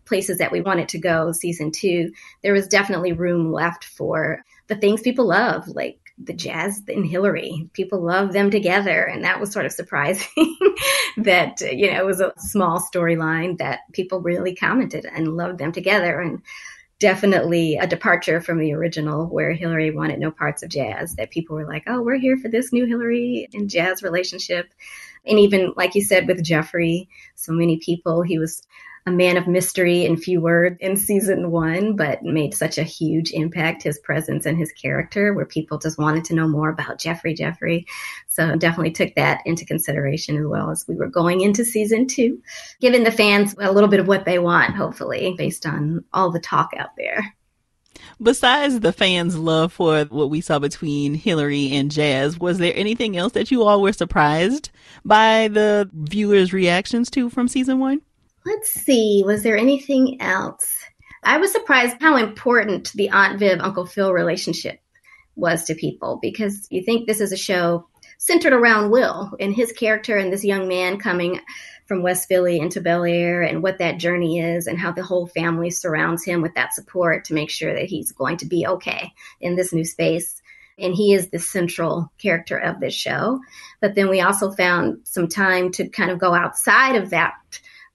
places 0.06 0.40
that 0.40 0.52
we 0.52 0.60
wanted 0.60 0.90
to 0.90 1.00
go 1.00 1.32
season 1.32 1.72
two, 1.72 2.12
there 2.42 2.54
was 2.54 2.68
definitely 2.68 3.14
room 3.14 3.52
left 3.52 3.86
for 3.86 4.44
the 4.68 4.76
things 4.76 5.02
people 5.02 5.28
love, 5.28 5.68
like 5.70 6.01
the 6.26 6.34
jazz 6.34 6.82
and 6.88 7.06
Hillary. 7.06 7.70
People 7.74 8.02
love 8.02 8.34
them 8.34 8.52
together. 8.52 9.04
And 9.04 9.24
that 9.24 9.40
was 9.40 9.52
sort 9.52 9.66
of 9.66 9.72
surprising 9.72 10.28
that, 11.18 11.62
uh, 11.62 11.66
you 11.68 11.92
know, 11.92 12.00
it 12.00 12.06
was 12.06 12.20
a 12.20 12.34
small 12.38 12.80
storyline 12.82 13.58
that 13.58 13.82
people 13.94 14.22
really 14.22 14.56
commented 14.56 15.06
and 15.06 15.36
loved 15.36 15.58
them 15.58 15.72
together. 15.72 16.20
And 16.20 16.42
definitely 17.00 17.78
a 17.78 17.88
departure 17.88 18.40
from 18.40 18.60
the 18.60 18.74
original 18.74 19.26
where 19.26 19.52
Hillary 19.54 19.90
wanted 19.90 20.20
no 20.20 20.30
parts 20.30 20.62
of 20.62 20.70
jazz, 20.70 21.16
that 21.16 21.32
people 21.32 21.56
were 21.56 21.68
like, 21.68 21.84
oh, 21.88 22.02
we're 22.02 22.20
here 22.20 22.38
for 22.38 22.48
this 22.48 22.72
new 22.72 22.86
Hillary 22.86 23.50
and 23.54 23.70
jazz 23.70 24.04
relationship. 24.04 24.72
And 25.26 25.40
even, 25.40 25.74
like 25.76 25.96
you 25.96 26.04
said, 26.04 26.28
with 26.28 26.44
Jeffrey, 26.44 27.10
so 27.36 27.54
many 27.54 27.78
people, 27.78 28.22
he 28.22 28.38
was 28.38 28.62
a 29.08 29.12
man 29.12 29.36
of 29.36 29.48
mystery 29.48 30.06
and 30.06 30.22
few 30.22 30.40
words 30.40 30.78
in 30.80 30.96
season 30.96 31.50
one, 31.50 31.96
but 31.96 32.24
made 32.24 32.54
such 32.54 32.78
a 32.78 32.84
huge 32.84 33.32
impact, 33.32 33.82
his 33.82 33.98
presence 34.00 34.46
and 34.46 34.58
his 34.58 34.72
character, 34.74 35.34
where 35.34 35.46
people 35.46 35.80
just 35.80 35.98
wanted 35.98 36.24
to 36.26 36.36
know 36.36 36.48
more 36.48 36.70
about 36.70 37.00
Jeffrey 37.00 37.34
Jeffrey. 37.34 37.88
So 38.28 38.56
definitely 38.56 38.92
took 38.92 39.16
that 39.16 39.42
into 39.46 39.66
consideration 39.66 40.38
as 40.38 40.46
well 40.46 40.70
as 40.70 40.86
we 40.88 40.96
were 40.96 41.08
going 41.08 41.42
into 41.42 41.66
season 41.66 42.08
two, 42.08 42.42
giving 42.80 43.04
the 43.04 43.12
fans 43.12 43.56
a 43.60 43.72
little 43.72 43.90
bit 43.90 44.00
of 44.00 44.08
what 44.08 44.26
they 44.26 44.38
want, 44.38 44.76
hopefully, 44.76 45.34
based 45.38 45.66
on 45.66 46.04
all 46.14 46.32
the 46.32 46.40
talk 46.40 46.72
out 46.78 46.96
there. 46.96 47.34
Besides 48.22 48.80
the 48.80 48.94
fans' 48.94 49.38
love 49.38 49.74
for 49.74 50.06
what 50.06 50.30
we 50.30 50.42
saw 50.42 50.60
between 50.60 51.16
Hillary 51.16 51.72
and 51.72 51.90
Jazz, 51.90 52.40
was 52.40 52.60
there 52.60 52.74
anything 52.76 53.18
else 53.18 53.34
that 53.34 53.52
you 53.52 53.64
all 53.64 53.82
were 53.82 53.94
surprised 53.94 54.70
by 55.04 55.48
the 55.48 55.90
viewers' 55.92 56.54
reactions 56.54 57.10
to 57.12 57.30
from 57.30 57.48
season 57.48 57.80
one? 57.80 58.02
Let's 58.46 58.72
see, 58.72 59.24
was 59.26 59.44
there 59.44 59.58
anything 59.58 60.20
else? 60.20 60.76
I 61.24 61.38
was 61.38 61.52
surprised 61.52 61.98
how 62.00 62.18
important 62.18 62.92
the 62.94 63.10
Aunt 63.10 63.38
Viv 63.38 63.60
Uncle 63.60 63.86
Phil 63.86 64.14
relationship 64.14 64.80
was 65.36 65.64
to 65.66 65.76
people 65.76 66.18
because 66.22 66.68
you 66.72 66.84
think 66.84 67.06
this 67.06 67.22
is 67.22 67.32
a 67.32 67.38
show 67.38 67.88
centered 68.18 68.54
around 68.54 68.90
Will 68.90 69.32
and 69.40 69.54
his 69.54 69.72
character 69.72 70.18
and 70.18 70.34
this 70.34 70.44
young 70.44 70.68
man 70.68 70.98
coming 70.98 71.40
from 71.86 72.02
West 72.02 72.28
Philly 72.28 72.60
into 72.60 72.82
Bel 72.82 73.04
Air 73.04 73.44
and 73.44 73.62
what 73.62 73.78
that 73.78 74.00
journey 74.00 74.40
is 74.40 74.66
and 74.66 74.80
how 74.80 74.92
the 74.92 75.04
whole 75.04 75.28
family 75.28 75.70
surrounds 75.70 76.24
him 76.24 76.42
with 76.42 76.56
that 76.56 76.74
support 76.74 77.26
to 77.26 77.36
make 77.36 77.50
sure 77.50 77.74
that 77.74 77.86
he's 77.86 78.12
going 78.12 78.38
to 78.38 78.46
be 78.46 78.66
okay 78.66 79.12
in 79.40 79.56
this 79.56 79.74
new 79.74 79.86
space. 79.86 80.42
And 80.80 80.96
he 80.96 81.14
is 81.14 81.30
the 81.30 81.38
central 81.38 82.12
character 82.18 82.58
of 82.58 82.80
this 82.80 82.94
show. 82.94 83.40
But 83.82 83.94
then 83.94 84.10
we 84.10 84.22
also 84.22 84.52
found 84.52 85.02
some 85.04 85.28
time 85.28 85.72
to 85.74 85.90
kind 85.90 86.10
of 86.10 86.18
go 86.18 86.34
outside 86.34 86.96
of 86.96 87.12
that 87.12 87.34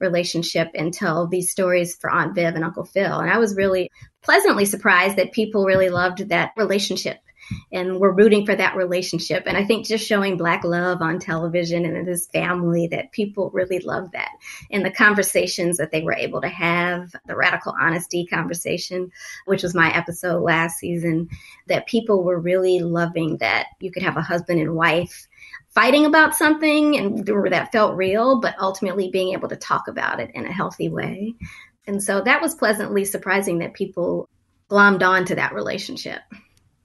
relationship 0.01 0.69
and 0.75 0.93
tell 0.93 1.27
these 1.27 1.51
stories 1.51 1.97
for 1.97 2.11
Aunt 2.11 2.35
Viv 2.35 2.55
and 2.55 2.65
Uncle 2.65 2.85
Phil. 2.85 3.19
And 3.19 3.31
I 3.31 3.39
was 3.39 3.57
really 3.57 3.91
pleasantly 4.23 4.65
surprised 4.65 5.17
that 5.17 5.33
people 5.33 5.65
really 5.65 5.89
loved 5.89 6.29
that 6.29 6.53
relationship 6.57 7.19
and 7.73 8.01
were 8.01 8.13
rooting 8.13 8.45
for 8.45 8.55
that 8.55 8.77
relationship. 8.77 9.45
And 9.47 9.57
I 9.57 9.65
think 9.65 9.87
just 9.87 10.07
showing 10.07 10.37
Black 10.37 10.65
love 10.65 11.01
on 11.01 11.19
television 11.19 11.85
and 11.85 11.97
in 11.97 12.05
this 12.05 12.27
family 12.27 12.89
that 12.89 13.13
people 13.13 13.51
really 13.53 13.79
love 13.79 14.13
that. 14.13 14.31
And 14.71 14.85
the 14.85 14.91
conversations 14.91 15.77
that 15.77 15.91
they 15.91 16.03
were 16.03 16.15
able 16.15 16.41
to 16.41 16.49
have, 16.49 17.13
the 17.27 17.37
radical 17.37 17.75
honesty 17.81 18.27
conversation, 18.27 19.13
which 19.45 19.63
was 19.63 19.75
my 19.75 19.95
episode 19.95 20.43
last 20.43 20.79
season, 20.79 21.29
that 21.69 21.87
people 21.87 22.25
were 22.25 22.39
really 22.39 22.81
loving 22.81 23.39
that 23.39 23.67
you 23.81 23.91
could 23.93 24.03
have 24.03 24.17
a 24.17 24.23
husband 24.23 24.61
and 24.61 24.75
wife 24.75 25.29
fighting 25.71 26.07
about 26.07 26.35
something 26.35 26.97
and 26.97 27.27
that 27.27 27.73
felt 27.73 27.97
real, 27.97 28.41
but 28.41 28.55
ultimately 28.61 29.11
being 29.11 29.33
able 29.33 29.49
to 29.49 29.57
talk 29.57 29.89
about 29.89 30.21
it 30.21 30.31
in 30.35 30.47
a 30.47 30.53
healthy 30.53 30.89
way. 30.89 31.35
And 31.87 32.03
so 32.03 32.21
that 32.23 32.43
was 32.43 32.55
pleasantly 32.55 33.05
surprising 33.05 33.59
that 33.59 33.75
people 33.75 34.29
glommed 34.71 35.03
on 35.03 35.25
to 35.27 35.35
that 35.37 35.55
relationship. 35.55 36.21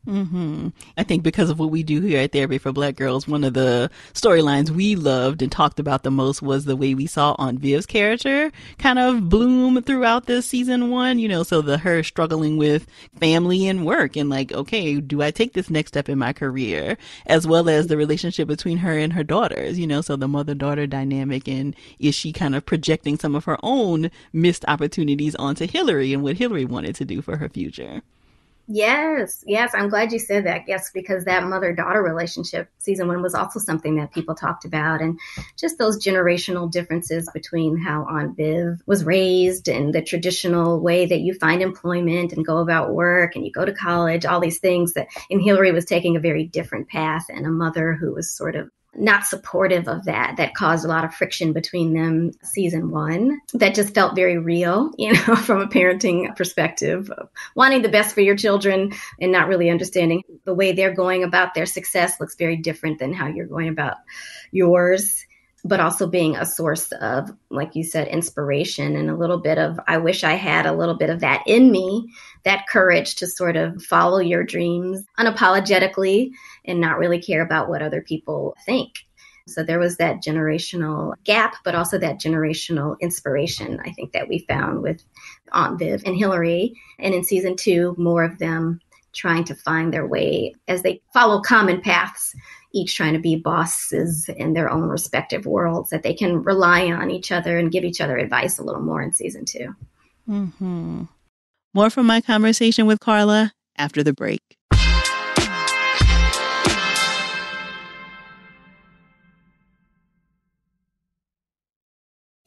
Mm-hmm. 0.08 0.70
I 0.98 1.04
think 1.04 1.22
because 1.22 1.52
of 1.52 1.60
what 1.60 1.70
we 1.70 1.84
do 1.84 2.02
here 2.02 2.22
at 2.22 2.32
Therapy 2.32 2.58
for 2.58 2.72
Black 2.72 2.96
Girls, 2.96 3.28
one 3.28 3.44
of 3.44 3.54
the 3.54 3.92
storylines 4.14 4.72
we 4.72 4.96
loved 4.96 5.44
and 5.44 5.52
talked 5.52 5.80
about 5.80 6.02
the 6.02 6.10
most 6.10 6.42
was 6.42 6.66
the 6.66 6.76
way 6.76 6.96
we 6.96 7.06
saw 7.06 7.36
Aunt 7.38 7.60
Viv's 7.60 7.86
character 7.86 8.52
kind 8.80 8.98
of 8.98 9.30
bloom 9.30 9.80
throughout 9.84 10.26
this 10.26 10.48
season 10.48 10.90
one. 10.90 11.20
You 11.20 11.28
know, 11.28 11.44
so 11.44 11.62
the 11.62 11.78
her 11.78 12.02
struggling 12.02 12.58
with 12.58 12.88
family 13.20 13.68
and 13.68 13.86
work 13.86 14.16
and 14.16 14.28
like, 14.28 14.52
okay, 14.52 15.00
do 15.00 15.22
I 15.22 15.30
take 15.30 15.54
this 15.54 15.70
next 15.70 15.90
step 15.90 16.10
in 16.10 16.18
my 16.18 16.34
career? 16.34 16.98
As 17.28 17.46
well 17.46 17.70
as 17.70 17.86
the 17.86 17.98
relationship 17.98 18.48
between 18.48 18.78
her 18.78 18.98
and 18.98 19.14
her 19.14 19.24
daughters. 19.24 19.78
You 19.78 19.86
know, 19.86 20.02
so 20.02 20.16
the 20.16 20.28
mother 20.28 20.56
daughter 20.56 20.88
dynamic 20.88 21.48
and 21.48 21.76
is 22.00 22.16
she 22.16 22.34
kind 22.34 22.56
of 22.56 22.66
projecting 22.66 23.20
some 23.20 23.36
of 23.36 23.46
her 23.46 23.60
own 23.62 24.10
missed 24.34 24.66
opportunities 24.68 25.36
onto 25.36 25.68
Hillary 25.68 26.12
and 26.12 26.24
what 26.24 26.38
Hillary 26.38 26.66
wanted 26.66 26.96
to 26.96 27.06
do 27.06 27.22
for 27.22 27.38
her 27.38 27.50
future? 27.50 28.02
Yes, 28.74 29.44
yes. 29.46 29.72
I'm 29.74 29.90
glad 29.90 30.14
you 30.14 30.20
said 30.20 30.46
that. 30.46 30.64
Yes, 30.66 30.92
because 30.94 31.26
that 31.26 31.44
mother 31.44 31.74
daughter 31.74 32.02
relationship, 32.02 32.70
season 32.78 33.10
one, 33.10 33.22
was 33.22 33.36
also 33.36 33.60
something 33.60 33.98
that 33.98 34.14
people 34.14 34.34
talked 34.34 34.64
about. 34.64 35.02
And 35.02 35.20
just 35.58 35.78
those 35.78 36.02
generational 36.02 36.72
differences 36.72 37.30
between 37.34 37.76
how 37.76 38.06
Aunt 38.10 38.38
Viv 38.38 38.82
was 38.86 39.04
raised 39.04 39.68
and 39.68 39.94
the 39.94 40.02
traditional 40.02 40.80
way 40.80 41.06
that 41.06 41.20
you 41.20 41.34
find 41.34 41.62
employment 41.62 42.32
and 42.32 42.46
go 42.46 42.60
about 42.60 42.94
work 42.94 43.36
and 43.36 43.46
you 43.46 43.52
go 43.52 43.66
to 43.66 43.74
college, 43.74 44.26
all 44.26 44.40
these 44.40 44.60
things 44.60 44.94
that, 44.94 45.10
and 45.30 45.42
Hillary 45.42 45.74
was 45.74 45.84
taking 45.84 46.16
a 46.16 46.22
very 46.22 46.46
different 46.46 46.88
path 46.88 47.26
and 47.28 47.46
a 47.46 47.52
mother 47.52 47.94
who 47.94 48.14
was 48.14 48.32
sort 48.32 48.56
of 48.56 48.72
not 48.96 49.26
supportive 49.26 49.88
of 49.88 50.06
that 50.06 50.36
that 50.38 50.54
caused 50.54 50.84
a 50.84 50.88
lot 50.88 51.06
of 51.06 51.14
friction 51.14 51.54
between 51.54 51.94
them 51.94 52.32
season 52.44 52.92
one. 52.92 53.40
That 53.54 53.74
just 53.74 53.94
felt 53.94 54.16
very 54.16 54.38
real 54.38 54.92
you 54.98 55.14
know 55.14 55.36
from 55.36 55.62
a 55.62 55.68
parenting 55.68 56.36
perspective 56.36 57.10
wanting 57.56 57.82
the 57.82 57.90
best 57.90 58.14
for 58.14 58.22
your 58.22 58.36
children 58.36 58.92
and 59.20 59.32
not 59.32 59.48
really 59.48 59.70
understanding 59.70 60.24
the 60.46 60.54
way 60.54 60.72
they're 60.72 60.94
going 60.94 61.24
about 61.24 61.54
their 61.54 61.66
success 61.66 62.20
looks 62.20 62.36
very 62.36 62.58
different 62.58 63.00
than 63.00 63.14
how 63.14 63.28
you're 63.28 63.48
going 63.48 63.70
about 63.70 63.98
yours 64.52 65.26
but 65.64 65.80
also 65.80 66.08
being 66.08 66.36
a 66.36 66.46
source 66.46 66.92
of, 66.92 67.32
like 67.50 67.76
you 67.76 67.84
said, 67.84 68.08
inspiration 68.08 68.96
and 68.96 69.10
a 69.10 69.16
little 69.16 69.38
bit 69.38 69.58
of, 69.58 69.80
I 69.88 69.98
wish 69.98 70.24
I 70.24 70.34
had 70.34 70.66
a 70.66 70.74
little 70.74 70.96
bit 70.96 71.10
of 71.10 71.20
that 71.20 71.44
in 71.46 71.72
me, 71.72 72.12
that 72.44 72.68
courage 72.68 73.16
to 73.16 73.28
sort 73.28 73.56
of 73.56 73.84
follow 73.84 74.20
your 74.20 74.44
dreams 74.44 75.04
unapologetically 75.20 76.32
and 76.66 76.80
not 76.80 76.98
really 76.98 77.22
care 77.22 77.42
about 77.42 77.70
what 77.70 77.82
other 77.82 78.02
people 78.02 78.56
think. 78.66 79.06
So 79.48 79.64
there 79.64 79.80
was 79.80 79.98
that 79.98 80.24
generational 80.24 81.14
gap, 81.24 81.56
but 81.64 81.76
also 81.76 81.98
that 81.98 82.20
generational 82.20 83.00
inspiration, 83.00 83.80
I 83.84 83.92
think, 83.92 84.14
that 84.14 84.28
we 84.28 84.46
found 84.48 84.82
with 84.82 85.04
Aunt 85.52 85.80
Viv 85.80 86.04
and 86.06 86.16
Hillary. 86.16 86.74
And 87.00 87.14
in 87.14 87.24
season 87.24 87.56
two, 87.56 87.96
more 87.98 88.24
of 88.24 88.38
them 88.40 88.80
trying 89.14 89.44
to 89.46 89.56
find 89.56 89.94
their 89.94 90.08
way 90.08 90.54
as 90.68 90.84
they 90.84 91.02
follow 91.14 91.42
common 91.42 91.82
paths 91.82 92.34
each 92.74 92.96
trying 92.96 93.14
to 93.14 93.20
be 93.20 93.36
bosses 93.36 94.30
in 94.30 94.54
their 94.54 94.70
own 94.70 94.88
respective 94.88 95.46
worlds 95.46 95.90
that 95.90 96.04
they 96.04 96.14
can 96.14 96.42
rely 96.44 96.86
on 96.86 97.12
each 97.12 97.32
other 97.32 97.58
and 97.58 97.72
give 97.72 97.84
each 97.84 98.00
other 98.00 98.18
advice 98.18 98.58
a 98.58 98.64
little 98.64 98.82
more 98.82 99.02
in 99.02 99.12
season 99.12 99.44
2 99.44 99.76
mm-hmm. 100.30 101.04
More 101.74 101.90
from 101.90 102.06
my 102.06 102.22
conversation 102.22 102.86
with 102.86 103.00
Carla 103.00 103.54
after 103.78 104.04
the 104.04 104.14
break. 104.14 104.42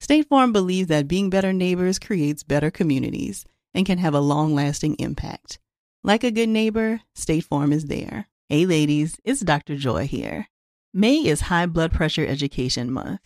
State 0.00 0.28
Farm 0.28 0.50
believes 0.50 0.88
that 0.88 1.06
being 1.06 1.28
better 1.28 1.52
neighbors 1.52 1.98
creates 1.98 2.42
better 2.42 2.70
communities 2.70 3.44
and 3.74 3.84
can 3.84 3.98
have 3.98 4.14
a 4.14 4.20
long 4.20 4.54
lasting 4.54 4.96
impact. 4.98 5.58
Like 6.02 6.24
a 6.24 6.30
good 6.30 6.48
neighbor, 6.48 7.02
State 7.14 7.44
Farm 7.44 7.70
is 7.70 7.84
there. 7.86 8.26
Hey 8.48 8.64
ladies, 8.64 9.20
it's 9.24 9.42
Dr. 9.42 9.76
Joy 9.76 10.06
here. 10.06 10.48
May 10.94 11.16
is 11.26 11.42
High 11.42 11.66
Blood 11.66 11.92
Pressure 11.92 12.26
Education 12.26 12.90
Month. 12.90 13.20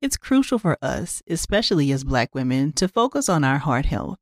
It's 0.00 0.16
crucial 0.16 0.60
for 0.60 0.78
us, 0.80 1.20
especially 1.28 1.90
as 1.90 2.04
Black 2.04 2.32
women, 2.32 2.72
to 2.74 2.86
focus 2.86 3.28
on 3.28 3.42
our 3.42 3.58
heart 3.58 3.86
health. 3.86 4.20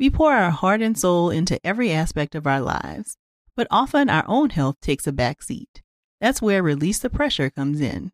We 0.00 0.10
pour 0.10 0.32
our 0.32 0.50
heart 0.50 0.82
and 0.82 0.98
soul 0.98 1.30
into 1.30 1.64
every 1.64 1.92
aspect 1.92 2.34
of 2.34 2.46
our 2.48 2.60
lives, 2.60 3.16
but 3.56 3.68
often 3.70 4.10
our 4.10 4.24
own 4.26 4.50
health 4.50 4.76
takes 4.82 5.06
a 5.06 5.12
back 5.12 5.42
seat. 5.42 5.80
That's 6.20 6.42
where 6.42 6.62
Release 6.62 6.98
the 6.98 7.08
Pressure 7.08 7.50
comes 7.50 7.80
in. 7.80 8.10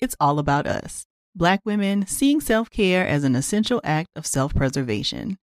It's 0.00 0.16
all 0.18 0.38
about 0.38 0.66
us, 0.66 1.06
Black 1.34 1.60
women, 1.64 2.06
seeing 2.06 2.40
self 2.40 2.70
care 2.70 3.06
as 3.06 3.22
an 3.22 3.36
essential 3.36 3.80
act 3.84 4.10
of 4.16 4.26
self 4.26 4.54
preservation. 4.54 5.38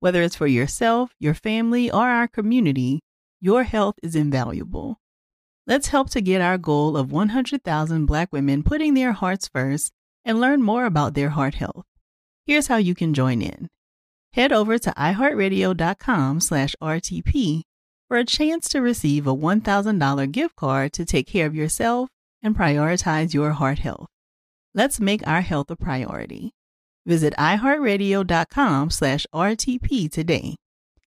Whether 0.00 0.22
it's 0.22 0.36
for 0.36 0.46
yourself, 0.46 1.14
your 1.18 1.34
family, 1.34 1.90
or 1.90 2.08
our 2.08 2.28
community, 2.28 3.00
your 3.40 3.62
health 3.62 3.94
is 4.02 4.14
invaluable. 4.14 4.98
Let's 5.66 5.88
help 5.88 6.10
to 6.10 6.20
get 6.20 6.40
our 6.42 6.58
goal 6.58 6.96
of 6.96 7.12
100,000 7.12 8.06
Black 8.06 8.32
women 8.32 8.62
putting 8.62 8.94
their 8.94 9.12
hearts 9.12 9.48
first 9.48 9.92
and 10.24 10.40
learn 10.40 10.62
more 10.62 10.84
about 10.84 11.14
their 11.14 11.30
heart 11.30 11.54
health. 11.54 11.86
Here's 12.46 12.66
how 12.66 12.76
you 12.76 12.94
can 12.94 13.14
join 13.14 13.40
in. 13.40 13.68
Head 14.34 14.52
over 14.52 14.78
to 14.78 14.90
iheartradio.com 14.90 16.40
slash 16.40 16.74
RTP 16.82 17.62
for 18.08 18.16
a 18.16 18.24
chance 18.24 18.68
to 18.68 18.80
receive 18.80 19.26
a 19.26 19.34
$1,000 19.34 20.32
gift 20.32 20.56
card 20.56 20.92
to 20.94 21.04
take 21.04 21.26
care 21.26 21.46
of 21.46 21.54
yourself 21.54 22.08
and 22.42 22.56
prioritize 22.56 23.32
your 23.32 23.52
heart 23.52 23.78
health. 23.78 24.08
Let's 24.74 25.00
make 25.00 25.26
our 25.26 25.42
health 25.42 25.70
a 25.70 25.76
priority. 25.76 26.54
Visit 27.04 27.34
iheartradio.com 27.38 28.88
slash 28.88 29.26
RTP 29.34 30.10
today. 30.10 30.56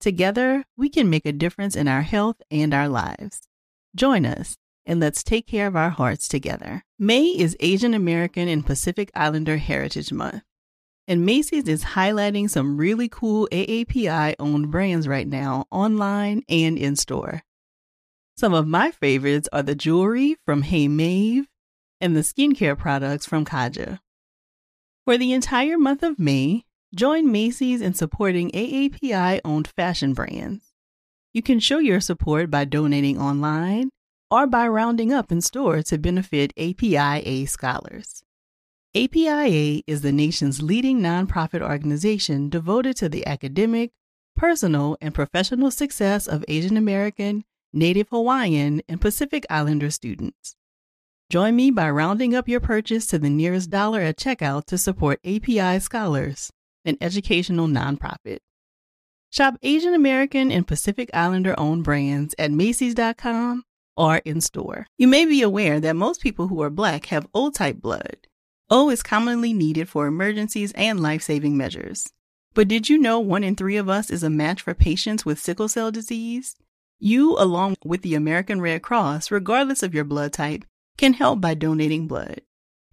Together, 0.02 0.66
we 0.76 0.90
can 0.90 1.10
make 1.10 1.26
a 1.26 1.32
difference 1.32 1.74
in 1.74 1.88
our 1.88 2.02
health 2.02 2.36
and 2.52 2.74
our 2.74 2.90
lives. 2.90 3.48
Join 3.96 4.26
us 4.26 4.58
and 4.86 5.00
let's 5.00 5.24
take 5.24 5.48
care 5.48 5.68
of 5.68 5.76
our 5.76 5.90
hearts 5.90 6.28
together. 6.28 6.84
May 7.00 7.28
is 7.28 7.56
Asian 7.62 7.94
American 7.94 8.50
and 8.50 8.66
Pacific 8.66 9.10
Islander 9.16 9.56
Heritage 9.56 10.12
Month. 10.12 10.44
And 11.08 11.26
Macy's 11.26 11.70
is 11.70 11.84
highlighting 11.84 12.50
some 12.50 12.76
really 12.76 13.08
cool 13.08 13.48
AAPI 13.54 14.36
owned 14.38 14.70
brands 14.70 15.08
right 15.08 15.28
now, 15.28 15.66
online 15.72 16.42
and 16.50 16.78
in 16.78 16.98
store. 16.98 17.42
Some 18.36 18.54
of 18.54 18.68
my 18.68 18.92
favorites 18.92 19.48
are 19.54 19.64
the 19.64 19.76
jewelry 19.76 20.36
from 20.46 20.64
Hey 20.64 20.90
Maeve 20.90 21.48
and 22.00 22.16
the 22.16 22.22
skincare 22.22 22.78
products 22.78 23.26
from 23.26 23.46
Kaja. 23.46 24.00
For 25.06 25.18
the 25.18 25.34
entire 25.34 25.78
month 25.78 26.04
of 26.04 26.20
May, 26.20 26.64
join 26.94 27.32
Macy's 27.32 27.82
in 27.82 27.94
supporting 27.94 28.52
AAPI 28.52 29.42
owned 29.46 29.68
fashion 29.68 30.14
brands. 30.14 30.74
You 31.34 31.42
can 31.42 31.60
show 31.60 31.80
your 31.80 32.00
support 32.00 32.50
by 32.50 32.66
donating 32.66 33.20
online 33.20 33.90
or 34.32 34.48
by 34.48 34.68
rounding 34.68 35.14
up 35.14 35.32
in 35.32 35.42
store 35.42 35.84
to 35.84 35.98
benefit 35.98 36.54
APIA 36.58 37.46
scholars. 37.48 38.24
APIA 38.96 39.82
is 39.86 40.02
the 40.02 40.14
nation's 40.14 40.62
leading 40.62 41.02
nonprofit 41.02 41.62
organization 41.62 42.50
devoted 42.50 42.96
to 42.96 43.10
the 43.10 43.28
academic, 43.28 43.92
personal, 44.36 44.98
and 45.02 45.14
professional 45.14 45.70
success 45.70 46.28
of 46.28 46.46
Asian 46.48 46.78
American, 46.78 47.44
Native 47.74 48.08
Hawaiian, 48.10 48.82
and 48.88 49.02
Pacific 49.02 49.46
Islander 49.50 49.90
students. 49.90 50.56
Join 51.32 51.56
me 51.56 51.72
by 51.72 51.90
rounding 51.90 52.36
up 52.36 52.48
your 52.48 52.60
purchase 52.60 53.08
to 53.08 53.18
the 53.18 53.32
nearest 53.32 53.72
dollar 53.72 54.02
at 54.02 54.18
checkout 54.18 54.66
to 54.66 54.78
support 54.78 55.20
API 55.26 55.80
Scholars, 55.80 56.52
an 56.86 56.98
educational 57.02 57.68
nonprofit. 57.68 58.40
Shop 59.32 59.56
Asian 59.64 59.96
American 59.96 60.52
and 60.52 60.68
Pacific 60.68 61.10
Islander 61.16 61.60
owned 61.60 61.84
brands 61.84 62.36
at 62.38 62.52
Macy's.com 62.52 63.64
or 63.98 64.18
in 64.18 64.40
store. 64.40 64.86
You 65.00 65.08
may 65.08 65.26
be 65.26 65.42
aware 65.42 65.80
that 65.80 65.96
most 65.96 66.22
people 66.22 66.48
who 66.48 66.62
are 66.62 66.70
Black 66.70 67.08
have 67.08 67.28
O 67.34 67.50
type 67.50 67.82
blood. 67.82 68.28
O 68.70 68.92
is 68.92 69.02
commonly 69.02 69.52
needed 69.52 69.90
for 69.90 70.06
emergencies 70.06 70.74
and 70.74 71.00
life 71.00 71.24
saving 71.24 71.58
measures. 71.58 72.06
But 72.54 72.68
did 72.68 72.88
you 72.88 73.00
know 73.00 73.20
one 73.20 73.44
in 73.44 73.56
three 73.56 73.78
of 73.78 73.90
us 73.90 74.12
is 74.12 74.22
a 74.22 74.30
match 74.30 74.62
for 74.62 74.76
patients 74.76 75.26
with 75.26 75.40
sickle 75.40 75.70
cell 75.70 75.92
disease? 75.92 76.56
You, 77.00 77.36
along 77.40 77.78
with 77.84 78.04
the 78.04 78.14
American 78.14 78.62
Red 78.62 78.84
Cross, 78.84 79.32
regardless 79.32 79.82
of 79.82 79.96
your 79.96 80.06
blood 80.06 80.32
type, 80.32 80.66
can 80.98 81.14
help 81.14 81.42
by 81.42 81.54
donating 81.54 82.08
blood. 82.08 82.42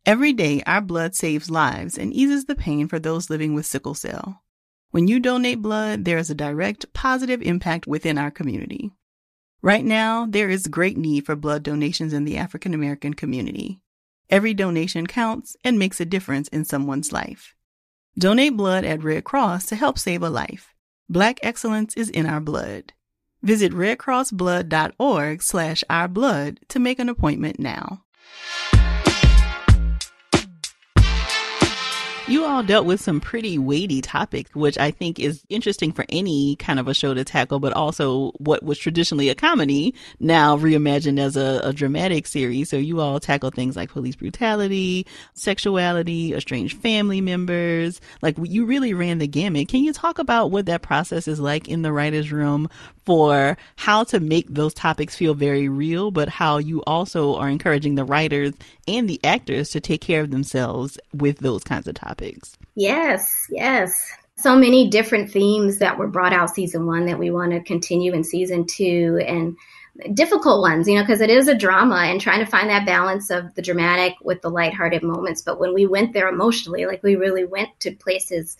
Every 0.04 0.32
day, 0.32 0.62
our 0.66 0.80
blood 0.80 1.14
saves 1.14 1.50
lives 1.50 1.96
and 1.96 2.12
eases 2.12 2.46
the 2.46 2.56
pain 2.56 2.88
for 2.88 2.98
those 2.98 3.30
living 3.30 3.54
with 3.54 3.66
sickle 3.66 3.94
cell. 3.94 4.42
When 4.90 5.08
you 5.08 5.20
donate 5.20 5.62
blood, 5.62 6.04
there 6.04 6.18
is 6.18 6.28
a 6.28 6.34
direct 6.34 6.92
positive 6.92 7.40
impact 7.40 7.86
within 7.86 8.18
our 8.18 8.30
community. 8.30 8.90
Right 9.62 9.84
now, 9.84 10.26
there 10.28 10.50
is 10.50 10.66
great 10.66 10.98
need 10.98 11.24
for 11.24 11.36
blood 11.36 11.62
donations 11.62 12.12
in 12.12 12.24
the 12.24 12.36
African 12.36 12.74
American 12.74 13.14
community. 13.14 13.80
Every 14.28 14.54
donation 14.54 15.06
counts 15.06 15.56
and 15.62 15.78
makes 15.78 16.00
a 16.00 16.04
difference 16.04 16.48
in 16.48 16.64
someone's 16.64 17.12
life. 17.12 17.54
Donate 18.18 18.56
blood 18.56 18.84
at 18.84 19.04
Red 19.04 19.24
Cross 19.24 19.66
to 19.66 19.76
help 19.76 19.98
save 19.98 20.22
a 20.22 20.28
life. 20.28 20.74
Black 21.08 21.38
excellence 21.42 21.94
is 21.96 22.10
in 22.10 22.26
our 22.26 22.40
blood. 22.40 22.92
Visit 23.42 23.72
redcrossblood.org 23.72 25.42
slash 25.42 25.82
ourblood 25.90 26.58
to 26.68 26.78
make 26.78 26.98
an 27.00 27.08
appointment 27.08 27.58
now. 27.58 28.04
You 32.32 32.46
all 32.46 32.62
dealt 32.62 32.86
with 32.86 32.98
some 32.98 33.20
pretty 33.20 33.58
weighty 33.58 34.00
topics, 34.00 34.54
which 34.54 34.78
I 34.78 34.90
think 34.90 35.20
is 35.20 35.44
interesting 35.50 35.92
for 35.92 36.06
any 36.08 36.56
kind 36.56 36.80
of 36.80 36.88
a 36.88 36.94
show 36.94 37.12
to 37.12 37.24
tackle, 37.24 37.60
but 37.60 37.74
also 37.74 38.30
what 38.38 38.62
was 38.62 38.78
traditionally 38.78 39.28
a 39.28 39.34
comedy 39.34 39.94
now 40.18 40.56
reimagined 40.56 41.20
as 41.20 41.36
a, 41.36 41.60
a 41.62 41.74
dramatic 41.74 42.26
series. 42.26 42.70
So 42.70 42.78
you 42.78 43.02
all 43.02 43.20
tackle 43.20 43.50
things 43.50 43.76
like 43.76 43.90
police 43.90 44.16
brutality, 44.16 45.06
sexuality, 45.34 46.32
estranged 46.32 46.78
family 46.78 47.20
members. 47.20 48.00
Like 48.22 48.36
you 48.42 48.64
really 48.64 48.94
ran 48.94 49.18
the 49.18 49.26
gamut. 49.26 49.68
Can 49.68 49.84
you 49.84 49.92
talk 49.92 50.18
about 50.18 50.50
what 50.50 50.64
that 50.64 50.80
process 50.80 51.28
is 51.28 51.38
like 51.38 51.68
in 51.68 51.82
the 51.82 51.92
writer's 51.92 52.32
room 52.32 52.70
for 53.04 53.58
how 53.76 54.04
to 54.04 54.20
make 54.20 54.46
those 54.48 54.72
topics 54.72 55.16
feel 55.16 55.34
very 55.34 55.68
real, 55.68 56.10
but 56.10 56.28
how 56.28 56.58
you 56.58 56.82
also 56.86 57.34
are 57.34 57.48
encouraging 57.48 57.96
the 57.96 58.04
writers 58.04 58.54
and 58.88 59.08
the 59.08 59.20
actors 59.24 59.70
to 59.70 59.80
take 59.80 60.00
care 60.00 60.22
of 60.22 60.30
themselves 60.30 60.98
with 61.12 61.38
those 61.38 61.64
kinds 61.64 61.86
of 61.88 61.94
topics. 61.94 62.21
Yes, 62.74 63.46
yes. 63.50 63.92
So 64.36 64.56
many 64.56 64.88
different 64.88 65.30
themes 65.30 65.78
that 65.78 65.98
were 65.98 66.08
brought 66.08 66.32
out 66.32 66.54
season 66.54 66.86
one 66.86 67.06
that 67.06 67.18
we 67.18 67.30
want 67.30 67.52
to 67.52 67.62
continue 67.62 68.12
in 68.12 68.24
season 68.24 68.66
two 68.66 69.22
and 69.26 69.56
difficult 70.14 70.62
ones, 70.62 70.88
you 70.88 70.94
know, 70.94 71.02
because 71.02 71.20
it 71.20 71.30
is 71.30 71.48
a 71.48 71.54
drama 71.54 71.96
and 71.96 72.20
trying 72.20 72.40
to 72.40 72.50
find 72.50 72.70
that 72.70 72.86
balance 72.86 73.30
of 73.30 73.54
the 73.54 73.62
dramatic 73.62 74.14
with 74.22 74.40
the 74.40 74.50
lighthearted 74.50 75.02
moments. 75.02 75.42
But 75.42 75.60
when 75.60 75.74
we 75.74 75.86
went 75.86 76.12
there 76.12 76.28
emotionally, 76.28 76.86
like 76.86 77.02
we 77.02 77.16
really 77.16 77.44
went 77.44 77.68
to 77.80 77.94
places 77.94 78.56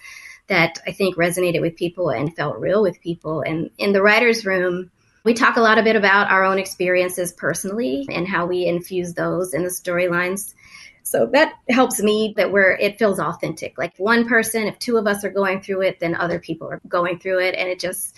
that 0.48 0.78
I 0.86 0.92
think 0.92 1.16
resonated 1.16 1.60
with 1.60 1.76
people 1.76 2.10
and 2.10 2.34
felt 2.36 2.58
real 2.58 2.82
with 2.82 3.00
people. 3.00 3.40
And 3.40 3.70
in 3.78 3.92
the 3.92 4.02
writer's 4.02 4.44
room, 4.44 4.90
we 5.24 5.34
talk 5.34 5.56
a 5.56 5.60
lot 5.60 5.78
a 5.78 5.82
bit 5.82 5.96
about 5.96 6.30
our 6.30 6.44
own 6.44 6.58
experiences 6.58 7.32
personally 7.32 8.06
and 8.10 8.26
how 8.26 8.46
we 8.46 8.66
infuse 8.66 9.14
those 9.14 9.54
in 9.54 9.62
the 9.62 9.70
storylines. 9.70 10.52
So 11.02 11.26
that 11.32 11.54
helps 11.68 12.02
me 12.02 12.34
that 12.36 12.52
where 12.52 12.76
it 12.76 12.98
feels 12.98 13.18
authentic. 13.18 13.76
Like 13.76 13.96
one 13.98 14.26
person, 14.26 14.66
if 14.66 14.78
two 14.78 14.96
of 14.96 15.06
us 15.06 15.24
are 15.24 15.30
going 15.30 15.60
through 15.60 15.82
it, 15.82 16.00
then 16.00 16.14
other 16.14 16.38
people 16.38 16.68
are 16.68 16.80
going 16.88 17.18
through 17.18 17.40
it. 17.40 17.54
And 17.54 17.68
it 17.68 17.78
just, 17.80 18.16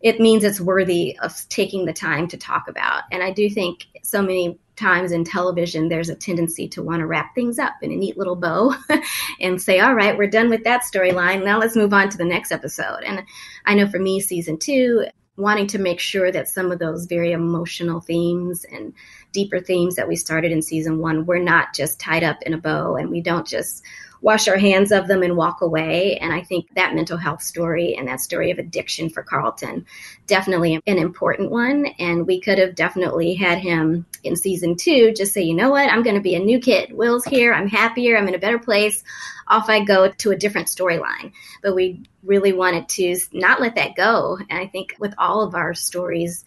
it 0.00 0.20
means 0.20 0.44
it's 0.44 0.60
worthy 0.60 1.18
of 1.20 1.34
taking 1.48 1.86
the 1.86 1.92
time 1.92 2.28
to 2.28 2.36
talk 2.36 2.68
about. 2.68 3.04
And 3.10 3.22
I 3.22 3.32
do 3.32 3.48
think 3.48 3.86
so 4.02 4.22
many 4.22 4.58
times 4.76 5.10
in 5.10 5.24
television, 5.24 5.88
there's 5.88 6.10
a 6.10 6.14
tendency 6.14 6.68
to 6.68 6.82
want 6.82 7.00
to 7.00 7.06
wrap 7.06 7.34
things 7.34 7.58
up 7.58 7.74
in 7.80 7.90
a 7.90 7.96
neat 7.96 8.18
little 8.18 8.36
bow 8.36 8.74
and 9.40 9.60
say, 9.60 9.80
all 9.80 9.94
right, 9.94 10.18
we're 10.18 10.28
done 10.28 10.50
with 10.50 10.64
that 10.64 10.82
storyline. 10.82 11.44
Now 11.44 11.58
let's 11.58 11.76
move 11.76 11.94
on 11.94 12.10
to 12.10 12.18
the 12.18 12.24
next 12.24 12.52
episode. 12.52 13.02
And 13.04 13.22
I 13.64 13.74
know 13.74 13.88
for 13.88 13.98
me, 13.98 14.20
season 14.20 14.58
two, 14.58 15.06
wanting 15.36 15.66
to 15.68 15.78
make 15.78 16.00
sure 16.00 16.32
that 16.32 16.48
some 16.48 16.72
of 16.72 16.78
those 16.78 17.06
very 17.06 17.32
emotional 17.32 18.00
themes 18.00 18.64
and 18.70 18.92
deeper 19.36 19.60
themes 19.60 19.96
that 19.96 20.08
we 20.08 20.16
started 20.16 20.50
in 20.50 20.62
season 20.62 20.98
one, 20.98 21.26
we're 21.26 21.38
not 21.38 21.74
just 21.74 22.00
tied 22.00 22.24
up 22.24 22.40
in 22.40 22.54
a 22.54 22.58
bow 22.58 22.96
and 22.96 23.10
we 23.10 23.20
don't 23.20 23.46
just 23.46 23.82
wash 24.22 24.48
our 24.48 24.56
hands 24.56 24.92
of 24.92 25.08
them 25.08 25.22
and 25.22 25.36
walk 25.36 25.60
away. 25.60 26.16
And 26.16 26.32
I 26.32 26.40
think 26.40 26.74
that 26.74 26.94
mental 26.94 27.18
health 27.18 27.42
story 27.42 27.94
and 27.94 28.08
that 28.08 28.22
story 28.22 28.50
of 28.50 28.58
addiction 28.58 29.10
for 29.10 29.22
Carlton, 29.22 29.84
definitely 30.26 30.80
an 30.86 30.96
important 30.96 31.50
one. 31.50 31.84
And 31.98 32.26
we 32.26 32.40
could 32.40 32.56
have 32.56 32.74
definitely 32.74 33.34
had 33.34 33.58
him 33.58 34.06
in 34.24 34.36
season 34.36 34.74
two 34.74 35.12
just 35.12 35.34
say, 35.34 35.42
you 35.42 35.54
know 35.54 35.68
what, 35.68 35.92
I'm 35.92 36.02
going 36.02 36.16
to 36.16 36.22
be 36.22 36.34
a 36.34 36.40
new 36.40 36.58
kid. 36.58 36.94
Will's 36.94 37.26
here. 37.26 37.52
I'm 37.52 37.68
happier. 37.68 38.16
I'm 38.16 38.26
in 38.26 38.34
a 38.34 38.38
better 38.38 38.58
place. 38.58 39.04
Off 39.48 39.68
I 39.68 39.84
go 39.84 40.10
to 40.10 40.30
a 40.30 40.36
different 40.36 40.68
storyline. 40.68 41.32
But 41.62 41.74
we 41.74 42.02
really 42.24 42.54
wanted 42.54 42.88
to 42.88 43.18
not 43.32 43.60
let 43.60 43.74
that 43.74 43.96
go. 43.96 44.38
And 44.48 44.58
I 44.58 44.66
think 44.66 44.96
with 44.98 45.12
all 45.18 45.42
of 45.42 45.54
our 45.54 45.74
stories, 45.74 46.42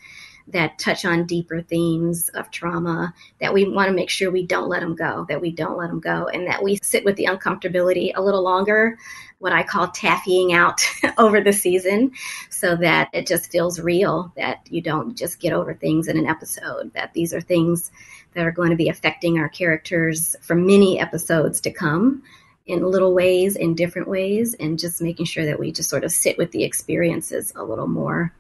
that 0.52 0.80
touch 0.80 1.06
on 1.06 1.26
deeper 1.26 1.62
themes 1.62 2.30
of 2.30 2.50
trauma 2.52 3.14
that 3.40 3.54
we 3.54 3.70
want 3.70 3.88
to 3.88 3.94
make 3.94 4.10
sure 4.10 4.32
we 4.32 4.46
don't 4.46 4.70
let 4.70 4.82
them 4.82 4.96
go, 4.96 5.26
that 5.30 5.42
we 5.42 5.52
don't 5.52 5.78
let 5.78 5.90
them 5.90 6.00
go, 6.00 6.28
and 6.28 6.48
that 6.48 6.64
we 6.64 6.78
sit 6.82 7.06
with 7.06 7.16
the 7.16 7.26
uncomfortability 7.26 8.12
a 8.16 8.22
little 8.22 8.44
longer, 8.44 8.98
what 9.40 9.54
I 9.54 9.64
call 9.64 9.90
taffying 9.90 10.54
out 10.54 10.82
over 11.18 11.42
the 11.42 11.54
season, 11.54 12.12
so 12.50 12.76
that 12.78 13.10
it 13.14 13.28
just 13.28 13.52
feels 13.52 13.80
real, 13.80 14.32
that 14.36 14.68
you 14.70 14.82
don't 14.82 15.18
just 15.18 15.40
get 15.40 15.54
over 15.54 15.74
things 15.74 16.08
in 16.08 16.18
an 16.18 16.28
episode, 16.28 16.92
that 16.94 17.14
these 17.14 17.34
are 17.34 17.42
things 17.42 17.92
that 18.34 18.46
are 18.46 18.52
going 18.52 18.70
to 18.70 18.76
be 18.76 18.90
affecting 18.90 19.38
our 19.40 19.50
characters 19.50 20.36
for 20.42 20.56
many 20.56 21.00
episodes 21.00 21.62
to 21.62 21.72
come 21.72 22.24
in 22.66 22.84
little 22.84 23.14
ways, 23.16 23.56
in 23.56 23.74
different 23.74 24.08
ways, 24.08 24.54
and 24.60 24.78
just 24.78 25.02
making 25.02 25.26
sure 25.26 25.46
that 25.46 25.60
we 25.60 25.72
just 25.72 25.90
sort 25.90 26.04
of 26.04 26.12
sit 26.12 26.38
with 26.38 26.52
the 26.52 26.64
experiences 26.64 27.52
a 27.56 27.64
little 27.64 27.88
more. 27.88 28.32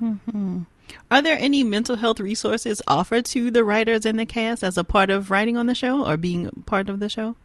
Mm-hmm. 0.00 0.62
Are 1.10 1.22
there 1.22 1.38
any 1.38 1.62
mental 1.64 1.96
health 1.96 2.20
resources 2.20 2.82
offered 2.86 3.24
to 3.26 3.50
the 3.50 3.64
writers 3.64 4.06
and 4.06 4.18
the 4.18 4.26
cast 4.26 4.62
as 4.62 4.78
a 4.78 4.84
part 4.84 5.10
of 5.10 5.30
writing 5.30 5.56
on 5.56 5.66
the 5.66 5.74
show 5.74 6.06
or 6.06 6.16
being 6.16 6.50
part 6.66 6.88
of 6.88 7.00
the 7.00 7.08
show? 7.08 7.36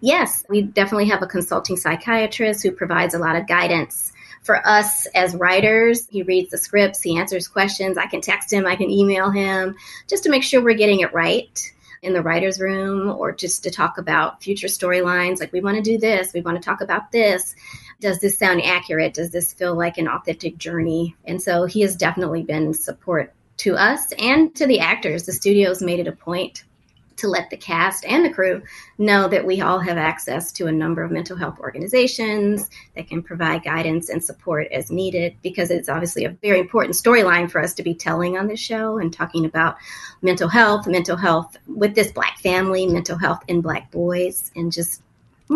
Yes, 0.00 0.44
we 0.48 0.62
definitely 0.62 1.08
have 1.08 1.22
a 1.22 1.26
consulting 1.26 1.76
psychiatrist 1.76 2.62
who 2.62 2.72
provides 2.72 3.14
a 3.14 3.18
lot 3.18 3.36
of 3.36 3.46
guidance 3.46 4.12
for 4.42 4.66
us 4.66 5.06
as 5.14 5.34
writers. 5.34 6.08
He 6.08 6.22
reads 6.22 6.50
the 6.50 6.58
scripts, 6.58 7.02
he 7.02 7.18
answers 7.18 7.48
questions. 7.48 7.98
I 7.98 8.06
can 8.06 8.22
text 8.22 8.52
him, 8.52 8.66
I 8.66 8.76
can 8.76 8.90
email 8.90 9.30
him 9.30 9.76
just 10.08 10.24
to 10.24 10.30
make 10.30 10.42
sure 10.42 10.62
we're 10.62 10.74
getting 10.74 11.00
it 11.00 11.12
right 11.12 11.72
in 12.02 12.14
the 12.14 12.22
writer's 12.22 12.58
room 12.58 13.10
or 13.10 13.32
just 13.32 13.64
to 13.64 13.70
talk 13.70 13.98
about 13.98 14.42
future 14.42 14.68
storylines. 14.68 15.40
Like, 15.40 15.52
we 15.52 15.60
want 15.60 15.76
to 15.76 15.82
do 15.82 15.98
this, 15.98 16.32
we 16.32 16.40
want 16.40 16.56
to 16.56 16.64
talk 16.64 16.80
about 16.80 17.12
this. 17.12 17.54
Does 18.00 18.18
this 18.18 18.38
sound 18.38 18.62
accurate? 18.62 19.14
Does 19.14 19.30
this 19.30 19.52
feel 19.52 19.74
like 19.74 19.98
an 19.98 20.08
authentic 20.08 20.58
journey? 20.58 21.16
And 21.24 21.40
so 21.40 21.66
he 21.66 21.82
has 21.82 21.94
definitely 21.94 22.42
been 22.42 22.74
support 22.74 23.34
to 23.58 23.76
us 23.76 24.12
and 24.12 24.54
to 24.56 24.66
the 24.66 24.80
actors. 24.80 25.24
The 25.24 25.32
studios 25.32 25.82
made 25.82 26.00
it 26.00 26.08
a 26.08 26.12
point 26.12 26.64
to 27.20 27.28
let 27.28 27.50
the 27.50 27.56
cast 27.56 28.04
and 28.06 28.24
the 28.24 28.32
crew 28.32 28.62
know 28.98 29.28
that 29.28 29.46
we 29.46 29.60
all 29.60 29.78
have 29.78 29.98
access 29.98 30.50
to 30.52 30.66
a 30.66 30.72
number 30.72 31.02
of 31.02 31.10
mental 31.10 31.36
health 31.36 31.58
organizations 31.60 32.70
that 32.96 33.08
can 33.08 33.22
provide 33.22 33.62
guidance 33.62 34.08
and 34.08 34.24
support 34.24 34.66
as 34.72 34.90
needed 34.90 35.36
because 35.42 35.70
it's 35.70 35.88
obviously 35.88 36.24
a 36.24 36.30
very 36.30 36.58
important 36.58 36.96
storyline 36.96 37.50
for 37.50 37.60
us 37.60 37.74
to 37.74 37.82
be 37.82 37.94
telling 37.94 38.38
on 38.38 38.48
this 38.48 38.60
show 38.60 38.98
and 38.98 39.12
talking 39.12 39.44
about 39.44 39.76
mental 40.22 40.48
health, 40.48 40.86
mental 40.86 41.16
health 41.16 41.56
with 41.66 41.94
this 41.94 42.10
black 42.10 42.38
family, 42.38 42.86
mental 42.86 43.18
health 43.18 43.42
in 43.48 43.60
black 43.60 43.90
boys, 43.90 44.50
and 44.56 44.72
just 44.72 45.02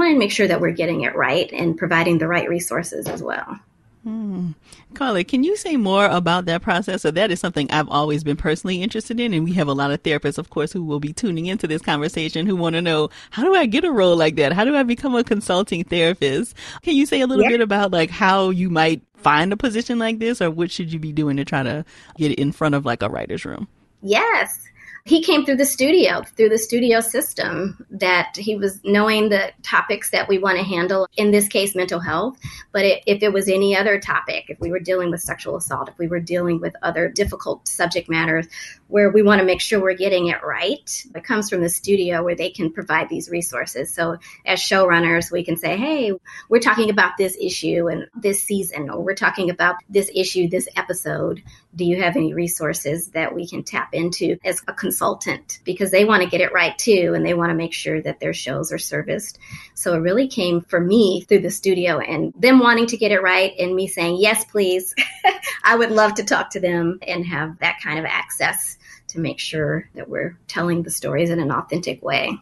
want 0.00 0.12
to 0.12 0.18
make 0.18 0.32
sure 0.32 0.48
that 0.48 0.60
we're 0.60 0.72
getting 0.72 1.02
it 1.02 1.14
right 1.14 1.50
and 1.52 1.78
providing 1.78 2.18
the 2.18 2.28
right 2.28 2.48
resources 2.48 3.06
as 3.06 3.22
well. 3.22 3.58
Hmm. 4.02 4.50
Carla, 4.92 5.24
can 5.24 5.44
you 5.44 5.56
say 5.56 5.76
more 5.76 6.04
about 6.04 6.44
that 6.44 6.60
process? 6.60 7.02
So 7.02 7.10
that 7.12 7.30
is 7.30 7.40
something 7.40 7.70
I've 7.70 7.88
always 7.88 8.22
been 8.22 8.36
personally 8.36 8.82
interested 8.82 9.18
in, 9.18 9.32
and 9.32 9.44
we 9.44 9.54
have 9.54 9.66
a 9.66 9.72
lot 9.72 9.90
of 9.90 10.02
therapists, 10.02 10.36
of 10.36 10.50
course, 10.50 10.72
who 10.72 10.84
will 10.84 11.00
be 11.00 11.14
tuning 11.14 11.46
into 11.46 11.66
this 11.66 11.80
conversation 11.80 12.46
who 12.46 12.54
want 12.54 12.74
to 12.74 12.82
know 12.82 13.08
how 13.30 13.44
do 13.44 13.54
I 13.54 13.64
get 13.64 13.84
a 13.84 13.90
role 13.90 14.14
like 14.14 14.36
that? 14.36 14.52
How 14.52 14.64
do 14.64 14.76
I 14.76 14.82
become 14.82 15.14
a 15.14 15.24
consulting 15.24 15.84
therapist? 15.84 16.54
Can 16.82 16.94
you 16.94 17.06
say 17.06 17.22
a 17.22 17.26
little 17.26 17.44
yeah. 17.44 17.50
bit 17.50 17.60
about 17.62 17.92
like 17.92 18.10
how 18.10 18.50
you 18.50 18.68
might 18.68 19.00
find 19.16 19.54
a 19.54 19.56
position 19.56 19.98
like 19.98 20.18
this, 20.18 20.42
or 20.42 20.50
what 20.50 20.70
should 20.70 20.92
you 20.92 20.98
be 20.98 21.12
doing 21.12 21.38
to 21.38 21.44
try 21.46 21.62
to 21.62 21.84
get 22.18 22.38
in 22.38 22.52
front 22.52 22.74
of 22.74 22.84
like 22.84 23.02
a 23.02 23.08
writer's 23.08 23.46
room? 23.46 23.68
Yes 24.02 24.60
he 25.06 25.22
came 25.22 25.44
through 25.44 25.56
the 25.56 25.66
studio, 25.66 26.22
through 26.22 26.48
the 26.48 26.58
studio 26.58 27.00
system, 27.00 27.84
that 27.90 28.34
he 28.36 28.56
was 28.56 28.80
knowing 28.84 29.28
the 29.28 29.52
topics 29.62 30.10
that 30.10 30.28
we 30.28 30.38
want 30.38 30.58
to 30.58 30.64
handle, 30.64 31.06
in 31.16 31.30
this 31.30 31.46
case, 31.46 31.74
mental 31.74 32.00
health. 32.00 32.38
But 32.72 32.84
it, 32.84 33.02
if 33.06 33.22
it 33.22 33.32
was 33.32 33.48
any 33.48 33.76
other 33.76 34.00
topic, 34.00 34.46
if 34.48 34.58
we 34.60 34.70
were 34.70 34.80
dealing 34.80 35.10
with 35.10 35.20
sexual 35.20 35.56
assault, 35.56 35.90
if 35.90 35.98
we 35.98 36.08
were 36.08 36.20
dealing 36.20 36.58
with 36.60 36.74
other 36.82 37.08
difficult 37.08 37.68
subject 37.68 38.08
matters 38.08 38.46
where 38.94 39.10
we 39.10 39.22
want 39.22 39.40
to 39.40 39.44
make 39.44 39.60
sure 39.60 39.82
we're 39.82 39.92
getting 39.92 40.28
it 40.28 40.40
right, 40.44 41.04
it 41.16 41.24
comes 41.24 41.50
from 41.50 41.60
the 41.60 41.68
studio 41.68 42.22
where 42.22 42.36
they 42.36 42.48
can 42.48 42.72
provide 42.72 43.08
these 43.08 43.28
resources. 43.28 43.92
So 43.92 44.18
as 44.46 44.60
showrunners, 44.60 45.32
we 45.32 45.44
can 45.44 45.56
say, 45.56 45.76
hey, 45.76 46.12
we're 46.48 46.60
talking 46.60 46.90
about 46.90 47.16
this 47.18 47.36
issue 47.40 47.88
and 47.88 48.06
this 48.14 48.40
season, 48.40 48.88
or 48.88 49.02
we're 49.02 49.16
talking 49.16 49.50
about 49.50 49.78
this 49.88 50.08
issue, 50.14 50.48
this 50.48 50.68
episode. 50.76 51.42
Do 51.74 51.84
you 51.84 52.00
have 52.04 52.14
any 52.14 52.34
resources 52.34 53.08
that 53.08 53.34
we 53.34 53.48
can 53.48 53.64
tap 53.64 53.94
into 53.94 54.36
as 54.44 54.62
a 54.68 54.72
consultant 54.72 55.58
because 55.64 55.90
they 55.90 56.04
want 56.04 56.22
to 56.22 56.30
get 56.30 56.40
it 56.40 56.52
right 56.52 56.78
too 56.78 57.14
and 57.16 57.26
they 57.26 57.34
want 57.34 57.50
to 57.50 57.56
make 57.56 57.72
sure 57.72 58.00
that 58.00 58.20
their 58.20 58.32
shows 58.32 58.70
are 58.70 58.78
serviced. 58.78 59.40
So 59.74 59.94
it 59.94 60.02
really 60.02 60.28
came 60.28 60.60
for 60.60 60.78
me 60.78 61.22
through 61.22 61.40
the 61.40 61.50
studio 61.50 61.98
and 61.98 62.32
them 62.38 62.60
wanting 62.60 62.86
to 62.86 62.96
get 62.96 63.10
it 63.10 63.22
right 63.22 63.54
and 63.58 63.74
me 63.74 63.88
saying, 63.88 64.18
yes, 64.20 64.44
please. 64.44 64.94
I 65.64 65.74
would 65.74 65.90
love 65.90 66.14
to 66.14 66.22
talk 66.22 66.50
to 66.50 66.60
them 66.60 67.00
and 67.02 67.26
have 67.26 67.58
that 67.58 67.80
kind 67.82 67.98
of 67.98 68.04
access 68.04 68.78
to 69.14 69.20
make 69.20 69.38
sure 69.38 69.88
that 69.94 70.08
we're 70.08 70.36
telling 70.48 70.82
the 70.82 70.90
stories 70.90 71.30
in 71.30 71.40
an 71.40 71.50
authentic 71.50 72.02
way. 72.02 72.36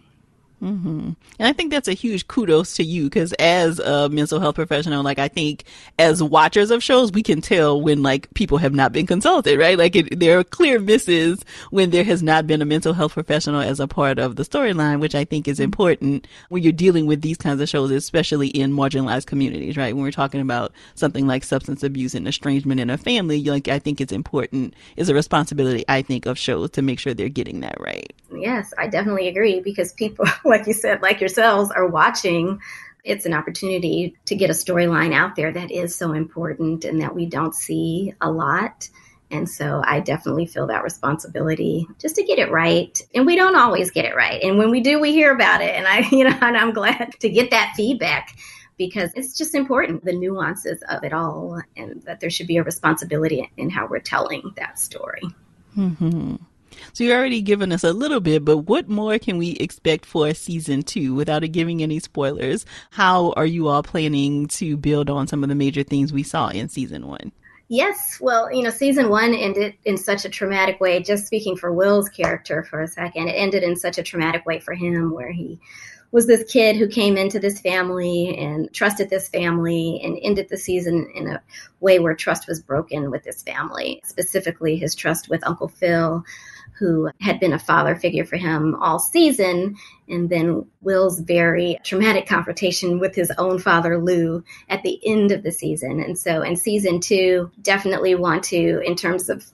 Mm-hmm. 0.63 1.11
And 1.41 1.49
I 1.49 1.53
think 1.53 1.73
that's 1.73 1.89
a 1.89 1.93
huge 1.93 2.29
kudos 2.29 2.77
to 2.77 2.85
you 2.85 3.05
because 3.05 3.33
as 3.35 3.81
a 3.81 4.09
mental 4.09 4.39
health 4.39 4.55
professional, 4.55 5.03
like 5.03 5.19
I 5.19 5.27
think 5.27 5.65
as 5.99 6.23
watchers 6.23 6.71
of 6.71 6.85
shows, 6.85 7.11
we 7.11 7.23
can 7.25 7.41
tell 7.41 7.81
when 7.81 8.03
like 8.03 8.33
people 8.35 8.59
have 8.59 8.73
not 8.73 8.93
been 8.93 9.07
consulted, 9.07 9.59
right? 9.59 9.77
Like 9.77 9.97
it, 9.97 10.21
there 10.21 10.39
are 10.39 10.45
clear 10.45 10.79
misses 10.79 11.45
when 11.71 11.91
there 11.91 12.05
has 12.05 12.23
not 12.23 12.47
been 12.47 12.63
a 12.63 12.65
mental 12.65 12.93
health 12.93 13.15
professional 13.15 13.61
as 13.61 13.81
a 13.81 13.89
part 13.89 14.21
of 14.21 14.37
the 14.37 14.45
storyline, 14.45 15.01
which 15.01 15.17
I 15.17 15.25
think 15.25 15.49
is 15.49 15.57
mm-hmm. 15.57 15.65
important 15.65 16.29
when 16.49 16.63
you're 16.63 16.73
dealing 16.73 17.07
with 17.07 17.23
these 17.23 17.39
kinds 17.39 17.61
of 17.61 17.69
shows, 17.69 17.91
especially 17.91 18.49
in 18.49 18.73
marginalized 18.73 19.27
communities, 19.27 19.77
right? 19.77 19.95
When 19.95 20.05
we're 20.05 20.13
talking 20.13 20.41
about 20.41 20.73
something 20.95 21.27
like 21.27 21.43
substance 21.43 21.83
abuse 21.83 22.15
and 22.15 22.29
estrangement 22.29 22.81
in 22.81 22.89
a 22.89 22.99
family, 22.99 23.43
like 23.43 23.67
I 23.67 23.81
think 23.81 24.01
it's 24.01 24.13
important, 24.13 24.75
is 24.97 25.09
a 25.09 25.15
responsibility, 25.15 25.85
I 25.89 26.03
think, 26.03 26.27
of 26.27 26.39
shows 26.39 26.71
to 26.71 26.83
make 26.83 27.01
sure 27.01 27.15
they're 27.15 27.29
getting 27.29 27.61
that 27.61 27.81
right. 27.81 28.13
Yes, 28.37 28.73
I 28.77 28.87
definitely 28.87 29.29
agree 29.29 29.61
because 29.61 29.93
people 29.93 30.27
like 30.45 30.67
you 30.67 30.73
said, 30.73 31.03
like 31.03 31.21
yourselves, 31.21 31.71
are 31.71 31.87
watching, 31.87 32.61
it's 33.05 33.27
an 33.27 33.35
opportunity 33.35 34.17
to 34.27 34.37
get 34.37 34.51
a 34.51 34.55
storyline 34.55 35.13
out 35.13 35.37
there 35.37 35.53
that 35.53 35.71
is 35.71 35.95
so 35.95 36.13
important 36.13 36.85
and 36.85 37.03
that 37.03 37.15
we 37.15 37.27
don't 37.27 37.55
see 37.55 38.15
a 38.21 38.31
lot. 38.31 38.89
And 39.31 39.49
so 39.49 39.83
I 39.85 40.01
definitely 40.01 40.47
feel 40.47 40.67
that 40.67 40.85
responsibility 40.85 41.89
just 41.99 42.17
to 42.17 42.23
get 42.23 42.39
it 42.39 42.51
right. 42.51 43.01
And 43.15 43.25
we 43.25 43.35
don't 43.35 43.57
always 43.57 43.91
get 43.91 44.05
it 44.05 44.15
right. 44.15 44.43
And 44.43 44.59
when 44.59 44.71
we 44.71 44.81
do, 44.81 45.01
we 45.01 45.13
hear 45.13 45.35
about 45.35 45.63
it. 45.63 45.75
And 45.75 45.87
I, 45.87 46.07
you 46.13 46.25
know, 46.25 46.39
and 46.41 46.57
I'm 46.57 46.73
glad 46.73 47.15
to 47.21 47.29
get 47.29 47.51
that 47.51 47.73
feedback 47.75 48.37
because 48.77 49.11
it's 49.15 49.37
just 49.37 49.55
important 49.55 50.05
the 50.05 50.13
nuances 50.13 50.83
of 50.89 51.05
it 51.05 51.13
all 51.13 51.61
and 51.77 52.03
that 52.03 52.21
there 52.21 52.31
should 52.31 52.47
be 52.47 52.57
a 52.57 52.63
responsibility 52.63 53.51
in 53.57 53.71
how 53.71 53.87
we're 53.87 54.01
telling 54.01 54.53
that 54.57 54.79
story. 54.79 55.23
Mm-hmm. 55.77 56.37
So 56.93 57.05
you've 57.05 57.17
already 57.17 57.41
given 57.43 57.73
us 57.73 57.85
a 57.85 57.93
little 57.93 58.21
bit, 58.21 58.45
but 58.45 58.59
what 58.59 58.89
more 58.89 59.19
can 59.19 59.39
we 59.39 59.53
expect 59.53 60.07
for 60.07 60.33
season 60.35 60.83
two 60.83 61.15
without 61.15 61.43
giving 61.53 61.83
any 61.83 61.99
spoilers? 61.99 62.67
How 62.91 63.33
are 63.33 63.47
you 63.47 63.69
all 63.69 63.83
planning 63.83 64.47
to 64.49 64.77
build 64.77 65.11
on 65.11 65.27
some 65.27 65.43
of 65.43 65.49
the 65.49 65.55
major 65.55 65.83
things 65.83 66.13
we 66.13 66.23
saw 66.23 66.49
in 66.49 66.69
season 66.69 67.07
one? 67.07 67.33
Yes, 67.69 68.19
well, 68.21 68.53
you 68.53 68.63
know, 68.63 68.71
season 68.71 69.09
one 69.09 69.33
ended 69.33 69.75
in 69.87 69.97
such 69.97 70.27
a 70.27 70.29
traumatic 70.29 70.79
way. 70.79 71.03
Just 71.03 71.27
speaking 71.27 71.57
for 71.57 71.73
Will's 71.73 72.11
character 72.11 72.65
for 72.65 72.83
a 72.83 72.89
second, 72.89 73.29
it 73.29 73.33
ended 73.33 73.63
in 73.63 73.77
such 73.77 73.97
a 73.97 74.03
traumatic 74.03 74.45
way 74.45 74.61
for 74.61 74.75
him 74.75 75.15
where 75.15 75.33
he 75.33 75.59
was 76.13 76.27
this 76.27 76.51
kid 76.53 76.77
who 76.77 76.87
came 76.87 77.17
into 77.17 77.41
this 77.41 77.61
family 77.61 78.37
and 78.37 78.73
trusted 78.73 79.09
this 79.11 79.29
family 79.29 80.01
and 80.05 80.19
ended 80.23 80.49
the 80.49 80.59
season 80.59 81.11
in 81.15 81.27
a 81.27 81.43
way 81.81 81.99
where 81.99 82.15
trust 82.15 82.47
was 82.47 82.61
broken 82.61 83.11
with 83.11 83.25
this 83.25 83.43
family, 83.43 84.01
specifically 84.05 84.77
his 84.77 84.95
trust 84.95 85.31
with 85.31 85.47
Uncle 85.47 85.69
Phil, 85.69 86.23
who 86.79 87.11
had 87.21 87.41
been 87.41 87.53
a 87.53 87.59
father 87.59 87.97
figure 87.97 88.25
for 88.25 88.37
him 88.37 88.75
all 88.75 88.99
season. 88.99 89.77
And 90.09 90.29
then 90.29 90.67
Will's 90.83 91.21
very 91.21 91.79
traumatic 91.83 92.27
confrontation 92.27 92.99
with 92.99 93.15
his 93.15 93.33
own 93.39 93.59
father, 93.59 93.99
Lou, 93.99 94.45
at 94.69 94.83
the 94.83 95.01
end 95.07 95.33
of 95.33 95.43
the 95.43 95.53
season. 95.53 96.01
And 96.01 96.19
so 96.19 96.43
in 96.43 96.57
season 96.57 97.01
two, 97.01 97.51
definitely 97.63 98.15
want 98.17 98.45
to, 98.45 98.81
in 98.85 98.97
terms 98.97 99.31
of 99.31 99.47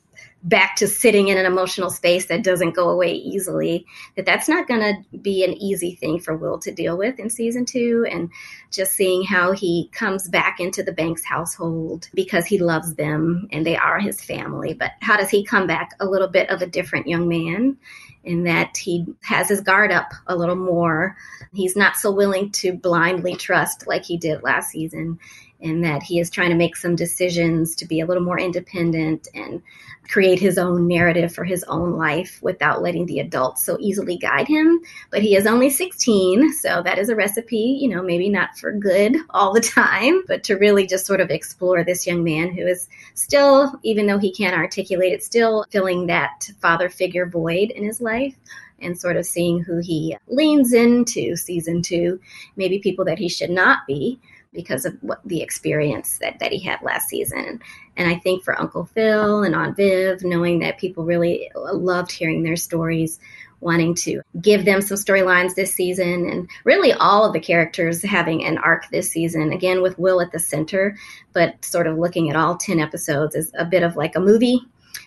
back 0.45 0.77
to 0.77 0.87
sitting 0.87 1.29
in 1.29 1.37
an 1.37 1.47
emotional 1.47 1.91
space 1.91 2.27
that 2.27 2.45
doesn't 2.45 2.75
go 2.75 2.89
away 2.89 3.13
easily 3.13 3.85
that 4.17 4.25
that's 4.25 4.49
not 4.49 4.69
going 4.69 4.81
to 4.81 5.19
be 5.19 5.45
an 5.45 5.53
easy 5.55 5.97
thing 5.97 6.21
for 6.21 6.37
will 6.37 6.59
to 6.61 6.71
deal 6.71 6.97
with 6.97 7.19
in 7.19 7.29
season 7.29 7.65
two. 7.65 8.07
And 8.11 8.31
just 8.71 8.93
seeing 8.93 9.25
how 9.25 9.53
he 9.53 9.89
comes 9.93 10.29
back 10.29 10.61
into 10.61 10.83
the 10.83 10.93
banks 10.93 11.25
household 11.25 12.09
because 12.15 12.47
he 12.47 12.59
loves 12.59 12.95
them 12.95 13.49
and 13.51 13.67
they 13.67 13.77
are 13.77 13.99
his 13.99 14.23
family. 14.23 14.75
But 14.75 14.93
how 15.01 15.17
does 15.17 15.31
he 15.31 15.45
come 15.45 15.67
back 15.67 15.91
a 15.99 16.07
little 16.07 16.29
bit 16.29 16.51
of 16.51 16.63
a 16.63 16.67
different 16.67 17.09
young 17.09 17.29
man 17.29 17.77
in 18.25 18.45
that 18.45 18.77
he 18.77 19.07
has 19.23 19.49
his 19.49 19.61
guard 19.61 19.91
up 19.91 20.13
a 20.29 20.37
little 20.37 20.57
more? 20.57 21.17
He's 21.53 21.77
not 21.77 21.97
so 21.97 22.13
willing 22.13 22.51
to 22.53 22.75
blindly 22.75 23.35
trust 23.35 23.87
like 23.89 24.05
he 24.05 24.17
did 24.17 24.43
last 24.45 24.71
season 24.71 25.19
and 25.61 25.83
that 25.85 26.03
he 26.03 26.21
is 26.21 26.31
trying 26.31 26.51
to 26.51 26.57
make 26.57 26.77
some 26.77 26.95
decisions 26.95 27.75
to 27.77 27.87
be 27.87 28.01
a 28.01 28.07
little 28.07 28.23
more 28.23 28.39
independent 28.39 29.27
and 29.35 29.63
create 30.09 30.41
his 30.41 30.59
own 30.59 30.89
narrative 30.89 31.33
for 31.33 31.45
his 31.45 31.63
own 31.65 31.93
life 31.93 32.39
without 32.43 32.83
letting 32.83 33.07
the 33.07 33.21
adults 33.21 33.65
so 33.65 33.77
easily 33.79 34.17
guide 34.17 34.49
him. 34.49 34.81
But 35.11 35.23
he 35.23 35.37
is 35.37 35.47
only 35.47 35.71
16, 35.71 36.53
so 36.55 36.83
that 36.83 36.99
is 36.99 37.11
a 37.11 37.17
recipe, 37.17 37.79
you 37.81 37.89
know, 37.89 38.03
maybe 38.03 38.29
not 38.29 38.57
for 38.59 38.73
good 38.73 39.17
all 39.31 39.53
the 39.53 39.61
time, 39.61 40.23
but 40.27 40.43
to 40.45 40.57
really 40.57 40.87
just 40.87 41.07
sort 41.07 41.21
of 41.21 41.31
explore 41.31 41.85
this 41.85 42.07
young 42.07 42.25
man 42.25 42.51
who 42.51 42.67
is 42.67 42.89
still, 43.15 43.79
even 43.83 44.07
though 44.07 44.19
he 44.19 44.33
can't 44.33 44.57
articulate 44.57 45.13
it, 45.13 45.23
still 45.23 45.67
filling 45.71 46.07
that 46.07 46.51
father 46.61 46.89
figure 46.89 47.27
void 47.27 47.71
in 47.71 47.85
his 47.85 48.01
life 48.01 48.35
and 48.81 48.99
sort 48.99 49.17
of 49.17 49.27
seeing 49.27 49.61
who 49.61 49.79
he 49.79 50.17
leans 50.29 50.73
into 50.73 51.37
season 51.37 51.83
two, 51.83 52.21
maybe 52.57 52.79
people 52.79 53.05
that 53.05 53.19
he 53.19 53.29
should 53.29 53.51
not 53.51 53.87
be 53.87 54.19
because 54.53 54.85
of 54.85 54.97
what 55.03 55.21
the 55.25 55.43
experience 55.43 56.19
that, 56.19 56.39
that 56.39 56.53
he 56.53 56.59
had 56.59 56.81
last 56.83 57.09
season. 57.09 57.61
And 57.99 58.09
I 58.09 58.15
think 58.15 58.45
for 58.45 58.59
Uncle 58.59 58.85
Phil 58.87 59.43
and 59.43 59.55
Aunt 59.55 59.77
Viv, 59.77 60.23
knowing 60.23 60.61
that 60.61 60.79
people 60.79 61.05
really 61.05 61.51
loved 61.55 62.13
hearing 62.13 62.45
their 62.45 62.57
stories, 62.57 63.19
wanting 63.61 63.93
to 63.97 64.23
give 64.41 64.65
them 64.65 64.81
some 64.81 64.97
storylines 64.97 65.57
this 65.57 65.75
season, 65.75 66.29
and 66.31 66.49
really 66.63 66.93
all 66.93 67.27
of 67.27 67.33
the 67.33 67.41
characters 67.41 68.01
having 68.03 68.45
an 68.45 68.57
arc 68.59 68.89
this 68.91 69.11
season, 69.11 69.53
again, 69.53 69.83
with 69.83 69.99
Will 69.99 70.21
at 70.21 70.31
the 70.31 70.39
center, 70.39 70.97
but 71.33 71.65
sort 71.65 71.89
of 71.89 71.99
looking 71.99 72.31
at 72.31 72.37
all 72.37 72.57
10 72.57 72.79
episodes 72.79 73.35
as 73.35 73.51
a 73.59 73.65
bit 73.65 73.83
of 73.83 73.97
like 73.97 74.15
a 74.15 74.21
movie 74.21 74.61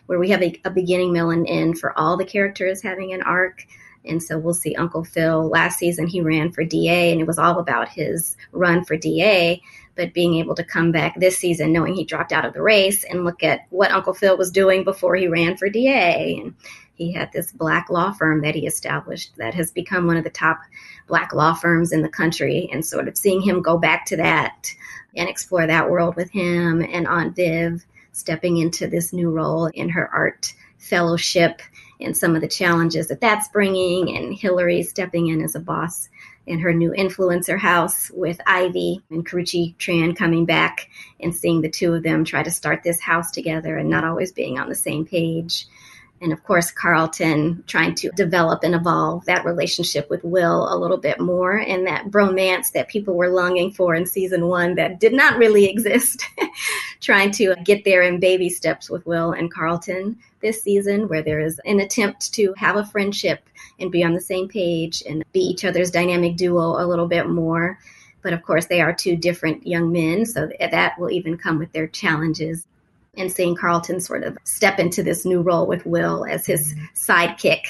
where 0.08 0.20
we 0.20 0.30
have 0.30 0.44
a, 0.44 0.60
a 0.66 0.70
beginning, 0.70 1.14
middle, 1.14 1.30
and 1.30 1.48
end 1.48 1.80
for 1.80 1.98
all 1.98 2.18
the 2.18 2.26
characters 2.26 2.82
having 2.82 3.14
an 3.14 3.22
arc. 3.22 3.66
And 4.04 4.22
so 4.22 4.38
we'll 4.38 4.54
see 4.54 4.76
Uncle 4.76 5.06
Phil. 5.06 5.48
Last 5.48 5.78
season, 5.78 6.08
he 6.08 6.20
ran 6.20 6.52
for 6.52 6.66
DA, 6.66 7.12
and 7.12 7.22
it 7.22 7.28
was 7.28 7.40
all 7.40 7.60
about 7.60 7.88
his 7.88 8.36
run 8.52 8.84
for 8.84 8.98
DA. 8.98 9.62
But 9.96 10.14
being 10.14 10.36
able 10.36 10.56
to 10.56 10.64
come 10.64 10.92
back 10.92 11.20
this 11.20 11.38
season, 11.38 11.74
knowing 11.74 11.96
he 11.96 12.06
dropped 12.06 12.32
out 12.32 12.46
of 12.46 12.54
the 12.54 12.62
race, 12.62 13.04
and 13.04 13.26
look 13.26 13.44
at 13.44 13.62
what 13.70 13.92
Uncle 13.92 14.14
Phil 14.14 14.38
was 14.38 14.52
doing 14.52 14.84
before 14.84 15.16
he 15.16 15.28
ran 15.28 15.58
for 15.58 15.70
DA. 15.70 16.40
And 16.42 16.56
he 16.96 17.12
had 17.12 17.32
this 17.32 17.52
black 17.52 17.90
law 17.90 18.12
firm 18.12 18.42
that 18.42 18.56
he 18.56 18.66
established 18.66 19.36
that 19.38 19.54
has 19.54 19.72
become 19.72 20.08
one 20.08 20.18
of 20.18 20.24
the 20.24 20.30
top 20.30 20.60
black 21.08 21.34
law 21.34 21.54
firms 21.54 21.92
in 21.92 22.02
the 22.02 22.10
country. 22.10 22.70
And 22.72 22.86
sort 22.86 23.08
of 23.08 23.18
seeing 23.18 23.42
him 23.42 23.62
go 23.62 23.78
back 23.78 24.06
to 24.08 24.18
that 24.18 24.74
and 25.16 25.28
explore 25.28 25.68
that 25.68 25.90
world 25.90 26.16
with 26.16 26.32
him 26.32 26.82
and 26.82 27.08
Aunt 27.08 27.36
Viv 27.36 27.86
stepping 28.14 28.58
into 28.58 28.88
this 28.88 29.14
new 29.14 29.30
role 29.30 29.68
in 29.68 29.90
her 29.90 30.10
art 30.14 30.54
fellowship 30.78 31.62
and 32.00 32.18
some 32.18 32.36
of 32.36 32.42
the 32.42 32.48
challenges 32.48 33.08
that 33.08 33.22
that's 33.22 33.48
bringing, 33.50 34.16
and 34.16 34.34
Hillary 34.34 34.84
stepping 34.84 35.28
in 35.28 35.42
as 35.42 35.56
a 35.56 35.60
boss 35.60 36.10
in 36.48 36.60
her 36.60 36.74
new 36.74 36.92
influencer 36.92 37.58
house 37.58 38.10
with 38.12 38.42
Ivy 38.46 39.02
and 39.10 39.26
Karrueche 39.26 39.76
Tran 39.78 40.16
coming 40.16 40.46
back 40.46 40.90
and 41.20 41.36
seeing 41.36 41.62
the 41.62 41.70
two 41.70 41.94
of 41.94 42.04
them 42.04 42.26
try 42.26 42.44
to 42.44 42.52
start 42.52 42.84
this 42.84 43.00
house 43.00 43.32
together 43.32 43.78
and 43.78 43.90
not 43.90 44.04
always 44.04 44.32
being 44.32 44.60
on 44.60 44.70
the 44.70 44.76
same 44.76 45.06
page. 45.06 45.68
And 46.22 46.32
of 46.32 46.44
course 46.44 46.72
Carlton 46.72 47.64
trying 47.66 47.96
to 47.96 48.12
develop 48.12 48.64
and 48.64 48.76
evolve 48.76 49.26
that 49.26 49.44
relationship 49.44 50.08
with 50.10 50.24
Will 50.24 50.72
a 50.72 50.78
little 50.78 50.98
bit 50.98 51.20
more 51.20 51.54
and 51.58 51.88
that 51.88 52.12
bromance 52.12 52.72
that 52.74 52.90
people 52.90 53.16
were 53.16 53.30
longing 53.30 53.72
for 53.72 53.96
in 53.96 54.06
season 54.06 54.48
1 54.48 54.76
that 54.76 55.00
did 55.00 55.14
not 55.14 55.38
really 55.38 55.66
exist 55.70 56.24
trying 57.02 57.32
to 57.32 57.56
get 57.64 57.84
there 57.86 58.04
in 58.04 58.20
baby 58.20 58.50
steps 58.50 58.90
with 58.90 59.06
Will 59.08 59.32
and 59.32 59.52
Carlton 59.52 60.18
this 60.42 60.62
season 60.62 61.08
where 61.08 61.24
there 61.24 61.40
is 61.40 61.60
an 61.66 61.80
attempt 61.80 62.34
to 62.34 62.54
have 62.56 62.76
a 62.76 62.86
friendship 62.86 63.44
and 63.82 63.92
be 63.92 64.04
on 64.04 64.14
the 64.14 64.22
same 64.22 64.48
page 64.48 65.04
and 65.08 65.24
be 65.34 65.40
each 65.40 65.66
other's 65.66 65.92
dynamic 65.92 66.38
duo 66.38 66.82
a 66.82 66.88
little 66.88 67.08
bit 67.08 67.28
more 67.28 67.78
but 68.22 68.34
of 68.34 68.44
course 68.44 68.68
they 68.68 68.82
are 68.82 68.94
two 68.94 69.16
different 69.16 69.66
young 69.66 69.92
men 69.92 70.26
so 70.26 70.50
that 70.60 71.00
will 71.00 71.12
even 71.12 71.38
come 71.38 71.58
with 71.58 71.72
their 71.74 71.88
challenges 71.88 72.66
and 73.18 73.32
seeing 73.32 73.56
Carlton 73.56 74.00
sort 74.00 74.24
of 74.24 74.38
step 74.46 74.80
into 74.80 75.04
this 75.04 75.26
new 75.26 75.42
role 75.42 75.68
with 75.68 75.86
Will 75.86 76.26
as 76.26 76.46
his 76.46 76.74
sidekick. 76.96 77.64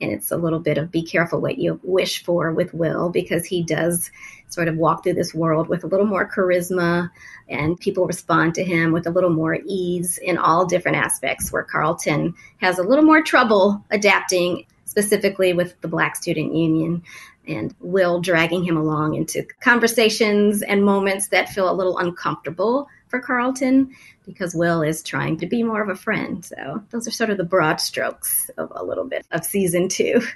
And 0.00 0.10
it's 0.10 0.32
a 0.32 0.36
little 0.36 0.58
bit 0.58 0.76
of 0.76 0.90
be 0.90 1.02
careful 1.02 1.40
what 1.40 1.58
you 1.58 1.78
wish 1.84 2.24
for 2.24 2.52
with 2.52 2.74
Will 2.74 3.08
because 3.08 3.44
he 3.44 3.62
does 3.62 4.10
sort 4.48 4.66
of 4.66 4.76
walk 4.76 5.04
through 5.04 5.14
this 5.14 5.34
world 5.34 5.68
with 5.68 5.84
a 5.84 5.86
little 5.86 6.06
more 6.06 6.28
charisma 6.28 7.10
and 7.48 7.78
people 7.78 8.06
respond 8.06 8.54
to 8.54 8.64
him 8.64 8.92
with 8.92 9.06
a 9.06 9.10
little 9.10 9.30
more 9.30 9.58
ease 9.66 10.18
in 10.18 10.36
all 10.36 10.66
different 10.66 10.96
aspects 10.96 11.52
where 11.52 11.62
Carlton 11.62 12.34
has 12.56 12.78
a 12.78 12.82
little 12.82 13.04
more 13.04 13.22
trouble 13.22 13.84
adapting 13.90 14.64
specifically 14.88 15.52
with 15.52 15.78
the 15.82 15.88
Black 15.88 16.16
Student 16.16 16.54
Union 16.54 17.02
and 17.46 17.74
Will 17.80 18.20
dragging 18.20 18.64
him 18.64 18.76
along 18.76 19.14
into 19.14 19.46
conversations 19.60 20.62
and 20.62 20.84
moments 20.84 21.28
that 21.28 21.48
feel 21.48 21.70
a 21.70 21.72
little 21.72 21.98
uncomfortable 21.98 22.88
for 23.08 23.20
Carlton 23.20 23.94
because 24.26 24.54
Will 24.54 24.82
is 24.82 25.02
trying 25.02 25.38
to 25.38 25.46
be 25.46 25.62
more 25.62 25.82
of 25.82 25.88
a 25.88 25.94
friend. 25.94 26.44
So 26.44 26.82
those 26.90 27.08
are 27.08 27.12
sort 27.12 27.30
of 27.30 27.38
the 27.38 27.44
broad 27.44 27.80
strokes 27.80 28.50
of 28.58 28.72
a 28.74 28.84
little 28.84 29.04
bit 29.04 29.26
of 29.30 29.44
season 29.44 29.88
two. 29.88 30.20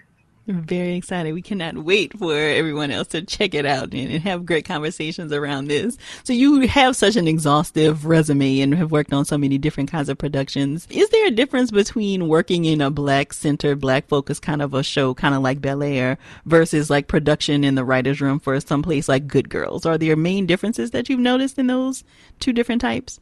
very 0.46 0.96
excited. 0.96 1.32
We 1.32 1.42
cannot 1.42 1.78
wait 1.78 2.18
for 2.18 2.34
everyone 2.34 2.90
else 2.90 3.08
to 3.08 3.22
check 3.22 3.54
it 3.54 3.64
out 3.64 3.94
and, 3.94 4.22
have 4.22 4.46
great 4.46 4.64
conversations 4.64 5.32
around 5.32 5.68
this. 5.68 5.96
So 6.24 6.32
you 6.32 6.66
have 6.68 6.96
such 6.96 7.16
an 7.16 7.26
exhaustive 7.26 8.06
resume 8.06 8.60
and 8.60 8.74
have 8.74 8.92
worked 8.92 9.12
on 9.12 9.24
so 9.24 9.38
many 9.38 9.58
different 9.58 9.90
kinds 9.90 10.08
of 10.08 10.18
productions. 10.18 10.86
Is 10.90 11.08
there 11.10 11.26
a 11.26 11.30
difference 11.30 11.70
between 11.70 12.28
working 12.28 12.64
in 12.64 12.80
a 12.80 12.90
black 12.90 13.32
center, 13.32 13.74
black 13.74 14.08
focused 14.08 14.42
kind 14.42 14.62
of 14.62 14.74
a 14.74 14.82
show, 14.82 15.14
kind 15.14 15.34
of 15.34 15.42
like 15.42 15.60
Bel 15.60 15.82
Air, 15.82 16.18
versus 16.44 16.90
like 16.90 17.08
production 17.08 17.64
in 17.64 17.74
the 17.74 17.84
writer's 17.84 18.20
room 18.20 18.38
for 18.38 18.58
some 18.60 18.82
place 18.82 19.08
like 19.08 19.26
Good 19.26 19.48
Girls? 19.48 19.86
Are 19.86 19.98
there 19.98 20.16
main 20.16 20.46
differences 20.46 20.90
that 20.90 21.08
you've 21.08 21.20
noticed 21.20 21.58
in 21.58 21.68
those 21.68 22.04
two 22.38 22.52
different 22.52 22.80
types? 22.80 23.20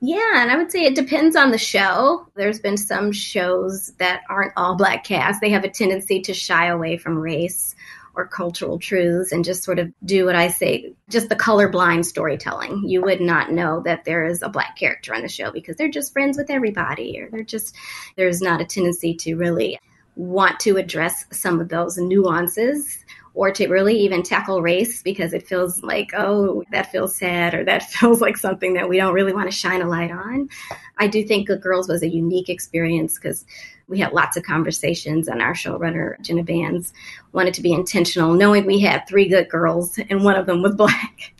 Yeah, 0.00 0.42
and 0.42 0.50
I 0.50 0.56
would 0.56 0.70
say 0.70 0.84
it 0.84 0.94
depends 0.94 1.36
on 1.36 1.50
the 1.50 1.58
show. 1.58 2.26
There's 2.34 2.60
been 2.60 2.76
some 2.76 3.12
shows 3.12 3.92
that 3.98 4.22
aren't 4.28 4.52
all 4.56 4.76
black 4.76 5.04
cast. 5.04 5.40
They 5.40 5.50
have 5.50 5.64
a 5.64 5.70
tendency 5.70 6.20
to 6.22 6.34
shy 6.34 6.66
away 6.66 6.98
from 6.98 7.18
race 7.18 7.74
or 8.14 8.26
cultural 8.26 8.78
truths 8.78 9.32
and 9.32 9.44
just 9.44 9.62
sort 9.62 9.78
of 9.78 9.92
do 10.04 10.24
what 10.26 10.36
I 10.36 10.48
say, 10.48 10.94
just 11.08 11.28
the 11.28 11.36
colorblind 11.36 12.04
storytelling. 12.04 12.82
You 12.86 13.02
would 13.02 13.20
not 13.20 13.52
know 13.52 13.82
that 13.84 14.04
there 14.04 14.24
is 14.24 14.42
a 14.42 14.48
black 14.48 14.76
character 14.76 15.14
on 15.14 15.22
the 15.22 15.28
show 15.28 15.50
because 15.50 15.76
they're 15.76 15.90
just 15.90 16.12
friends 16.12 16.38
with 16.38 16.50
everybody 16.50 17.20
or 17.20 17.30
they're 17.30 17.42
just 17.42 17.74
there's 18.16 18.40
not 18.40 18.60
a 18.60 18.64
tendency 18.64 19.14
to 19.16 19.36
really 19.36 19.78
want 20.16 20.58
to 20.60 20.78
address 20.78 21.26
some 21.30 21.60
of 21.60 21.68
those 21.68 21.98
nuances 21.98 23.04
or 23.36 23.50
to 23.52 23.68
really 23.68 23.94
even 23.94 24.22
tackle 24.22 24.62
race 24.62 25.02
because 25.02 25.34
it 25.34 25.46
feels 25.46 25.82
like, 25.82 26.10
oh, 26.16 26.64
that 26.72 26.90
feels 26.90 27.14
sad 27.14 27.54
or 27.54 27.62
that 27.64 27.82
feels 27.90 28.20
like 28.20 28.36
something 28.36 28.72
that 28.72 28.88
we 28.88 28.96
don't 28.96 29.12
really 29.12 29.34
want 29.34 29.48
to 29.48 29.56
shine 29.56 29.82
a 29.82 29.88
light 29.88 30.10
on. 30.10 30.48
I 30.96 31.06
do 31.06 31.22
think 31.22 31.46
Good 31.46 31.60
Girls 31.60 31.86
was 31.86 32.02
a 32.02 32.08
unique 32.08 32.48
experience 32.48 33.16
because 33.16 33.44
we 33.88 33.98
had 33.98 34.12
lots 34.12 34.36
of 34.36 34.42
conversations 34.42 35.28
and 35.28 35.40
our 35.40 35.54
showrunner, 35.54 36.20
Jenna 36.20 36.42
Bans, 36.42 36.92
wanted 37.32 37.54
to 37.54 37.62
be 37.62 37.72
intentional, 37.72 38.34
knowing 38.34 38.66
we 38.66 38.80
had 38.80 39.06
three 39.06 39.28
good 39.28 39.48
girls 39.48 39.98
and 40.10 40.24
one 40.24 40.36
of 40.36 40.46
them 40.46 40.62
was 40.62 40.74
black 40.76 41.32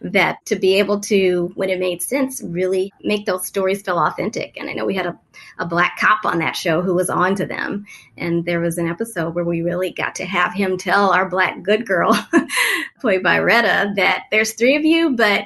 that 0.00 0.44
to 0.46 0.56
be 0.56 0.78
able 0.78 1.00
to, 1.00 1.50
when 1.54 1.70
it 1.70 1.78
made 1.78 2.02
sense, 2.02 2.42
really 2.42 2.92
make 3.02 3.26
those 3.26 3.46
stories 3.46 3.82
feel 3.82 3.98
authentic. 3.98 4.56
And 4.58 4.68
I 4.68 4.72
know 4.72 4.84
we 4.84 4.96
had 4.96 5.06
a, 5.06 5.18
a 5.58 5.66
black 5.66 5.96
cop 5.98 6.24
on 6.24 6.38
that 6.38 6.56
show 6.56 6.82
who 6.82 6.94
was 6.94 7.10
on 7.10 7.34
to 7.36 7.46
them. 7.46 7.86
And 8.16 8.44
there 8.44 8.60
was 8.60 8.78
an 8.78 8.88
episode 8.88 9.34
where 9.34 9.44
we 9.44 9.62
really 9.62 9.90
got 9.90 10.16
to 10.16 10.24
have 10.24 10.52
him 10.52 10.76
tell 10.76 11.10
our 11.10 11.28
black 11.28 11.62
good 11.62 11.86
girl, 11.86 12.12
played 13.00 13.22
by 13.22 13.38
Retta, 13.38 13.94
that 13.96 14.24
there's 14.30 14.54
three 14.54 14.76
of 14.76 14.84
you, 14.84 15.10
but 15.16 15.44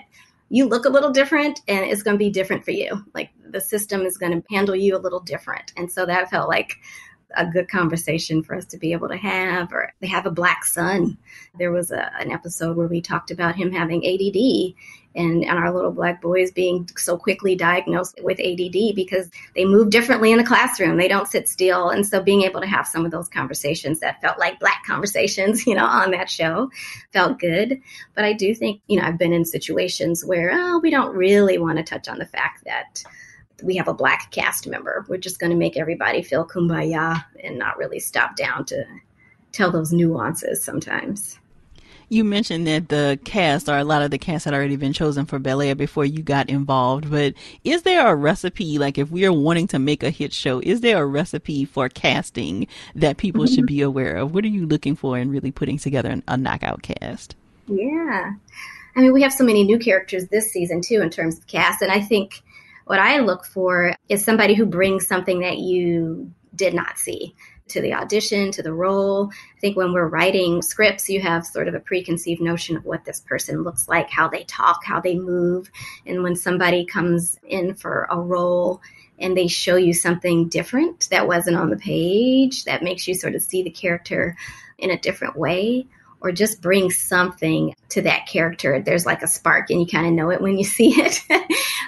you 0.50 0.66
look 0.66 0.86
a 0.86 0.90
little 0.90 1.10
different 1.10 1.60
and 1.68 1.84
it's 1.84 2.02
going 2.02 2.14
to 2.14 2.18
be 2.18 2.30
different 2.30 2.64
for 2.64 2.70
you. 2.70 3.04
Like 3.14 3.30
the 3.50 3.60
system 3.60 4.02
is 4.02 4.18
going 4.18 4.32
to 4.32 4.54
handle 4.54 4.76
you 4.76 4.96
a 4.96 4.98
little 4.98 5.20
different. 5.20 5.72
And 5.76 5.90
so 5.90 6.06
that 6.06 6.30
felt 6.30 6.48
like 6.48 6.76
a 7.36 7.46
good 7.46 7.68
conversation 7.68 8.42
for 8.42 8.54
us 8.54 8.64
to 8.66 8.78
be 8.78 8.92
able 8.92 9.08
to 9.08 9.16
have. 9.16 9.72
Or 9.72 9.92
they 10.00 10.06
have 10.06 10.26
a 10.26 10.30
black 10.30 10.64
son. 10.64 11.18
There 11.58 11.72
was 11.72 11.90
a, 11.90 12.10
an 12.18 12.30
episode 12.30 12.76
where 12.76 12.86
we 12.86 13.00
talked 13.00 13.30
about 13.30 13.56
him 13.56 13.72
having 13.72 14.04
ADD 14.04 14.74
and, 15.14 15.44
and 15.44 15.58
our 15.58 15.72
little 15.74 15.90
black 15.90 16.22
boys 16.22 16.50
being 16.52 16.88
so 16.96 17.18
quickly 17.18 17.56
diagnosed 17.56 18.20
with 18.22 18.40
ADD 18.40 18.94
because 18.94 19.30
they 19.54 19.64
move 19.64 19.90
differently 19.90 20.32
in 20.32 20.38
the 20.38 20.44
classroom. 20.44 20.96
They 20.96 21.08
don't 21.08 21.28
sit 21.28 21.48
still. 21.48 21.90
And 21.90 22.06
so 22.06 22.22
being 22.22 22.42
able 22.42 22.60
to 22.60 22.66
have 22.66 22.86
some 22.86 23.04
of 23.04 23.10
those 23.10 23.28
conversations 23.28 24.00
that 24.00 24.20
felt 24.20 24.38
like 24.38 24.60
black 24.60 24.84
conversations, 24.86 25.66
you 25.66 25.74
know, 25.74 25.86
on 25.86 26.12
that 26.12 26.30
show 26.30 26.70
felt 27.12 27.38
good. 27.38 27.80
But 28.14 28.24
I 28.24 28.32
do 28.32 28.54
think, 28.54 28.80
you 28.86 29.00
know, 29.00 29.06
I've 29.06 29.18
been 29.18 29.32
in 29.32 29.44
situations 29.44 30.24
where, 30.24 30.50
oh, 30.52 30.78
we 30.78 30.90
don't 30.90 31.14
really 31.14 31.58
want 31.58 31.78
to 31.78 31.84
touch 31.84 32.08
on 32.08 32.18
the 32.18 32.26
fact 32.26 32.64
that 32.64 33.02
we 33.62 33.76
have 33.76 33.88
a 33.88 33.94
black 33.94 34.30
cast 34.30 34.66
member. 34.66 35.04
We're 35.08 35.18
just 35.18 35.38
going 35.38 35.50
to 35.50 35.56
make 35.56 35.76
everybody 35.76 36.22
feel 36.22 36.46
kumbaya 36.46 37.24
and 37.42 37.58
not 37.58 37.78
really 37.78 38.00
stop 38.00 38.36
down 38.36 38.64
to 38.66 38.84
tell 39.52 39.70
those 39.70 39.92
nuances 39.92 40.62
sometimes. 40.62 41.38
You 42.10 42.24
mentioned 42.24 42.66
that 42.66 42.88
the 42.88 43.18
cast 43.24 43.68
or 43.68 43.76
a 43.76 43.84
lot 43.84 44.00
of 44.00 44.10
the 44.10 44.16
cast 44.16 44.46
had 44.46 44.54
already 44.54 44.76
been 44.76 44.94
chosen 44.94 45.26
for 45.26 45.38
Bel 45.38 45.60
Air 45.60 45.74
before 45.74 46.06
you 46.06 46.22
got 46.22 46.48
involved, 46.48 47.10
but 47.10 47.34
is 47.64 47.82
there 47.82 48.06
a 48.06 48.14
recipe, 48.14 48.78
like 48.78 48.96
if 48.96 49.10
we 49.10 49.26
are 49.26 49.32
wanting 49.32 49.66
to 49.68 49.78
make 49.78 50.02
a 50.02 50.08
hit 50.08 50.32
show, 50.32 50.60
is 50.60 50.80
there 50.80 51.02
a 51.02 51.06
recipe 51.06 51.66
for 51.66 51.90
casting 51.90 52.66
that 52.94 53.18
people 53.18 53.44
should 53.46 53.66
be 53.66 53.82
aware 53.82 54.16
of? 54.16 54.32
What 54.32 54.44
are 54.44 54.48
you 54.48 54.66
looking 54.66 54.96
for 54.96 55.18
in 55.18 55.30
really 55.30 55.50
putting 55.50 55.76
together 55.76 56.22
a 56.26 56.36
knockout 56.38 56.80
cast? 56.80 57.36
Yeah. 57.66 58.32
I 58.96 59.00
mean, 59.00 59.12
we 59.12 59.20
have 59.20 59.32
so 59.32 59.44
many 59.44 59.62
new 59.62 59.78
characters 59.78 60.28
this 60.28 60.50
season 60.50 60.80
too 60.80 61.02
in 61.02 61.10
terms 61.10 61.36
of 61.36 61.46
cast, 61.46 61.82
and 61.82 61.92
I 61.92 62.00
think 62.00 62.42
what 62.88 62.98
I 62.98 63.18
look 63.18 63.44
for 63.44 63.94
is 64.08 64.24
somebody 64.24 64.54
who 64.54 64.64
brings 64.64 65.06
something 65.06 65.40
that 65.40 65.58
you 65.58 66.32
did 66.54 66.72
not 66.72 66.98
see 66.98 67.34
to 67.68 67.82
the 67.82 67.92
audition, 67.92 68.50
to 68.52 68.62
the 68.62 68.72
role. 68.72 69.30
I 69.30 69.60
think 69.60 69.76
when 69.76 69.92
we're 69.92 70.08
writing 70.08 70.62
scripts, 70.62 71.06
you 71.06 71.20
have 71.20 71.44
sort 71.44 71.68
of 71.68 71.74
a 71.74 71.80
preconceived 71.80 72.40
notion 72.40 72.78
of 72.78 72.86
what 72.86 73.04
this 73.04 73.20
person 73.20 73.62
looks 73.62 73.88
like, 73.88 74.08
how 74.08 74.26
they 74.26 74.44
talk, 74.44 74.86
how 74.86 75.02
they 75.02 75.16
move. 75.16 75.70
And 76.06 76.22
when 76.22 76.34
somebody 76.34 76.86
comes 76.86 77.38
in 77.46 77.74
for 77.74 78.08
a 78.10 78.18
role 78.18 78.80
and 79.18 79.36
they 79.36 79.48
show 79.48 79.76
you 79.76 79.92
something 79.92 80.48
different 80.48 81.10
that 81.10 81.28
wasn't 81.28 81.58
on 81.58 81.68
the 81.68 81.76
page, 81.76 82.64
that 82.64 82.82
makes 82.82 83.06
you 83.06 83.12
sort 83.12 83.34
of 83.34 83.42
see 83.42 83.62
the 83.62 83.68
character 83.68 84.34
in 84.78 84.90
a 84.90 84.98
different 84.98 85.36
way, 85.36 85.86
or 86.20 86.32
just 86.32 86.60
bring 86.60 86.90
something 86.90 87.74
to 87.90 88.02
that 88.02 88.26
character. 88.26 88.80
There's 88.80 89.06
like 89.06 89.22
a 89.22 89.28
spark 89.28 89.70
and 89.70 89.80
you 89.80 89.86
kind 89.86 90.06
of 90.06 90.12
know 90.12 90.30
it 90.30 90.40
when 90.40 90.58
you 90.58 90.64
see 90.78 90.90
it, 90.90 91.20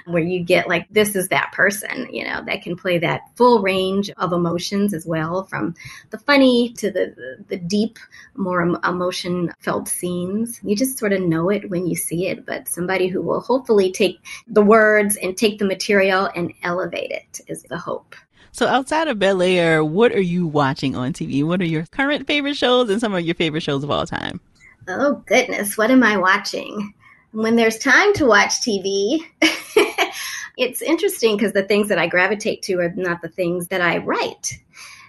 where 0.07 0.23
you 0.23 0.43
get 0.43 0.69
like, 0.69 0.87
this 0.91 1.17
is 1.17 1.29
that 1.29 1.53
person, 1.53 2.09
you 2.13 2.25
know, 2.25 2.43
that 2.45 2.63
can 2.63 2.77
play 2.77 2.99
that 2.99 3.23
full 3.37 3.63
range 3.63 4.11
of 4.17 4.33
emotions 4.33 4.95
as 4.95 5.07
well, 5.07 5.45
from 5.45 5.75
the 6.11 6.19
funny 6.19 6.73
to 6.75 6.91
the, 6.91 7.37
the 7.49 7.57
deep, 7.57 7.99
more 8.37 8.61
emotion 8.61 9.53
felt 9.61 9.89
scenes. 9.89 10.61
You 10.63 10.77
just 10.77 10.99
sort 10.99 11.13
of 11.13 11.23
know 11.23 11.51
it 11.51 11.71
when 11.71 11.87
you 11.87 11.97
see 11.97 12.29
it, 12.29 12.47
but 12.47 12.69
somebody 12.69 13.09
who 13.09 13.23
will 13.23 13.41
hopefully 13.41 13.93
take 13.93 14.21
the 14.47 14.63
words 14.63 15.17
and 15.17 15.37
take 15.37 15.59
the 15.59 15.65
material 15.65 16.31
and 16.35 16.53
elevate 16.63 17.11
it 17.11 17.41
is 17.49 17.63
the 17.65 17.79
hope. 17.79 18.15
So 18.53 18.67
outside 18.67 19.09
of 19.09 19.19
Bel 19.19 19.43
Air, 19.43 19.85
what 19.85 20.13
are 20.13 20.21
you 20.21 20.47
watching 20.47 20.97
on 20.97 21.13
TV? 21.13 21.45
What 21.45 21.61
are 21.61 21.67
your 21.67 21.87
current 21.93 22.27
favorite 22.27 22.57
shows 22.57 22.91
and 22.91 23.01
some 23.01 23.15
of 23.15 23.25
your 23.25 23.35
favorite 23.35 23.63
shows 23.63 23.85
of 23.85 23.91
all 23.91 24.07
time? 24.07 24.41
Oh 24.89 25.23
goodness, 25.27 25.79
what 25.79 25.91
am 25.91 26.03
I 26.03 26.17
watching? 26.17 26.93
When 27.33 27.57
there's 27.57 27.79
time 27.79 28.13
to 28.15 28.27
watch 28.27 28.61
TV, 28.61 29.21
it's 30.57 30.83
interesting 30.83 31.37
because 31.37 31.53
the 31.53 31.63
things 31.63 31.89
that 31.89 31.99
I 31.99 32.09
gravitate 32.09 32.63
to 32.63 32.81
are 32.81 32.93
not 32.97 33.23
the 33.23 33.29
things 33.29 33.69
that 33.69 33.81
I 33.81 33.99
write. 33.99 34.59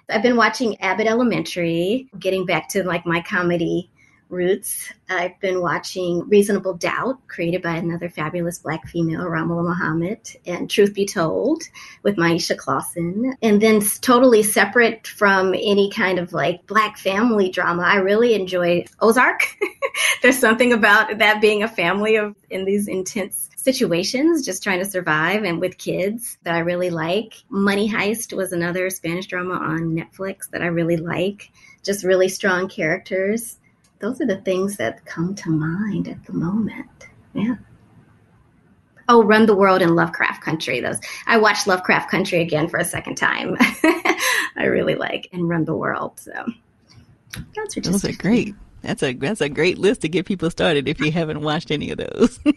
I've 0.09 0.21
been 0.21 0.35
watching 0.35 0.79
Abbott 0.81 1.07
Elementary, 1.07 2.07
getting 2.19 2.45
back 2.45 2.69
to 2.69 2.83
like 2.83 3.05
my 3.05 3.21
comedy 3.21 3.89
roots. 4.31 4.91
I've 5.09 5.39
been 5.39 5.61
watching 5.61 6.27
Reasonable 6.29 6.73
Doubt, 6.75 7.27
created 7.27 7.61
by 7.61 7.75
another 7.75 8.09
fabulous 8.09 8.59
black 8.59 8.87
female, 8.87 9.25
Raamla 9.25 9.63
Mohamed, 9.63 10.37
and 10.45 10.69
Truth 10.69 10.93
Be 10.93 11.05
Told 11.05 11.63
with 12.03 12.15
Maisha 12.15 12.55
Closson. 12.55 13.33
And 13.41 13.61
then 13.61 13.81
totally 14.01 14.43
separate 14.43 15.07
from 15.07 15.53
any 15.53 15.91
kind 15.91 16.19
of 16.19 16.33
like 16.33 16.65
black 16.67 16.97
family 16.97 17.49
drama, 17.49 17.83
I 17.83 17.97
really 17.97 18.33
enjoy 18.33 18.85
Ozark. 18.99 19.41
There's 20.21 20.39
something 20.39 20.73
about 20.73 21.17
that 21.19 21.41
being 21.41 21.63
a 21.63 21.67
family 21.67 22.15
of 22.15 22.35
in 22.49 22.65
these 22.65 22.87
intense 22.87 23.49
situations, 23.61 24.43
just 24.43 24.63
trying 24.63 24.79
to 24.79 24.89
survive 24.89 25.43
and 25.43 25.59
with 25.59 25.77
kids 25.77 26.37
that 26.43 26.55
I 26.55 26.59
really 26.59 26.89
like. 26.89 27.35
Money 27.49 27.89
Heist 27.89 28.33
was 28.33 28.53
another 28.53 28.89
Spanish 28.89 29.27
drama 29.27 29.53
on 29.53 29.95
Netflix 29.95 30.49
that 30.51 30.61
I 30.61 30.67
really 30.67 30.97
like. 30.97 31.51
Just 31.83 32.03
really 32.03 32.27
strong 32.27 32.69
characters 32.69 33.57
those 34.01 34.19
are 34.19 34.25
the 34.25 34.41
things 34.41 34.77
that 34.77 35.05
come 35.05 35.35
to 35.35 35.49
mind 35.49 36.07
at 36.07 36.25
the 36.25 36.33
moment. 36.33 37.07
Yeah. 37.33 37.55
Oh, 39.07 39.23
Run 39.23 39.45
the 39.45 39.55
World 39.55 39.81
and 39.81 39.95
Lovecraft 39.95 40.43
Country. 40.43 40.79
Those 40.79 40.99
I 41.27 41.37
watched 41.37 41.67
Lovecraft 41.67 42.09
Country 42.09 42.41
again 42.41 42.67
for 42.67 42.77
a 42.77 42.85
second 42.85 43.15
time. 43.15 43.55
I 43.59 44.65
really 44.65 44.95
like 44.95 45.29
and 45.31 45.47
Run 45.47 45.65
the 45.65 45.75
World. 45.75 46.19
So 46.19 46.31
those 47.55 47.77
are 47.77 47.81
just 47.81 48.03
those 48.03 48.05
are 48.05 48.17
great. 48.17 48.55
That's 48.81 49.03
a 49.03 49.13
that's 49.13 49.41
a 49.41 49.49
great 49.49 49.77
list 49.77 50.01
to 50.01 50.09
get 50.09 50.25
people 50.25 50.49
started 50.49 50.87
if 50.87 50.99
you 50.99 51.11
haven't 51.11 51.41
watched 51.41 51.71
any 51.71 51.91
of 51.91 51.97
those. 51.99 52.39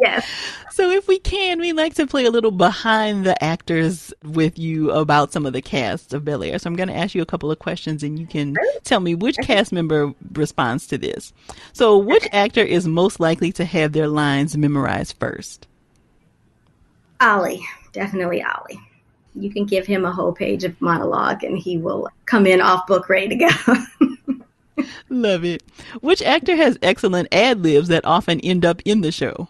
yes. 0.00 0.26
So 0.70 0.90
if 0.90 1.08
we 1.08 1.18
can, 1.18 1.60
we'd 1.60 1.72
like 1.72 1.94
to 1.94 2.06
play 2.06 2.26
a 2.26 2.30
little 2.30 2.50
behind 2.50 3.24
the 3.24 3.42
actors 3.42 4.12
with 4.24 4.58
you 4.58 4.90
about 4.90 5.32
some 5.32 5.46
of 5.46 5.52
the 5.52 5.62
casts 5.62 6.12
of 6.12 6.24
Bel 6.24 6.42
Air. 6.42 6.58
So 6.58 6.68
I'm 6.68 6.76
going 6.76 6.88
to 6.88 6.96
ask 6.96 7.14
you 7.14 7.22
a 7.22 7.26
couple 7.26 7.50
of 7.50 7.58
questions 7.58 8.02
and 8.02 8.18
you 8.18 8.26
can 8.26 8.56
tell 8.84 9.00
me 9.00 9.14
which 9.14 9.36
cast 9.42 9.72
member 9.72 10.12
responds 10.32 10.86
to 10.88 10.98
this. 10.98 11.32
So 11.72 11.96
which 11.96 12.28
actor 12.32 12.62
is 12.62 12.86
most 12.86 13.20
likely 13.20 13.52
to 13.52 13.64
have 13.64 13.92
their 13.92 14.08
lines 14.08 14.56
memorized 14.56 15.16
first? 15.18 15.66
Olly. 17.20 17.62
Definitely 17.92 18.44
Olly. 18.44 18.78
You 19.34 19.50
can 19.50 19.64
give 19.64 19.86
him 19.86 20.04
a 20.04 20.12
whole 20.12 20.32
page 20.32 20.64
of 20.64 20.78
monologue 20.80 21.44
and 21.44 21.56
he 21.56 21.78
will 21.78 22.08
come 22.26 22.46
in 22.46 22.60
off 22.60 22.86
book 22.86 23.08
ready 23.08 23.28
to 23.28 23.36
go. 23.36 24.84
Love 25.08 25.44
it. 25.44 25.62
Which 26.02 26.20
actor 26.22 26.56
has 26.56 26.78
excellent 26.82 27.28
ad 27.32 27.62
libs 27.62 27.88
that 27.88 28.04
often 28.04 28.40
end 28.40 28.64
up 28.66 28.82
in 28.84 29.00
the 29.00 29.12
show? 29.12 29.48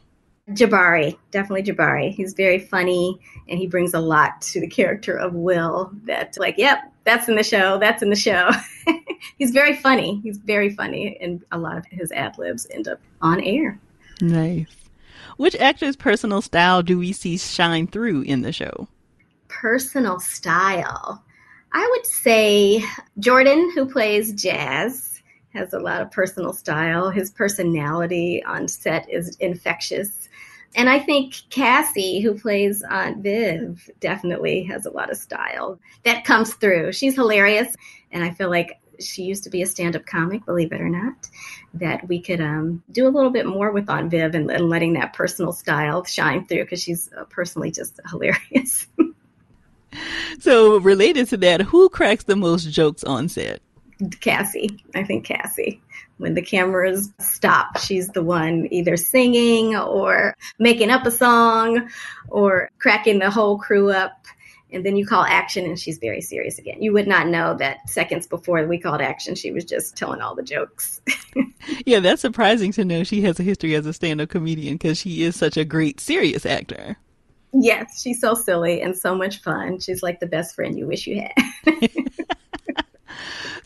Jabari, 0.51 1.19
definitely 1.33 1.65
Jabari. 1.65 2.13
He's 2.13 2.33
very 2.33 2.59
funny 2.59 3.19
and 3.49 3.59
he 3.59 3.67
brings 3.67 3.95
a 3.95 4.01
lot 4.01 4.41
to 4.43 4.61
the 4.61 4.69
character 4.69 5.17
of 5.17 5.35
Will 5.35 5.91
that 6.05 6.37
like, 6.39 6.57
yep, 6.57 6.93
that's 7.05 7.29
in 7.29 7.35
the 7.35 7.43
show, 7.43 7.79
that's 7.79 8.03
in 8.03 8.11
the 8.11 8.17
show. 8.17 8.51
He's 9.39 9.51
very 9.51 9.75
funny. 9.75 10.21
He's 10.23 10.39
very 10.39 10.71
funny 10.71 11.19
and 11.21 11.45
a 11.51 11.59
lot 11.59 11.77
of 11.77 11.87
his 11.87 12.13
ad 12.13 12.39
libs 12.39 12.67
end 12.71 12.87
up 12.87 13.01
on 13.21 13.41
air. 13.43 13.79
Nice. 14.21 14.75
Which 15.37 15.57
actor's 15.57 15.97
personal 15.97 16.41
style 16.41 16.83
do 16.83 16.99
we 16.99 17.13
see 17.13 17.37
shine 17.39 17.89
through 17.89 18.23
in 18.23 18.43
the 18.43 18.53
show? 18.53 18.89
Personal 19.49 20.21
style. 20.21 21.23
I 21.73 21.89
would 21.91 22.07
say 22.07 22.83
Jordan, 23.19 23.71
who 23.75 23.87
plays 23.87 24.33
Jazz, 24.33 25.21
has 25.53 25.73
a 25.73 25.79
lot 25.79 26.01
of 26.01 26.11
personal 26.11 26.53
style. 26.53 27.11
His 27.11 27.31
personality 27.31 28.43
on 28.45 28.69
set 28.69 29.11
is 29.11 29.37
infectious 29.37 30.26
and 30.77 30.91
I 30.91 30.99
think 30.99 31.35
Cassie, 31.49 32.21
who 32.21 32.39
plays 32.39 32.83
Aunt 32.83 33.23
Viv, 33.23 33.91
definitely 33.99 34.63
has 34.65 34.85
a 34.85 34.91
lot 34.91 35.11
of 35.11 35.17
style 35.17 35.81
that 36.05 36.25
comes 36.25 36.53
through. 36.55 36.93
She's 36.93 37.15
hilarious. 37.15 37.75
And 38.13 38.23
I 38.23 38.31
feel 38.31 38.51
like 38.51 38.79
she 39.01 39.23
used 39.23 39.43
to 39.45 39.51
be 39.51 39.63
a 39.63 39.67
stand 39.67 39.97
up 39.97 40.05
comic, 40.05 40.45
believe 40.45 40.73
it 40.73 40.81
or 40.83 40.91
not, 40.91 41.31
that 41.73 42.07
we 42.09 42.21
could 42.21 42.43
um, 42.43 42.83
do 42.93 43.09
a 43.09 43.11
little 43.11 43.31
bit 43.31 43.47
more 43.47 43.73
with 43.73 43.89
Aunt 43.89 44.11
Viv 44.11 44.35
and, 44.35 44.51
and 44.51 44.69
letting 44.69 44.93
that 44.95 45.15
personal 45.15 45.53
style 45.53 46.05
shine 46.05 46.47
through 46.47 46.65
because 46.65 46.83
she's 46.83 47.11
uh, 47.17 47.25
personally 47.25 47.71
just 47.71 47.99
hilarious. 48.11 48.87
so, 50.39 50.79
related 50.81 51.27
to 51.29 51.39
that, 51.39 51.63
who 51.63 51.89
cracks 51.89 52.25
the 52.25 52.37
most 52.37 52.71
jokes 52.71 53.03
on 53.03 53.31
set? 53.31 53.63
Cassie. 54.21 54.85
I 54.95 55.05
think 55.05 55.25
Cassie 55.25 55.81
when 56.19 56.35
the 56.35 56.43
cameras 56.43 57.13
stop, 57.19 57.79
she's 57.79 58.09
the 58.09 58.23
one 58.23 58.69
either 58.71 58.97
singing 58.97 59.77
or 59.77 60.37
making 60.59 60.91
up 60.91 61.07
a 61.07 61.11
song 61.11 61.89
or 62.29 62.71
cracking 62.79 63.19
the 63.19 63.31
whole 63.31 63.59
crew 63.59 63.91
up. 63.91 64.25
And 64.73 64.85
then 64.85 64.97
you 64.97 65.07
call 65.07 65.23
action 65.23 65.65
and 65.65 65.79
she's 65.79 65.99
very 65.99 66.21
serious 66.21 66.59
again. 66.59 66.83
You 66.83 66.93
would 66.93 67.07
not 67.07 67.29
know 67.29 67.55
that 67.59 67.89
seconds 67.89 68.27
before 68.27 68.67
we 68.67 68.79
called 68.79 69.01
action, 69.01 69.35
she 69.35 69.53
was 69.53 69.65
just 69.65 69.97
telling 69.97 70.21
all 70.21 70.35
the 70.35 70.43
jokes. 70.43 71.01
yeah, 71.87 72.01
that's 72.01 72.23
surprising 72.23 72.73
to 72.73 72.85
know 72.85 73.05
she 73.05 73.23
has 73.23 73.39
a 73.39 73.45
history 73.45 73.75
as 73.75 73.87
a 73.87 73.93
stand 73.93 74.21
up 74.21 74.29
comedian 74.29 74.75
because 74.75 74.99
she 74.99 75.23
is 75.23 75.37
such 75.37 75.57
a 75.57 75.65
great 75.65 76.01
serious 76.01 76.45
actor. 76.45 76.97
Yes, 77.59 78.03
she's 78.03 78.21
so 78.21 78.35
silly 78.35 78.83
and 78.83 78.97
so 78.97 79.15
much 79.15 79.43
fun. 79.43 79.81
She's 79.81 80.03
like 80.03 80.21
the 80.21 80.27
best 80.27 80.55
friend 80.55 80.79
you 80.79 80.87
wish 80.87 81.07
you 81.07 81.23
had. 81.23 81.91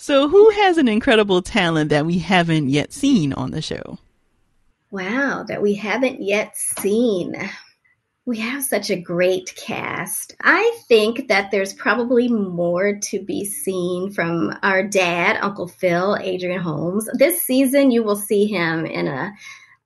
So, 0.01 0.31
who 0.31 0.49
has 0.49 0.79
an 0.79 0.89
incredible 0.89 1.43
talent 1.43 1.91
that 1.91 2.07
we 2.07 2.19
haven't 2.21 2.71
yet 2.71 2.91
seen 2.91 3.35
on 3.35 3.51
the 3.51 3.61
show? 3.61 3.99
Wow, 4.91 5.45
that 5.47 5.61
we 5.61 5.75
haven't 5.75 6.23
yet 6.23 6.57
seen. 6.57 7.37
We 8.25 8.39
have 8.39 8.65
such 8.65 8.89
a 8.89 8.99
great 8.99 9.55
cast. 9.57 10.35
I 10.43 10.81
think 10.89 11.29
that 11.29 11.51
there's 11.51 11.75
probably 11.75 12.29
more 12.29 12.99
to 12.99 13.23
be 13.23 13.45
seen 13.45 14.11
from 14.11 14.57
our 14.63 14.83
dad, 14.83 15.39
Uncle 15.43 15.69
Phil, 15.69 16.17
Adrian 16.19 16.63
Holmes. 16.63 17.07
This 17.13 17.43
season, 17.43 17.91
you 17.91 18.03
will 18.03 18.17
see 18.17 18.47
him 18.47 18.87
in 18.87 19.07
a 19.07 19.35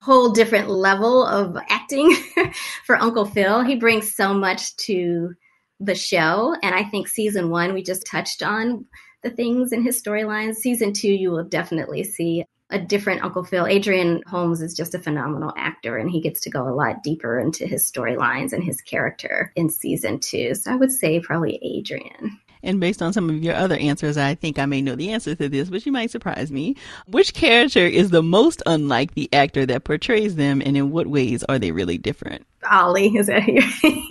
whole 0.04 0.28
different 0.30 0.68
level 0.68 1.24
of 1.24 1.56
acting 1.70 2.14
for 2.84 2.96
Uncle 2.96 3.24
Phil. 3.24 3.62
He 3.62 3.76
brings 3.76 4.14
so 4.14 4.34
much 4.34 4.76
to 4.76 5.32
the 5.80 5.94
show. 5.94 6.54
And 6.62 6.74
I 6.74 6.84
think 6.84 7.08
season 7.08 7.48
one, 7.48 7.72
we 7.72 7.82
just 7.82 8.06
touched 8.06 8.42
on 8.42 8.84
the 9.22 9.30
things 9.30 9.72
in 9.72 9.82
his 9.82 10.02
storylines. 10.02 10.56
Season 10.56 10.92
two, 10.92 11.10
you 11.10 11.30
will 11.30 11.44
definitely 11.44 12.04
see 12.04 12.44
a 12.70 12.78
different 12.78 13.22
Uncle 13.24 13.44
Phil. 13.44 13.66
Adrian 13.66 14.22
Holmes 14.26 14.60
is 14.60 14.74
just 14.74 14.94
a 14.94 14.98
phenomenal 14.98 15.52
actor, 15.56 15.96
and 15.96 16.10
he 16.10 16.20
gets 16.20 16.40
to 16.42 16.50
go 16.50 16.68
a 16.68 16.74
lot 16.74 17.02
deeper 17.02 17.38
into 17.38 17.66
his 17.66 17.90
storylines 17.90 18.52
and 18.52 18.62
his 18.62 18.82
character 18.82 19.52
in 19.56 19.70
season 19.70 20.20
two. 20.20 20.54
So 20.54 20.72
I 20.72 20.76
would 20.76 20.92
say 20.92 21.20
probably 21.20 21.58
Adrian. 21.62 22.38
And 22.64 22.80
based 22.80 23.02
on 23.02 23.12
some 23.12 23.30
of 23.30 23.42
your 23.42 23.54
other 23.54 23.76
answers, 23.76 24.16
I 24.16 24.34
think 24.34 24.58
I 24.58 24.66
may 24.66 24.82
know 24.82 24.96
the 24.96 25.10
answer 25.10 25.34
to 25.34 25.48
this, 25.48 25.68
but 25.68 25.84
you 25.86 25.92
might 25.92 26.10
surprise 26.10 26.50
me. 26.50 26.76
Which 27.06 27.34
character 27.34 27.86
is 27.86 28.10
the 28.10 28.22
most 28.22 28.62
unlike 28.66 29.14
the 29.14 29.28
actor 29.32 29.66
that 29.66 29.84
portrays 29.84 30.34
them, 30.36 30.62
and 30.64 30.76
in 30.76 30.90
what 30.90 31.06
ways 31.06 31.44
are 31.44 31.58
they 31.58 31.70
really 31.70 31.98
different? 31.98 32.46
Olly, 32.70 33.14
is 33.16 33.26
that 33.26 33.42
here? 33.42 33.62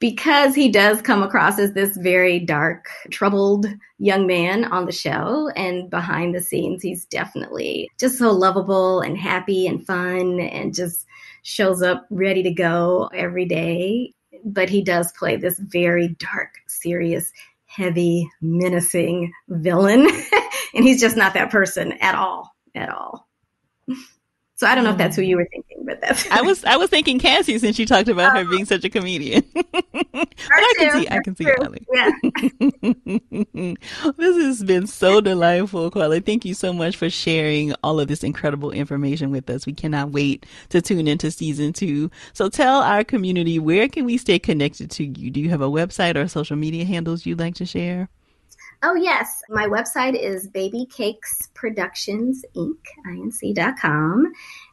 because 0.00 0.54
he 0.54 0.70
does 0.70 1.02
come 1.02 1.22
across 1.22 1.58
as 1.58 1.72
this 1.74 1.96
very 1.96 2.40
dark, 2.40 2.88
troubled 3.10 3.66
young 3.98 4.26
man 4.26 4.64
on 4.64 4.86
the 4.86 4.92
show. 4.92 5.50
And 5.54 5.90
behind 5.90 6.34
the 6.34 6.42
scenes, 6.42 6.82
he's 6.82 7.04
definitely 7.06 7.90
just 7.98 8.18
so 8.18 8.32
lovable 8.32 9.00
and 9.00 9.16
happy 9.16 9.66
and 9.66 9.86
fun 9.86 10.40
and 10.40 10.74
just 10.74 11.06
shows 11.42 11.82
up 11.82 12.06
ready 12.10 12.42
to 12.42 12.50
go 12.50 13.10
every 13.14 13.44
day. 13.44 14.14
But 14.44 14.68
he 14.70 14.82
does 14.82 15.12
play 15.12 15.36
this 15.36 15.58
very 15.58 16.08
dark, 16.18 16.50
serious, 16.66 17.30
heavy, 17.66 18.28
menacing 18.40 19.32
villain. 19.48 20.08
and 20.74 20.84
he's 20.84 21.00
just 21.00 21.16
not 21.16 21.34
that 21.34 21.50
person 21.50 21.92
at 22.00 22.14
all, 22.14 22.50
at 22.74 22.88
all. 22.88 23.28
So 24.60 24.66
I 24.66 24.74
don't 24.74 24.84
know 24.84 24.90
if 24.90 24.98
that's 24.98 25.16
who 25.16 25.22
you 25.22 25.36
um, 25.36 25.40
were 25.40 25.48
thinking, 25.50 25.86
but 25.86 26.02
that's 26.02 26.30
I 26.30 26.42
was 26.42 26.62
I 26.66 26.76
was 26.76 26.90
thinking 26.90 27.18
Cassie 27.18 27.56
since 27.56 27.78
you 27.78 27.86
talked 27.86 28.10
about 28.10 28.32
her 28.32 28.40
uh-huh. 28.40 28.50
being 28.50 28.66
such 28.66 28.84
a 28.84 28.90
comedian. 28.90 29.42
but 29.54 29.64
I 30.12 30.74
can 30.76 31.00
see 31.00 31.08
I 31.08 31.20
can 31.24 31.34
see 31.34 31.46
Carly. 31.46 31.86
Yeah. 31.90 32.10
this 34.18 34.36
has 34.36 34.62
been 34.62 34.86
so 34.86 35.22
delightful, 35.22 35.90
Carly. 35.90 36.20
Thank 36.20 36.44
you 36.44 36.52
so 36.52 36.74
much 36.74 36.98
for 36.98 37.08
sharing 37.08 37.72
all 37.82 37.98
of 38.00 38.08
this 38.08 38.22
incredible 38.22 38.70
information 38.70 39.30
with 39.30 39.48
us. 39.48 39.64
We 39.64 39.72
cannot 39.72 40.10
wait 40.10 40.44
to 40.68 40.82
tune 40.82 41.08
into 41.08 41.30
season 41.30 41.72
two. 41.72 42.10
So 42.34 42.50
tell 42.50 42.82
our 42.82 43.02
community 43.02 43.58
where 43.58 43.88
can 43.88 44.04
we 44.04 44.18
stay 44.18 44.38
connected 44.38 44.90
to 44.90 45.06
you? 45.06 45.30
Do 45.30 45.40
you 45.40 45.48
have 45.48 45.62
a 45.62 45.70
website 45.70 46.16
or 46.16 46.28
social 46.28 46.56
media 46.56 46.84
handles 46.84 47.24
you'd 47.24 47.40
like 47.40 47.54
to 47.54 47.64
share? 47.64 48.10
Oh, 48.82 48.94
yes. 48.94 49.42
My 49.50 49.66
website 49.66 50.18
is 50.18 50.46
Baby 50.46 50.86
Cakes 50.86 51.48
Productions 51.52 52.44
Inc. 52.56 52.78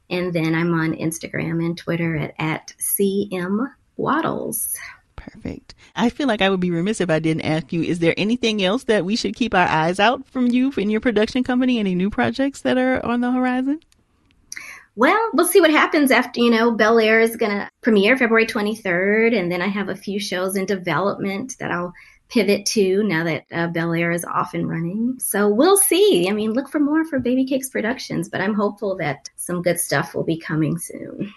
And 0.10 0.34
then 0.34 0.56
I'm 0.56 0.74
on 0.74 0.94
Instagram 0.94 1.66
and 1.66 1.78
Twitter 1.78 2.16
at, 2.16 2.34
at 2.40 2.74
CM 2.80 3.68
Waddles. 3.98 4.74
Perfect. 5.18 5.76
I 5.94 6.10
feel 6.10 6.28
like 6.28 6.42
I 6.42 6.50
would 6.50 6.62
be 6.62 6.72
remiss 6.72 7.02
if 7.02 7.10
I 7.10 7.20
didn't 7.20 7.42
ask 7.42 7.74
you, 7.74 7.84
is 7.84 8.00
there 8.00 8.14
anything 8.16 8.64
else 8.64 8.86
that 8.86 9.04
we 9.04 9.18
should 9.18 9.36
keep 9.36 9.54
our 9.54 9.68
eyes 9.68 10.00
out 10.00 10.26
from 10.26 10.48
you 10.48 10.72
in 10.78 10.90
your 10.90 11.02
production 11.02 11.44
company? 11.44 11.78
Any 11.78 11.94
new 11.94 12.10
projects 12.10 12.62
that 12.62 12.78
are 12.78 13.06
on 13.06 13.20
the 13.20 13.32
horizon? 13.32 13.82
Well, 14.98 15.30
we'll 15.34 15.46
see 15.46 15.62
what 15.62 15.70
happens 15.70 16.10
after, 16.10 16.40
you 16.40 16.50
know, 16.50 16.72
Bel 16.72 16.98
Air 16.98 17.20
is 17.20 17.36
going 17.36 17.52
to 17.52 17.70
premiere 17.82 18.18
February 18.18 18.48
23rd. 18.48 19.38
And 19.38 19.52
then 19.52 19.62
I 19.62 19.68
have 19.68 19.90
a 19.90 19.96
few 19.96 20.20
shows 20.20 20.56
in 20.56 20.66
development 20.66 21.56
that 21.60 21.70
I'll 21.70 21.94
pivot 22.30 22.66
to 22.66 23.04
now 23.04 23.24
that 23.24 23.46
uh, 23.52 23.68
Bel 23.68 23.94
Air 23.94 24.12
is 24.12 24.26
off 24.26 24.56
and 24.56 24.68
running. 24.68 25.20
So 25.20 25.50
we'll 25.50 25.78
see. 25.78 26.28
I 26.28 26.34
mean, 26.34 26.54
look 26.54 26.68
for 26.68 26.80
more 26.80 27.06
for 27.06 27.20
Baby 27.20 27.46
Cakes 27.46 27.70
Productions, 27.70 28.28
but 28.28 28.42
I'm 28.42 28.56
hopeful 28.56 28.98
that 28.98 29.30
some 29.36 29.62
good 29.62 29.80
stuff 29.80 30.16
will 30.16 30.24
be 30.24 30.40
coming 30.40 30.80
soon. 30.80 31.32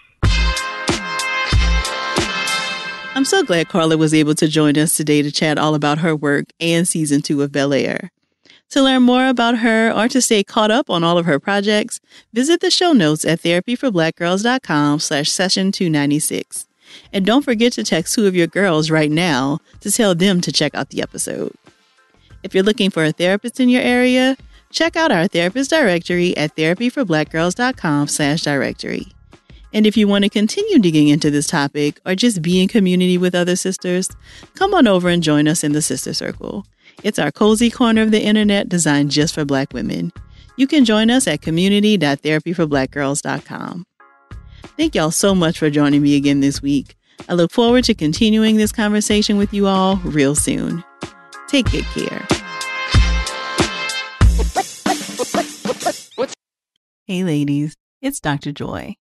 I'm 3.13 3.25
so 3.25 3.43
glad 3.43 3.69
Carla 3.69 3.95
was 3.95 4.15
able 4.15 4.33
to 4.35 4.47
join 4.47 4.75
us 4.75 4.97
today 4.97 5.21
to 5.21 5.31
chat 5.31 5.59
all 5.59 5.75
about 5.75 5.99
her 5.99 6.15
work 6.15 6.45
and 6.59 6.87
season 6.87 7.21
two 7.21 7.43
of 7.43 7.51
Bel 7.51 7.73
Air. 7.73 8.09
To 8.71 8.81
learn 8.81 9.03
more 9.03 9.27
about 9.27 9.57
her 9.57 9.91
or 9.91 10.07
to 10.07 10.21
stay 10.21 10.45
caught 10.45 10.71
up 10.71 10.89
on 10.89 11.03
all 11.03 11.17
of 11.17 11.25
her 11.25 11.39
projects, 11.39 11.99
visit 12.31 12.61
the 12.61 12.71
show 12.71 12.93
notes 12.93 13.25
at 13.25 13.41
therapyforblackgirls.com 13.41 14.99
slash 14.99 15.29
session 15.29 15.73
296. 15.73 16.67
And 17.11 17.25
don't 17.25 17.43
forget 17.43 17.73
to 17.73 17.83
text 17.83 18.15
two 18.15 18.27
of 18.27 18.35
your 18.35 18.47
girls 18.47 18.89
right 18.89 19.11
now 19.11 19.59
to 19.81 19.91
tell 19.91 20.15
them 20.15 20.39
to 20.39 20.53
check 20.53 20.73
out 20.73 20.89
the 20.89 21.01
episode. 21.01 21.53
If 22.43 22.55
you're 22.55 22.63
looking 22.63 22.89
for 22.89 23.03
a 23.03 23.11
therapist 23.11 23.59
in 23.59 23.67
your 23.67 23.81
area, 23.81 24.37
check 24.71 24.95
out 24.95 25.11
our 25.11 25.27
therapist 25.27 25.69
directory 25.69 26.35
at 26.37 26.55
therapyforblackgirls.com 26.55 28.07
slash 28.07 28.41
directory. 28.41 29.07
And 29.73 29.85
if 29.85 29.97
you 29.97 30.07
want 30.07 30.23
to 30.23 30.29
continue 30.29 30.79
digging 30.79 31.09
into 31.09 31.29
this 31.29 31.47
topic 31.47 31.99
or 32.05 32.15
just 32.15 32.41
be 32.41 32.61
in 32.61 32.69
community 32.69 33.17
with 33.17 33.35
other 33.35 33.57
sisters, 33.57 34.09
come 34.55 34.73
on 34.73 34.87
over 34.87 35.09
and 35.09 35.21
join 35.21 35.49
us 35.49 35.61
in 35.61 35.73
the 35.73 35.81
Sister 35.81 36.13
Circle. 36.13 36.65
It's 37.03 37.19
our 37.19 37.31
cozy 37.31 37.69
corner 37.69 38.01
of 38.01 38.11
the 38.11 38.21
internet 38.21 38.69
designed 38.69 39.11
just 39.11 39.33
for 39.33 39.43
Black 39.45 39.73
women. 39.73 40.11
You 40.57 40.67
can 40.67 40.85
join 40.85 41.09
us 41.09 41.27
at 41.27 41.41
community.therapyforblackgirls.com. 41.41 43.85
Thank 44.77 44.95
y'all 44.95 45.11
so 45.11 45.35
much 45.35 45.59
for 45.59 45.69
joining 45.69 46.01
me 46.01 46.15
again 46.15 46.39
this 46.39 46.61
week. 46.61 46.95
I 47.29 47.33
look 47.33 47.51
forward 47.51 47.83
to 47.85 47.93
continuing 47.93 48.57
this 48.57 48.71
conversation 48.71 49.37
with 49.37 49.53
you 49.53 49.67
all 49.67 49.97
real 49.97 50.35
soon. 50.35 50.83
Take 51.47 51.69
good 51.71 51.85
care. 51.85 52.25
Hey, 57.05 57.23
ladies, 57.23 57.75
it's 58.01 58.19
Dr. 58.19 58.51
Joy. 58.51 58.95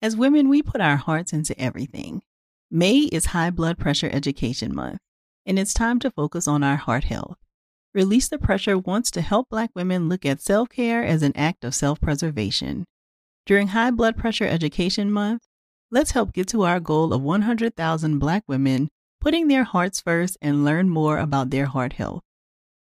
As 0.00 0.16
women, 0.16 0.48
we 0.48 0.62
put 0.62 0.80
our 0.80 0.96
hearts 0.96 1.32
into 1.32 1.58
everything. 1.60 2.22
May 2.70 3.00
is 3.00 3.26
High 3.26 3.50
Blood 3.50 3.78
Pressure 3.78 4.10
Education 4.12 4.74
Month, 4.74 4.98
and 5.46 5.58
it's 5.58 5.74
time 5.74 5.98
to 6.00 6.10
focus 6.10 6.46
on 6.46 6.62
our 6.62 6.76
heart 6.76 7.04
health. 7.04 7.36
Release 7.94 8.28
the 8.28 8.38
Pressure 8.38 8.78
wants 8.78 9.10
to 9.10 9.20
help 9.20 9.48
Black 9.50 9.70
women 9.74 10.08
look 10.08 10.24
at 10.24 10.40
self 10.40 10.68
care 10.70 11.04
as 11.04 11.22
an 11.22 11.32
act 11.36 11.64
of 11.64 11.74
self 11.74 12.00
preservation. 12.00 12.84
During 13.44 13.68
High 13.68 13.90
Blood 13.90 14.16
Pressure 14.16 14.46
Education 14.46 15.10
Month, 15.10 15.42
let's 15.90 16.12
help 16.12 16.32
get 16.32 16.48
to 16.48 16.62
our 16.62 16.80
goal 16.80 17.12
of 17.12 17.22
100,000 17.22 18.18
Black 18.18 18.44
women 18.46 18.88
putting 19.20 19.48
their 19.48 19.64
hearts 19.64 20.00
first 20.00 20.36
and 20.40 20.64
learn 20.64 20.88
more 20.88 21.18
about 21.18 21.50
their 21.50 21.66
heart 21.66 21.94
health. 21.94 22.22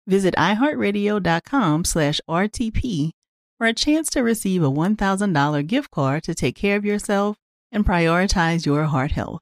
Visit 0.05 0.35
iHeartRadio.com 0.35 1.85
slash 1.85 2.21
RTP 2.29 3.11
for 3.57 3.65
a 3.67 3.73
chance 3.73 4.09
to 4.09 4.21
receive 4.21 4.63
a 4.63 4.69
$1,000 4.69 5.67
gift 5.67 5.89
card 5.91 6.23
to 6.23 6.35
take 6.35 6.55
care 6.55 6.75
of 6.75 6.85
yourself 6.85 7.37
and 7.71 7.85
prioritize 7.85 8.65
your 8.65 8.85
heart 8.85 9.11
health. 9.11 9.41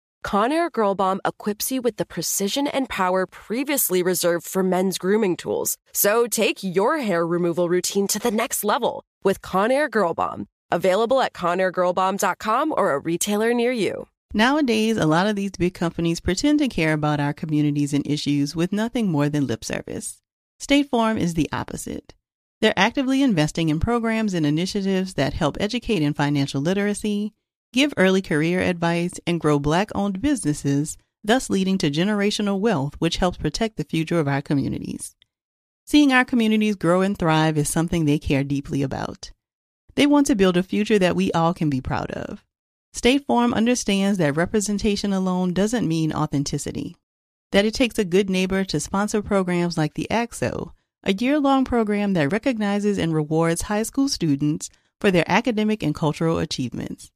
Conair 0.25 0.71
Girl 0.71 0.95
Bomb 0.95 1.19
equips 1.25 1.71
you 1.71 1.81
with 1.81 1.97
the 1.97 2.05
precision 2.05 2.67
and 2.67 2.87
power 2.87 3.25
previously 3.25 4.03
reserved 4.03 4.45
for 4.45 4.63
men's 4.63 4.97
grooming 4.97 5.35
tools. 5.35 5.77
So 5.93 6.27
take 6.27 6.63
your 6.63 6.97
hair 6.99 7.25
removal 7.25 7.69
routine 7.69 8.07
to 8.07 8.19
the 8.19 8.31
next 8.31 8.63
level 8.63 9.03
with 9.23 9.41
Conair 9.41 9.89
Girl 9.89 10.13
Bomb. 10.13 10.47
Available 10.71 11.21
at 11.21 11.33
ConairGirlBomb.com 11.33 12.73
or 12.75 12.93
a 12.93 12.99
retailer 12.99 13.53
near 13.53 13.71
you. 13.71 14.07
Nowadays, 14.33 14.95
a 14.95 15.05
lot 15.05 15.27
of 15.27 15.35
these 15.35 15.51
big 15.51 15.73
companies 15.73 16.21
pretend 16.21 16.59
to 16.59 16.69
care 16.69 16.93
about 16.93 17.19
our 17.19 17.33
communities 17.33 17.93
and 17.93 18.07
issues 18.07 18.55
with 18.55 18.71
nothing 18.71 19.11
more 19.11 19.27
than 19.27 19.47
lip 19.47 19.65
service. 19.65 20.21
State 20.59 20.89
Farm 20.89 21.17
is 21.17 21.33
the 21.33 21.49
opposite. 21.51 22.13
They're 22.61 22.77
actively 22.77 23.23
investing 23.23 23.67
in 23.69 23.79
programs 23.79 24.33
and 24.33 24.45
initiatives 24.45 25.15
that 25.15 25.33
help 25.33 25.57
educate 25.59 26.03
in 26.03 26.13
financial 26.13 26.61
literacy, 26.61 27.33
give 27.73 27.93
early 27.97 28.21
career 28.21 28.59
advice, 28.59 29.13
and 29.25 29.39
grow 29.39 29.59
Black 29.59 29.89
owned 29.95 30.21
businesses, 30.21 30.97
thus 31.23 31.49
leading 31.49 31.77
to 31.77 31.91
generational 31.91 32.59
wealth, 32.59 32.95
which 32.99 33.17
helps 33.17 33.37
protect 33.37 33.77
the 33.77 33.83
future 33.83 34.19
of 34.19 34.27
our 34.27 34.41
communities. 34.41 35.15
Seeing 35.85 36.13
our 36.13 36.25
communities 36.25 36.75
grow 36.75 37.01
and 37.01 37.17
thrive 37.17 37.57
is 37.57 37.69
something 37.69 38.05
they 38.05 38.19
care 38.19 38.43
deeply 38.43 38.81
about. 38.81 39.31
They 39.95 40.07
want 40.07 40.27
to 40.27 40.35
build 40.35 40.57
a 40.57 40.63
future 40.63 40.99
that 40.99 41.15
we 41.15 41.31
all 41.33 41.53
can 41.53 41.69
be 41.69 41.81
proud 41.81 42.11
of. 42.11 42.45
State 42.93 43.25
Farm 43.25 43.53
understands 43.53 44.17
that 44.17 44.35
representation 44.35 45.13
alone 45.13 45.53
doesn't 45.53 45.87
mean 45.87 46.13
authenticity, 46.13 46.95
that 47.51 47.65
it 47.65 47.73
takes 47.73 47.97
a 47.97 48.05
good 48.05 48.29
neighbor 48.29 48.63
to 48.65 48.79
sponsor 48.79 49.21
programs 49.21 49.77
like 49.77 49.93
the 49.93 50.09
ACT-SO, 50.11 50.73
a 51.03 51.13
year 51.13 51.39
long 51.39 51.65
program 51.65 52.13
that 52.13 52.31
recognizes 52.31 52.97
and 52.97 53.13
rewards 53.13 53.63
high 53.63 53.83
school 53.83 54.07
students 54.07 54.69
for 54.99 55.09
their 55.09 55.25
academic 55.27 55.81
and 55.81 55.95
cultural 55.95 56.37
achievements, 56.37 57.11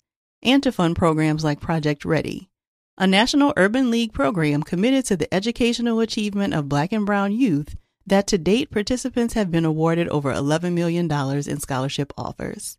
and 0.46 0.62
to 0.64 0.72
fund 0.72 0.96
programs 0.96 1.44
like 1.44 1.60
Project 1.60 2.06
Ready, 2.06 2.50
a 2.98 3.08
national 3.08 3.54
urban 3.58 3.90
league 3.90 4.14
program 4.14 4.62
committed 4.64 5.04
to 5.06 5.18
the 5.18 5.34
educational 5.34 6.00
achievement 6.00 6.54
of 6.54 6.70
Black 6.70 6.94
and 6.94 7.06
Brown 7.06 7.34
youth 7.34 7.76
that 8.06 8.28
to 8.28 8.38
date 8.38 8.70
participants 8.70 9.34
have 9.34 9.52
been 9.52 9.66
awarded 9.66 10.08
over 10.10 10.32
$11 10.32 10.74
million 10.74 11.12
in 11.12 11.60
scholarship 11.60 12.14
offers. 12.16 12.78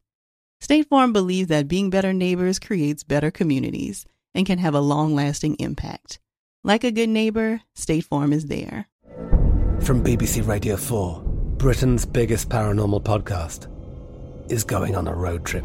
State 0.61 0.89
Farm 0.89 1.13
believes 1.13 1.49
that 1.49 1.69
being 1.69 1.91
better 1.91 2.13
neighbors 2.13 2.59
creates 2.59 3.03
better 3.03 3.31
communities 3.31 4.07
and 4.35 4.47
can 4.47 4.59
have 4.59 4.75
a 4.75 4.81
long 4.81 5.15
lasting 5.15 5.57
impact. 5.57 6.21
Like 6.63 6.85
a 6.85 6.93
good 6.93 7.09
neighbor, 7.09 7.63
State 7.75 8.05
Farm 8.05 8.33
is 8.33 8.47
there. 8.47 8.87
From 9.81 10.03
BBC 10.03 10.47
Radio 10.47 10.77
4, 10.77 11.23
Britain's 11.59 12.07
biggest 12.07 12.49
paranormal 12.49 13.03
podcast 13.03 13.71
is 14.51 14.63
going 14.63 14.95
on 14.95 15.09
a 15.09 15.15
road 15.15 15.45
trip. 15.45 15.65